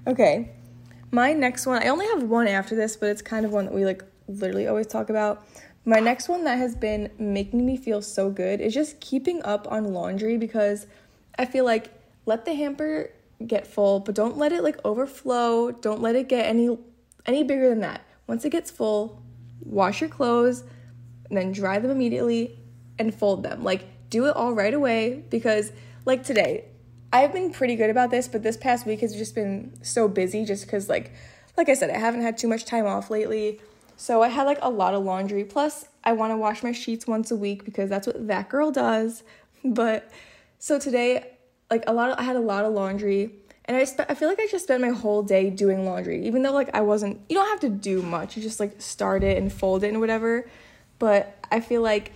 okay. 0.06 0.50
My 1.10 1.32
next 1.32 1.66
one, 1.66 1.82
I 1.82 1.88
only 1.88 2.06
have 2.06 2.22
one 2.24 2.48
after 2.48 2.74
this, 2.74 2.96
but 2.96 3.08
it's 3.08 3.22
kind 3.22 3.44
of 3.44 3.52
one 3.52 3.66
that 3.66 3.74
we 3.74 3.84
like 3.84 4.04
literally 4.28 4.66
always 4.66 4.86
talk 4.86 5.10
about. 5.10 5.44
My 5.84 6.00
next 6.00 6.28
one 6.28 6.44
that 6.44 6.58
has 6.58 6.74
been 6.74 7.10
making 7.18 7.64
me 7.64 7.76
feel 7.76 8.02
so 8.02 8.28
good 8.28 8.60
is 8.60 8.74
just 8.74 9.00
keeping 9.00 9.42
up 9.44 9.70
on 9.70 9.92
laundry 9.92 10.36
because 10.36 10.86
I 11.38 11.44
feel 11.44 11.64
like 11.64 11.92
let 12.24 12.44
the 12.44 12.54
hamper 12.54 13.10
get 13.46 13.66
full, 13.66 14.00
but 14.00 14.14
don't 14.14 14.36
let 14.36 14.52
it 14.52 14.62
like 14.62 14.78
overflow. 14.84 15.70
Don't 15.70 16.00
let 16.00 16.16
it 16.16 16.28
get 16.28 16.46
any 16.46 16.76
any 17.26 17.42
bigger 17.42 17.68
than 17.68 17.80
that. 17.80 18.02
Once 18.26 18.44
it 18.44 18.50
gets 18.50 18.70
full, 18.70 19.22
wash 19.60 20.00
your 20.00 20.10
clothes 20.10 20.64
and 21.28 21.36
then 21.36 21.52
dry 21.52 21.78
them 21.78 21.90
immediately 21.90 22.58
and 22.98 23.14
fold 23.14 23.42
them. 23.42 23.62
Like 23.62 23.84
do 24.10 24.26
it 24.26 24.36
all 24.36 24.52
right 24.52 24.74
away 24.74 25.24
because 25.30 25.72
like 26.04 26.24
today, 26.24 26.64
I've 27.12 27.32
been 27.32 27.52
pretty 27.52 27.76
good 27.76 27.90
about 27.90 28.10
this, 28.10 28.28
but 28.28 28.42
this 28.42 28.56
past 28.56 28.86
week 28.86 29.00
has 29.00 29.14
just 29.14 29.34
been 29.34 29.72
so 29.82 30.08
busy 30.08 30.44
just 30.44 30.68
cuz 30.68 30.88
like 30.88 31.12
like 31.56 31.68
I 31.68 31.74
said, 31.74 31.90
I 31.90 31.98
haven't 31.98 32.22
had 32.22 32.36
too 32.36 32.48
much 32.48 32.64
time 32.64 32.86
off 32.86 33.10
lately. 33.10 33.60
So 33.96 34.22
I 34.22 34.28
had 34.28 34.44
like 34.44 34.58
a 34.60 34.68
lot 34.68 34.94
of 34.94 35.04
laundry. 35.04 35.42
Plus, 35.44 35.86
I 36.04 36.12
want 36.12 36.32
to 36.32 36.36
wash 36.36 36.62
my 36.62 36.72
sheets 36.72 37.06
once 37.06 37.30
a 37.30 37.36
week 37.36 37.64
because 37.64 37.88
that's 37.88 38.06
what 38.06 38.26
that 38.26 38.48
girl 38.48 38.70
does. 38.70 39.22
But 39.64 40.12
so 40.60 40.78
today, 40.78 41.32
like 41.70 41.82
a 41.88 41.92
lot 41.92 42.10
of, 42.10 42.18
I 42.20 42.22
had 42.22 42.36
a 42.36 42.40
lot 42.40 42.64
of 42.64 42.72
laundry 42.72 43.32
and 43.68 43.76
I 43.76 43.84
spe- 43.84 44.08
I 44.08 44.14
feel 44.14 44.28
like 44.28 44.40
I 44.40 44.46
just 44.50 44.64
spent 44.64 44.80
my 44.80 44.90
whole 44.90 45.22
day 45.22 45.50
doing 45.50 45.84
laundry 45.84 46.24
even 46.26 46.42
though 46.42 46.52
like 46.52 46.70
I 46.74 46.80
wasn't 46.82 47.20
you 47.28 47.36
don't 47.36 47.48
have 47.48 47.60
to 47.60 47.68
do 47.68 48.02
much. 48.02 48.36
You 48.36 48.42
just 48.42 48.60
like 48.60 48.80
start 48.80 49.22
it 49.24 49.38
and 49.38 49.52
fold 49.52 49.84
it 49.84 49.88
and 49.88 50.00
whatever. 50.00 50.48
But 50.98 51.36
I 51.50 51.60
feel 51.60 51.82
like 51.82 52.12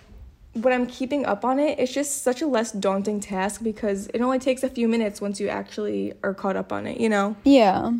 when 0.55 0.73
I'm 0.73 0.87
keeping 0.87 1.25
up 1.27 1.45
on 1.45 1.59
it, 1.59 1.79
it's 1.79 1.93
just 1.93 2.23
such 2.23 2.43
a 2.43 2.47
less 2.47 2.73
daunting 2.73 3.21
task 3.21 3.63
because 3.63 4.09
it 4.09 4.21
only 4.21 4.39
takes 4.39 4.63
a 4.63 4.69
few 4.69 4.89
minutes 4.89 5.21
once 5.21 5.39
you 5.39 5.49
actually 5.49 6.13
are 6.25 6.35
caught 6.35 6.57
up 6.57 6.73
on 6.73 6.87
it, 6.87 6.99
you 7.01 7.09
know? 7.09 7.37
Yeah. 7.45 7.93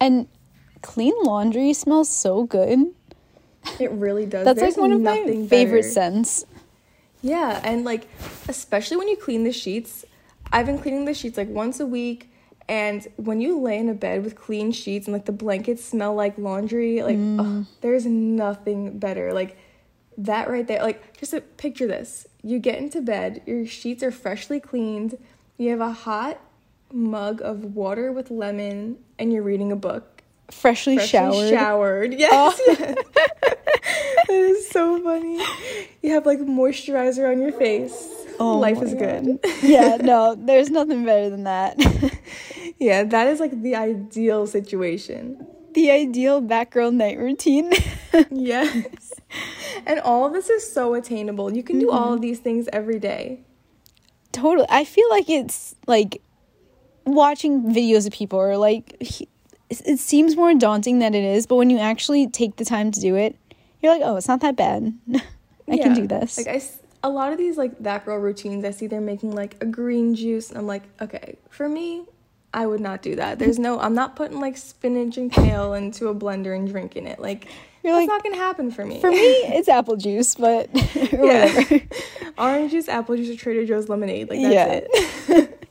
And 0.00 0.26
clean 0.82 1.14
laundry 1.22 1.72
smells 1.72 2.08
so 2.08 2.44
good. 2.44 2.92
It 3.78 3.90
really 3.92 4.26
does. 4.26 4.44
That's 4.44 4.58
There's 4.58 4.76
like 4.76 4.82
one 4.82 4.92
of 4.92 5.00
my 5.00 5.24
favorite 5.48 5.82
better. 5.82 5.82
scents. 5.82 6.44
Yeah, 7.22 7.60
and 7.64 7.84
like 7.84 8.08
especially 8.48 8.96
when 8.96 9.08
you 9.08 9.16
clean 9.16 9.44
the 9.44 9.52
sheets. 9.52 10.04
I've 10.52 10.66
been 10.66 10.78
cleaning 10.78 11.04
the 11.04 11.14
sheets 11.14 11.36
like 11.36 11.48
once 11.48 11.80
a 11.80 11.86
week 11.86 12.30
and 12.68 13.06
when 13.16 13.40
you 13.40 13.60
lay 13.60 13.78
in 13.78 13.88
a 13.88 13.94
bed 13.94 14.24
with 14.24 14.34
clean 14.34 14.72
sheets 14.72 15.06
and 15.06 15.12
like 15.12 15.24
the 15.24 15.32
blankets 15.32 15.84
smell 15.84 16.14
like 16.14 16.36
laundry, 16.36 17.02
like 17.02 17.16
mm. 17.16 17.60
ugh, 17.60 17.66
there's 17.80 18.06
nothing 18.06 18.98
better. 18.98 19.32
Like 19.32 19.56
that 20.18 20.48
right 20.50 20.66
there. 20.66 20.82
Like 20.82 21.16
just 21.18 21.32
a, 21.32 21.40
picture 21.40 21.86
this. 21.86 22.26
You 22.42 22.58
get 22.58 22.78
into 22.78 23.00
bed, 23.00 23.42
your 23.46 23.66
sheets 23.66 24.02
are 24.02 24.10
freshly 24.10 24.60
cleaned, 24.60 25.18
you 25.58 25.70
have 25.70 25.80
a 25.80 25.92
hot 25.92 26.40
mug 26.92 27.40
of 27.42 27.74
water 27.74 28.12
with 28.12 28.30
lemon 28.30 28.98
and 29.18 29.32
you're 29.32 29.42
reading 29.42 29.72
a 29.72 29.76
book. 29.76 30.15
Freshly, 30.50 30.96
Freshly 30.96 31.08
showered. 31.08 31.34
Oh. 31.46 31.50
showered. 31.50 32.14
Yes. 32.14 32.60
yes. 32.66 32.78
that 33.14 34.30
is 34.30 34.68
so 34.68 35.02
funny. 35.02 35.38
You 36.02 36.10
have 36.12 36.26
like 36.26 36.38
moisturizer 36.40 37.30
on 37.30 37.40
your 37.40 37.52
face. 37.52 38.12
Oh 38.38 38.58
Life 38.58 38.82
is 38.82 38.94
good. 38.94 39.38
Yeah, 39.62 39.96
no, 39.96 40.34
there's 40.34 40.70
nothing 40.70 41.04
better 41.04 41.30
than 41.30 41.44
that. 41.44 41.76
yeah, 42.78 43.02
that 43.04 43.28
is 43.28 43.40
like 43.40 43.62
the 43.62 43.74
ideal 43.76 44.46
situation. 44.46 45.46
the 45.74 45.90
ideal 45.90 46.40
that 46.42 46.70
girl 46.70 46.90
night 46.90 47.18
routine. 47.18 47.70
Yes. 48.30 49.12
and 49.86 50.00
all 50.00 50.24
of 50.26 50.32
this 50.32 50.48
is 50.48 50.70
so 50.72 50.94
attainable. 50.94 51.52
You 51.54 51.62
can 51.62 51.78
do 51.78 51.90
all 51.90 52.06
Mm-hmm. 52.06 52.14
of 52.14 52.20
these 52.22 52.38
things 52.38 52.68
every 52.72 52.98
day. 52.98 53.40
totally. 54.32 54.66
I 54.70 54.84
feel 54.84 55.08
like 55.10 55.28
it's 55.28 55.74
like 55.86 56.22
watching 57.04 57.62
videos 57.74 58.06
of 58.06 58.12
people 58.12 58.38
or 58.38 58.56
like 58.56 58.96
he- 59.02 59.28
it 59.70 59.82
it 59.86 59.98
seems 59.98 60.36
more 60.36 60.54
daunting 60.54 60.98
than 60.98 61.14
it 61.14 61.24
is, 61.24 61.46
but 61.46 61.56
when 61.56 61.70
you 61.70 61.78
actually 61.78 62.26
take 62.28 62.56
the 62.56 62.64
time 62.64 62.90
to 62.92 63.00
do 63.00 63.14
it, 63.16 63.36
you're 63.82 63.92
like, 63.92 64.02
"Oh, 64.04 64.16
it's 64.16 64.28
not 64.28 64.40
that 64.40 64.56
bad. 64.56 64.94
I 65.68 65.76
can 65.78 65.94
do 65.94 66.06
this." 66.06 66.38
Like 66.38 66.48
I 66.48 66.60
a 67.02 67.10
lot 67.10 67.32
of 67.32 67.38
these 67.38 67.56
like 67.56 67.78
that 67.80 68.04
girl 68.04 68.18
routines, 68.18 68.64
I 68.64 68.70
see 68.72 68.86
they're 68.88 69.00
making 69.00 69.32
like 69.32 69.56
a 69.62 69.66
green 69.66 70.14
juice 70.14 70.48
and 70.48 70.58
I'm 70.58 70.66
like, 70.66 70.82
okay, 71.00 71.36
for 71.50 71.68
me, 71.68 72.04
I 72.52 72.66
would 72.66 72.80
not 72.80 73.00
do 73.02 73.14
that. 73.16 73.38
There's 73.38 73.58
no 73.58 73.78
I'm 73.78 73.94
not 73.94 74.16
putting 74.16 74.40
like 74.40 74.56
spinach 74.56 75.16
and 75.16 75.30
kale 75.30 75.74
into 75.74 76.08
a 76.08 76.14
blender 76.14 76.56
and 76.56 76.68
drinking 76.68 77.06
it. 77.06 77.20
Like 77.20 77.46
You're 77.84 77.92
that's 77.94 78.02
like, 78.02 78.08
not 78.08 78.22
gonna 78.24 78.36
happen 78.36 78.70
for 78.72 78.84
me. 78.84 79.00
For 79.00 79.10
me, 79.10 79.16
it's 79.20 79.68
apple 79.68 79.96
juice, 79.96 80.34
but 80.34 80.68
Yeah. 81.12 81.46
whatever. 81.52 81.80
Orange 82.38 82.70
juice, 82.72 82.88
apple 82.88 83.16
juice, 83.16 83.30
or 83.30 83.36
Trader 83.36 83.64
Joe's 83.66 83.88
lemonade. 83.88 84.28
Like 84.30 84.40
Yeah. 84.40 84.80
that's 84.80 85.28
it. 85.30 85.65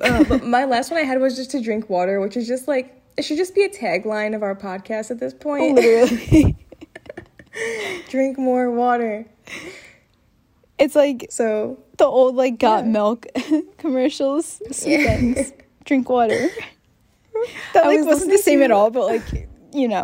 Uh, 0.00 0.24
but 0.24 0.44
my 0.44 0.64
last 0.64 0.90
one 0.90 0.98
I 1.00 1.04
had 1.04 1.20
was 1.20 1.36
just 1.36 1.50
to 1.52 1.60
drink 1.62 1.88
water, 1.90 2.20
which 2.20 2.36
is 2.36 2.46
just 2.48 2.66
like 2.68 3.00
it 3.16 3.22
should 3.22 3.36
just 3.36 3.54
be 3.54 3.62
a 3.64 3.68
tagline 3.68 4.34
of 4.34 4.42
our 4.42 4.54
podcast 4.54 5.10
at 5.10 5.18
this 5.20 5.34
point. 5.34 5.74
Literally. 5.74 6.56
drink 8.08 8.38
more 8.38 8.70
water. 8.70 9.26
It's 10.78 10.94
like 10.94 11.26
So 11.30 11.78
the 11.98 12.04
old 12.06 12.36
like 12.36 12.58
got 12.58 12.84
Yeah. 12.84 12.90
milk 12.90 13.26
commercials. 13.78 14.62
Yeah. 14.84 15.44
Drink 15.84 16.08
water. 16.08 16.48
That 17.72 17.86
like 17.86 17.98
was 17.98 18.06
wasn't 18.06 18.32
the 18.32 18.38
same 18.38 18.60
at 18.60 18.70
all, 18.70 18.90
but 18.90 19.06
like 19.06 19.48
you 19.72 19.88
know. 19.88 20.02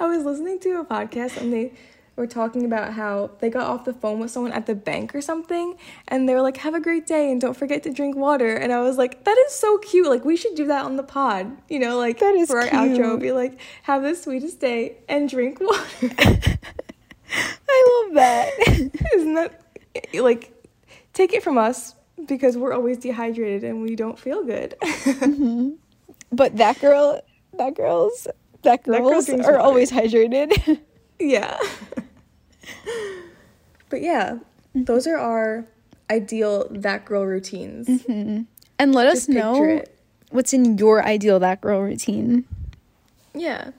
I 0.00 0.06
was 0.06 0.24
listening 0.24 0.60
to 0.60 0.80
a 0.80 0.84
podcast 0.84 1.36
and 1.38 1.52
they 1.52 1.72
were 2.18 2.26
talking 2.26 2.64
about 2.64 2.92
how 2.92 3.30
they 3.38 3.48
got 3.48 3.66
off 3.66 3.84
the 3.84 3.94
phone 3.94 4.18
with 4.18 4.30
someone 4.30 4.52
at 4.52 4.66
the 4.66 4.74
bank 4.74 5.14
or 5.14 5.20
something 5.20 5.76
and 6.08 6.28
they 6.28 6.34
were 6.34 6.42
like, 6.42 6.58
Have 6.58 6.74
a 6.74 6.80
great 6.80 7.06
day 7.06 7.30
and 7.30 7.40
don't 7.40 7.56
forget 7.56 7.82
to 7.84 7.92
drink 7.92 8.16
water. 8.16 8.54
And 8.54 8.72
I 8.72 8.80
was 8.80 8.98
like, 8.98 9.24
That 9.24 9.38
is 9.46 9.52
so 9.52 9.78
cute. 9.78 10.08
Like, 10.08 10.24
we 10.24 10.36
should 10.36 10.54
do 10.54 10.66
that 10.66 10.84
on 10.84 10.96
the 10.96 11.02
pod. 11.02 11.56
You 11.68 11.78
know, 11.78 11.96
like 11.96 12.18
That 12.18 12.34
is 12.34 12.48
for 12.48 12.60
our 12.60 12.68
outro, 12.68 13.18
be 13.18 13.32
like, 13.32 13.58
Have 13.84 14.02
the 14.02 14.14
sweetest 14.14 14.60
day 14.60 14.96
and 15.08 15.28
drink 15.28 15.60
water. 15.60 15.80
I 17.70 18.04
love 18.04 18.14
that. 18.14 18.52
Isn't 19.14 19.34
that 19.34 19.60
eh, 19.94 20.20
like, 20.20 20.52
take 21.12 21.32
it 21.32 21.42
from 21.42 21.56
us 21.56 21.94
because 22.26 22.56
we're 22.56 22.72
always 22.72 22.98
dehydrated 22.98 23.64
and 23.64 23.82
we 23.82 23.94
don't 23.94 24.18
feel 24.18 24.44
good. 24.44 24.74
Mm-hmm. 24.80 25.70
But 26.32 26.56
that 26.56 26.80
girl, 26.80 27.20
that 27.54 27.74
girls, 27.74 28.26
that 28.62 28.82
girl 28.82 29.08
girls 29.08 29.26
drinks 29.26 29.46
are 29.46 29.58
always 29.58 29.90
hydrated. 29.90 30.80
yeah. 31.18 31.58
but 33.90 34.00
yeah, 34.02 34.38
those 34.74 35.06
are 35.06 35.16
our 35.18 35.66
ideal 36.10 36.66
that 36.70 37.04
girl 37.04 37.24
routines. 37.24 37.88
and 38.08 38.46
let 38.94 39.06
us 39.06 39.14
Just 39.14 39.26
picture 39.28 39.40
know 39.40 39.64
it. 39.64 39.94
what's 40.30 40.52
in 40.52 40.78
your 40.78 41.04
ideal 41.04 41.38
that 41.40 41.60
girl 41.60 41.80
routine. 41.80 42.44
Yeah. 43.34 43.70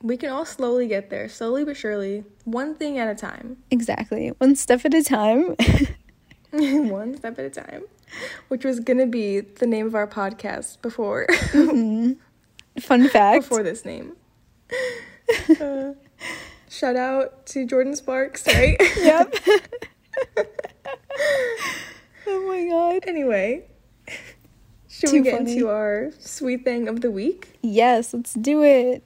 We 0.00 0.16
can 0.16 0.30
all 0.30 0.44
slowly 0.44 0.86
get 0.86 1.10
there, 1.10 1.28
slowly 1.28 1.64
but 1.64 1.76
surely, 1.76 2.24
one 2.44 2.76
thing 2.76 2.98
at 2.98 3.08
a 3.08 3.14
time. 3.16 3.56
Exactly. 3.70 4.28
One 4.38 4.54
step 4.54 4.84
at 4.84 4.94
a 4.94 5.02
time. 5.02 5.56
one 6.52 7.16
step 7.16 7.36
at 7.38 7.44
a 7.44 7.50
time, 7.50 7.82
which 8.46 8.64
was 8.64 8.78
gonna 8.80 9.06
be 9.06 9.40
the 9.40 9.66
name 9.66 9.86
of 9.86 9.94
our 9.96 10.06
podcast 10.06 10.80
before 10.82 11.26
Fun 12.80 13.08
fact. 13.08 13.42
before 13.42 13.62
this 13.64 13.84
name. 13.84 14.12
Uh, 15.60 15.94
shout 16.68 16.96
out 16.96 17.46
to 17.46 17.66
Jordin 17.66 17.96
Sparks, 17.96 18.46
right? 18.46 18.76
Yep. 18.98 19.34
oh 22.26 22.46
my 22.48 22.66
god. 22.68 23.04
anyway, 23.08 23.64
should 24.88 25.10
Too 25.10 25.16
we 25.18 25.22
get 25.22 25.38
funny. 25.38 25.52
into 25.52 25.68
our 25.68 26.10
sweet 26.18 26.64
thing 26.64 26.88
of 26.88 27.00
the 27.00 27.10
week? 27.10 27.58
Yes, 27.62 28.12
let's 28.12 28.34
do 28.34 28.62
it. 28.62 29.04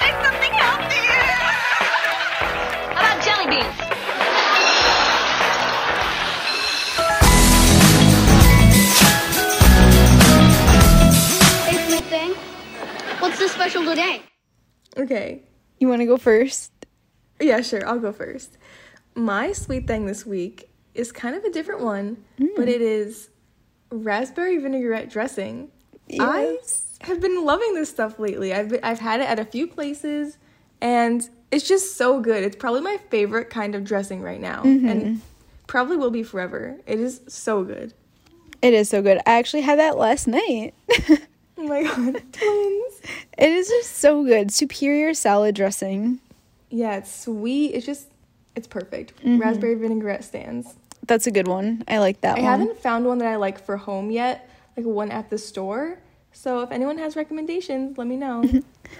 Make 0.00 0.16
something 0.24 0.52
healthier. 0.52 1.22
How 2.94 3.14
about 3.14 3.24
jelly 3.24 3.46
beans? 3.56 4.82
Hey, 11.64 11.88
sweet 11.88 12.04
thing. 12.04 12.30
What's 13.20 13.38
so 13.38 13.46
special 13.46 13.84
today? 13.84 14.22
Okay, 14.96 15.42
You 15.78 15.88
want 15.88 16.00
to 16.00 16.06
go 16.06 16.16
first? 16.16 16.70
yeah, 17.40 17.60
sure, 17.60 17.86
I'll 17.86 17.98
go 17.98 18.12
first. 18.12 18.56
My 19.14 19.52
sweet 19.52 19.86
thing 19.86 20.06
this 20.06 20.24
week 20.24 20.70
is 20.94 21.12
kind 21.12 21.34
of 21.34 21.44
a 21.44 21.50
different 21.50 21.80
one, 21.80 22.24
hmm. 22.38 22.46
but 22.56 22.68
it 22.68 22.80
is 22.80 23.30
raspberry 23.90 24.58
vinaigrette 24.58 25.10
dressing. 25.10 25.70
Yes. 26.08 26.98
I 27.00 27.06
have 27.06 27.20
been 27.20 27.44
loving 27.44 27.74
this 27.74 27.88
stuff 27.88 28.18
lately. 28.18 28.52
I've 28.52 28.68
been, 28.68 28.80
I've 28.82 29.00
had 29.00 29.20
it 29.20 29.28
at 29.28 29.38
a 29.38 29.44
few 29.44 29.66
places, 29.66 30.38
and 30.80 31.28
it's 31.50 31.66
just 31.66 31.96
so 31.96 32.20
good. 32.20 32.42
It's 32.42 32.56
probably 32.56 32.80
my 32.80 32.98
favorite 33.10 33.50
kind 33.50 33.74
of 33.74 33.84
dressing 33.84 34.22
right 34.22 34.40
now, 34.40 34.62
mm-hmm. 34.62 34.88
and 34.88 35.22
probably 35.66 35.96
will 35.96 36.10
be 36.10 36.22
forever. 36.22 36.78
It 36.86 37.00
is 37.00 37.22
so 37.28 37.64
good. 37.64 37.94
It 38.60 38.74
is 38.74 38.88
so 38.88 39.02
good. 39.02 39.18
I 39.26 39.38
actually 39.38 39.62
had 39.62 39.78
that 39.78 39.98
last 39.98 40.28
night. 40.28 40.74
Oh 41.62 41.68
my 41.68 41.82
god, 41.84 42.20
twins! 42.32 43.00
it 43.38 43.52
is 43.52 43.68
just 43.68 43.98
so 43.98 44.24
good. 44.24 44.52
Superior 44.52 45.14
salad 45.14 45.54
dressing. 45.54 46.18
Yeah, 46.70 46.96
it's 46.96 47.14
sweet. 47.22 47.68
It's 47.68 47.86
just 47.86 48.08
it's 48.56 48.66
perfect. 48.66 49.16
Mm-hmm. 49.18 49.38
Raspberry 49.38 49.76
vinaigrette 49.76 50.24
stands. 50.24 50.74
That's 51.06 51.28
a 51.28 51.30
good 51.30 51.46
one. 51.46 51.84
I 51.86 51.98
like 51.98 52.20
that 52.22 52.36
I 52.38 52.42
one. 52.42 52.50
haven't 52.60 52.78
found 52.78 53.04
one 53.06 53.18
that 53.18 53.28
I 53.28 53.36
like 53.36 53.64
for 53.64 53.76
home 53.76 54.10
yet, 54.10 54.50
like 54.76 54.86
one 54.86 55.12
at 55.12 55.30
the 55.30 55.38
store. 55.38 55.98
So 56.32 56.62
if 56.62 56.72
anyone 56.72 56.98
has 56.98 57.14
recommendations, 57.14 57.96
let 57.96 58.08
me 58.08 58.16
know. 58.16 58.42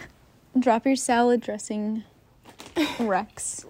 Drop 0.58 0.86
your 0.86 0.96
salad 0.96 1.40
dressing, 1.40 2.04
Rex. 3.00 3.66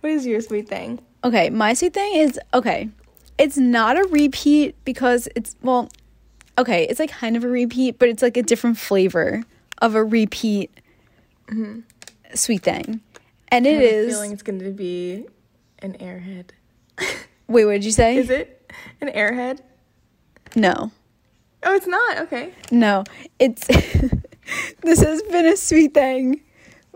what 0.00 0.10
is 0.10 0.26
your 0.26 0.40
sweet 0.40 0.68
thing? 0.68 0.98
Okay, 1.22 1.48
my 1.50 1.74
sweet 1.74 1.94
thing 1.94 2.14
is 2.16 2.40
okay. 2.54 2.88
It's 3.38 3.56
not 3.56 3.96
a 3.96 4.02
repeat 4.08 4.74
because 4.84 5.28
it's 5.36 5.54
well, 5.62 5.88
okay, 6.60 6.86
it's 6.88 7.00
like 7.00 7.10
kind 7.10 7.36
of 7.36 7.44
a 7.44 7.48
repeat, 7.48 7.98
but 7.98 8.08
it's 8.08 8.22
like 8.22 8.36
a 8.36 8.42
different 8.42 8.78
flavor 8.78 9.42
of 9.78 9.94
a 9.94 10.04
repeat 10.04 10.70
sweet 12.34 12.62
thing. 12.62 13.00
And 13.48 13.66
I 13.66 13.70
it 13.70 13.82
is 13.82 14.14
feeling 14.14 14.32
it's 14.32 14.42
going 14.42 14.60
to 14.60 14.70
be 14.70 15.26
an 15.80 15.94
airhead. 15.94 16.50
Wait, 17.48 17.64
what 17.64 17.72
did 17.72 17.84
you 17.84 17.92
say? 17.92 18.16
Is 18.16 18.30
it 18.30 18.70
an 19.00 19.08
airhead? 19.08 19.60
No. 20.54 20.92
Oh, 21.62 21.74
it's 21.74 21.86
not. 21.86 22.18
Okay. 22.18 22.52
No. 22.70 23.04
It's 23.38 23.66
this 24.82 25.02
has 25.02 25.22
been 25.22 25.46
a 25.46 25.56
sweet 25.56 25.94
thing 25.94 26.42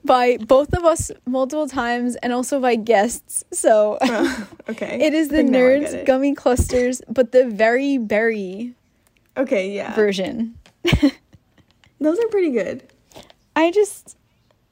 by 0.05 0.37
both 0.37 0.73
of 0.75 0.85
us 0.85 1.11
multiple 1.27 1.69
times 1.69 2.17
and 2.17 2.33
also 2.33 2.61
by 2.61 2.77
guests. 2.77 3.45
So 3.53 3.99
oh, 4.01 4.49
okay. 4.69 5.01
it 5.01 5.15
is 5.15 5.29
the 5.29 5.39
Think 5.39 5.51
now 5.51 5.59
I 5.59 5.62
nerds 5.62 6.07
gummy 6.07 6.35
clusters, 6.35 7.03
but 7.09 7.33
the 7.33 7.49
very 7.49 7.99
berry 7.99 8.75
Okay, 9.37 9.70
yeah. 9.72 9.95
version. 9.95 10.57
Those 12.01 12.18
are 12.18 12.28
pretty 12.28 12.51
good. 12.51 12.82
I 13.57 13.70
just 13.70 14.16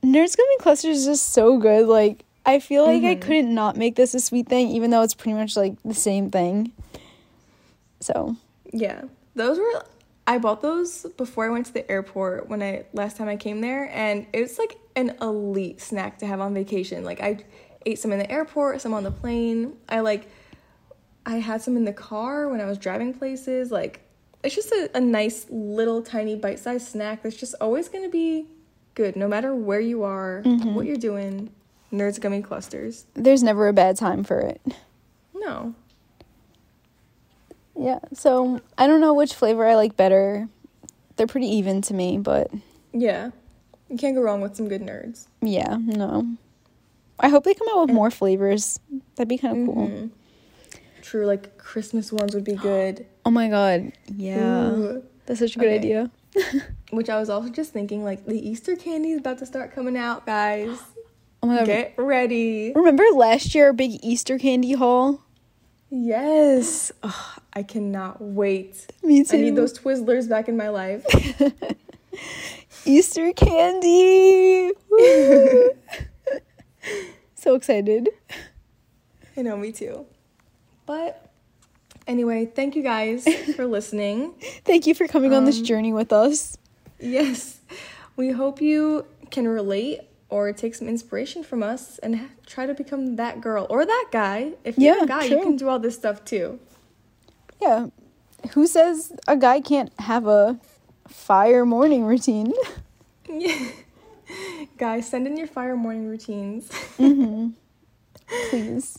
Nerds 0.04 0.36
Gummy 0.36 0.56
Clusters 0.58 0.98
is 0.98 1.06
just 1.06 1.28
so 1.30 1.58
good. 1.58 1.86
Like 1.86 2.24
I 2.44 2.58
feel 2.58 2.84
like 2.84 3.02
I 3.02 3.14
mm-hmm. 3.14 3.22
couldn't 3.22 3.54
not 3.54 3.76
make 3.76 3.96
this 3.96 4.14
a 4.14 4.20
sweet 4.20 4.48
thing, 4.48 4.68
even 4.68 4.90
though 4.90 5.02
it's 5.02 5.14
pretty 5.14 5.34
much 5.34 5.56
like 5.56 5.74
the 5.84 5.94
same 5.94 6.30
thing. 6.30 6.72
So 8.00 8.36
Yeah. 8.72 9.02
Those 9.34 9.58
were 9.58 9.84
I 10.26 10.38
bought 10.38 10.62
those 10.62 11.06
before 11.16 11.46
I 11.46 11.50
went 11.50 11.66
to 11.66 11.72
the 11.72 11.90
airport 11.90 12.48
when 12.48 12.62
I 12.62 12.84
last 12.92 13.16
time 13.16 13.28
I 13.28 13.36
came 13.36 13.60
there 13.60 13.90
and 13.92 14.26
it's 14.32 14.58
like 14.58 14.78
an 14.94 15.16
elite 15.20 15.80
snack 15.80 16.18
to 16.18 16.26
have 16.26 16.40
on 16.40 16.54
vacation. 16.54 17.04
Like 17.04 17.20
I 17.20 17.38
ate 17.86 17.98
some 17.98 18.12
in 18.12 18.18
the 18.18 18.30
airport, 18.30 18.80
some 18.80 18.94
on 18.94 19.04
the 19.04 19.10
plane. 19.10 19.74
I 19.88 20.00
like 20.00 20.28
I 21.24 21.36
had 21.36 21.62
some 21.62 21.76
in 21.76 21.84
the 21.84 21.92
car 21.92 22.48
when 22.48 22.60
I 22.60 22.66
was 22.66 22.78
driving 22.78 23.14
places. 23.14 23.70
Like 23.70 24.00
it's 24.42 24.54
just 24.54 24.72
a, 24.72 24.90
a 24.94 25.00
nice 25.00 25.46
little 25.50 26.02
tiny 26.02 26.36
bite-sized 26.36 26.88
snack 26.88 27.22
that's 27.22 27.36
just 27.36 27.54
always 27.60 27.88
gonna 27.88 28.08
be 28.08 28.46
good 28.94 29.16
no 29.16 29.28
matter 29.28 29.54
where 29.54 29.80
you 29.80 30.02
are, 30.02 30.42
mm-hmm. 30.44 30.74
what 30.74 30.86
you're 30.86 30.96
doing. 30.96 31.50
Nerds 31.92 32.18
gummy 32.18 32.40
clusters. 32.40 33.04
there's 33.14 33.42
never 33.42 33.68
a 33.68 33.72
bad 33.74 33.96
time 33.98 34.24
for 34.24 34.40
it. 34.40 34.60
No. 35.34 35.74
Yeah. 37.78 37.98
So 38.14 38.60
I 38.78 38.86
don't 38.86 39.00
know 39.00 39.12
which 39.12 39.34
flavor 39.34 39.66
I 39.66 39.74
like 39.74 39.96
better. 39.96 40.48
They're 41.16 41.26
pretty 41.26 41.48
even 41.48 41.82
to 41.82 41.94
me, 41.94 42.16
but 42.16 42.50
Yeah. 42.92 43.30
You 43.90 43.98
can't 43.98 44.14
go 44.14 44.22
wrong 44.22 44.40
with 44.40 44.56
some 44.56 44.68
good 44.68 44.80
nerds. 44.80 45.26
yeah, 45.42 45.76
no. 45.78 46.36
I 47.18 47.28
hope 47.28 47.44
they 47.44 47.52
come 47.54 47.68
out 47.72 47.86
with 47.86 47.94
more 47.94 48.10
flavors. 48.10 48.80
That'd 49.16 49.28
be 49.28 49.36
kind 49.36 49.68
of 49.68 49.74
cool. 49.74 49.86
Mm-hmm. 49.86 50.06
True, 51.12 51.26
like 51.26 51.58
Christmas 51.58 52.10
ones 52.10 52.34
would 52.34 52.44
be 52.44 52.54
good. 52.54 53.04
Oh 53.26 53.30
my 53.30 53.48
god. 53.48 53.92
Yeah. 54.16 54.70
Ooh. 54.70 55.02
That's 55.26 55.40
such 55.40 55.56
a 55.56 55.58
good 55.58 55.68
Okay. 55.68 55.76
idea. 55.76 56.10
Which 56.90 57.10
I 57.10 57.20
was 57.20 57.28
also 57.28 57.50
just 57.50 57.70
thinking, 57.72 58.02
like 58.02 58.24
the 58.24 58.34
Easter 58.48 58.74
candy 58.76 59.10
is 59.12 59.18
about 59.18 59.36
to 59.38 59.46
start 59.46 59.74
coming 59.74 59.96
out, 59.98 60.24
guys. 60.24 60.78
Oh 61.42 61.46
my 61.48 61.58
god. 61.58 61.66
Get 61.66 61.94
ready. 61.98 62.72
Remember 62.74 63.04
last 63.14 63.54
year 63.54 63.66
our 63.66 63.72
big 63.74 64.00
Easter 64.02 64.38
candy 64.38 64.72
haul? 64.72 65.20
Yes. 65.90 66.92
Ugh, 67.02 67.40
I 67.52 67.62
cannot 67.62 68.22
wait. 68.22 68.86
Me 69.02 69.22
too. 69.22 69.36
I 69.36 69.40
need 69.42 69.56
those 69.56 69.78
Twizzlers 69.78 70.28
back 70.30 70.48
in 70.48 70.56
my 70.56 70.70
life. 70.70 71.04
Easter 72.86 73.32
candy. 73.34 74.72
So 77.34 77.54
excited. 77.54 78.08
I 79.36 79.42
know, 79.42 79.56
me 79.58 79.72
too. 79.72 80.06
But 80.86 81.30
anyway, 82.06 82.46
thank 82.46 82.76
you 82.76 82.82
guys 82.82 83.26
for 83.56 83.66
listening. 83.66 84.34
Thank 84.64 84.86
you 84.86 84.94
for 84.94 85.06
coming 85.06 85.32
on 85.34 85.44
this 85.44 85.58
um, 85.58 85.64
journey 85.64 85.92
with 85.92 86.12
us. 86.12 86.56
Yes. 87.00 87.60
We 88.16 88.30
hope 88.30 88.60
you 88.60 89.06
can 89.30 89.48
relate 89.48 90.00
or 90.28 90.52
take 90.52 90.74
some 90.74 90.88
inspiration 90.88 91.42
from 91.42 91.62
us 91.62 91.98
and 91.98 92.28
try 92.46 92.66
to 92.66 92.74
become 92.74 93.16
that 93.16 93.40
girl 93.40 93.66
or 93.68 93.84
that 93.84 94.06
guy. 94.10 94.52
If 94.64 94.78
you're 94.78 94.96
Yeah, 94.96 95.04
a 95.04 95.06
guy, 95.06 95.26
true. 95.28 95.36
you 95.38 95.42
can 95.42 95.56
do 95.56 95.68
all 95.68 95.78
this 95.78 95.94
stuff 95.96 96.24
too. 96.24 96.58
Yeah. 97.60 97.88
Who 98.54 98.66
says 98.66 99.12
a 99.28 99.36
guy 99.36 99.60
can't 99.60 99.92
have 100.00 100.26
a 100.26 100.58
fire 101.06 101.64
morning 101.64 102.04
routine? 102.04 102.52
Yeah. 103.28 103.68
Guys, 104.78 105.06
send 105.08 105.26
in 105.26 105.36
your 105.36 105.46
fire 105.46 105.76
morning 105.76 106.06
routines. 106.08 106.68
Mm-hmm. 106.98 107.50
Please. 108.50 108.98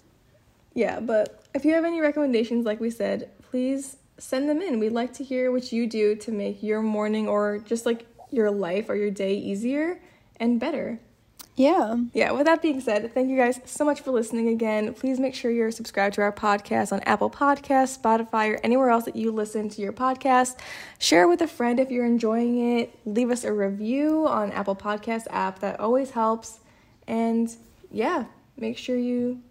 yeah, 0.76 1.00
but 1.00 1.43
if 1.54 1.66
you 1.66 1.74
have 1.74 1.86
any 1.86 2.01
recommendations, 2.01 2.66
like 2.66 2.80
we 2.80 2.89
said, 2.89 3.30
please 3.49 3.97
send 4.18 4.49
them 4.49 4.62
in. 4.62 4.80
We'd 4.80 4.91
like 4.91 5.14
to 5.14 5.24
hear 5.24 5.51
what 5.51 5.72
you 5.72 5.88
do 5.88 6.16
to 6.16 6.32
make 6.32 6.64
your 6.64 6.82
morning 6.82 7.28
or 7.28 7.60
just 7.60 7.86
like 7.86 8.06
your 8.32 8.51
life 8.51 8.89
or 8.89 8.95
your 8.95 9.12
day 9.12 9.36
easier 9.36 9.99
and 10.38 10.60
better. 10.60 10.99
Yeah. 11.56 11.97
Yeah, 12.14 12.32
with 12.32 12.47
that 12.47 12.64
being 12.64 12.82
said, 12.82 13.14
thank 13.14 13.30
you 13.30 13.38
guys 13.38 13.60
so 13.66 13.86
much 13.86 14.01
for 14.01 14.10
listening 14.10 14.47
again. 14.47 14.91
Please 14.95 15.20
make 15.20 15.36
sure 15.36 15.51
you're 15.51 15.70
subscribed 15.70 16.16
to 16.16 16.22
our 16.22 16.32
podcast 16.32 16.91
on 16.91 17.01
Apple 17.01 17.30
Podcasts, 17.30 17.99
Spotify, 17.99 18.54
or 18.56 18.60
anywhere 18.64 18.89
else 18.89 19.06
that 19.06 19.16
you 19.16 19.32
listen 19.32 19.70
to 19.70 19.82
your 19.82 19.93
podcast. 19.93 20.58
Share 20.97 21.24
it 21.24 21.28
with 21.28 21.41
a 21.41 21.47
friend 21.47 21.80
if 21.80 21.91
you're 21.91 22.08
enjoying 22.08 22.80
it. 22.80 22.97
Leave 23.06 23.30
us 23.30 23.43
a 23.43 23.54
review 23.54 24.28
on 24.28 24.51
Apple 24.51 24.76
Podcast 24.76 25.26
app. 25.30 25.60
That 25.60 25.80
always 25.80 26.12
helps. 26.12 26.60
And 27.08 27.56
yeah, 27.91 28.26
make 28.58 28.80
sure 28.80 28.97
you 28.97 29.43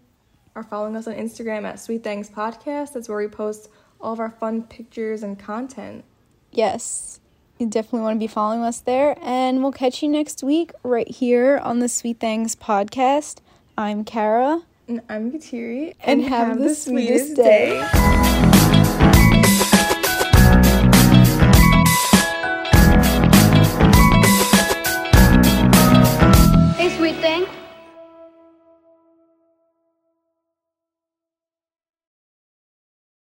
are 0.55 0.63
following 0.63 0.97
us 0.97 1.07
on 1.07 1.15
Instagram 1.15 1.65
at 1.65 1.81
Sweet 1.81 2.05
Things 2.05 2.29
Podcast. 2.29 2.93
That's 2.93 3.09
where 3.09 3.19
we 3.19 3.29
post 3.29 3.71
all 4.01 4.13
of 4.13 4.21
our 4.21 4.31
fun 4.31 4.63
pictures 4.63 5.23
and 5.23 5.39
content. 5.39 6.05
Yes. 6.51 7.21
You 7.59 7.67
definitely 7.67 8.01
want 8.01 8.17
to 8.17 8.19
be 8.19 8.27
following 8.27 8.63
us 8.63 8.81
there. 8.81 9.17
And 9.23 9.63
we'll 9.63 9.73
catch 9.73 10.03
you 10.03 10.09
next 10.09 10.43
week 10.43 10.73
right 10.83 11.09
here 11.09 11.59
on 11.63 11.79
the 11.79 11.89
Sweet 11.89 12.19
Things 12.19 12.57
podcast. 12.57 13.39
I'm 13.79 14.05
Kara. 14.05 14.63
And 14.89 15.01
I'm 15.09 15.31
Kateri. 15.33 15.95
And 16.01 16.25
have 16.25 16.59
the 16.59 16.75
sweetest 16.75 17.37
day. 17.37 18.51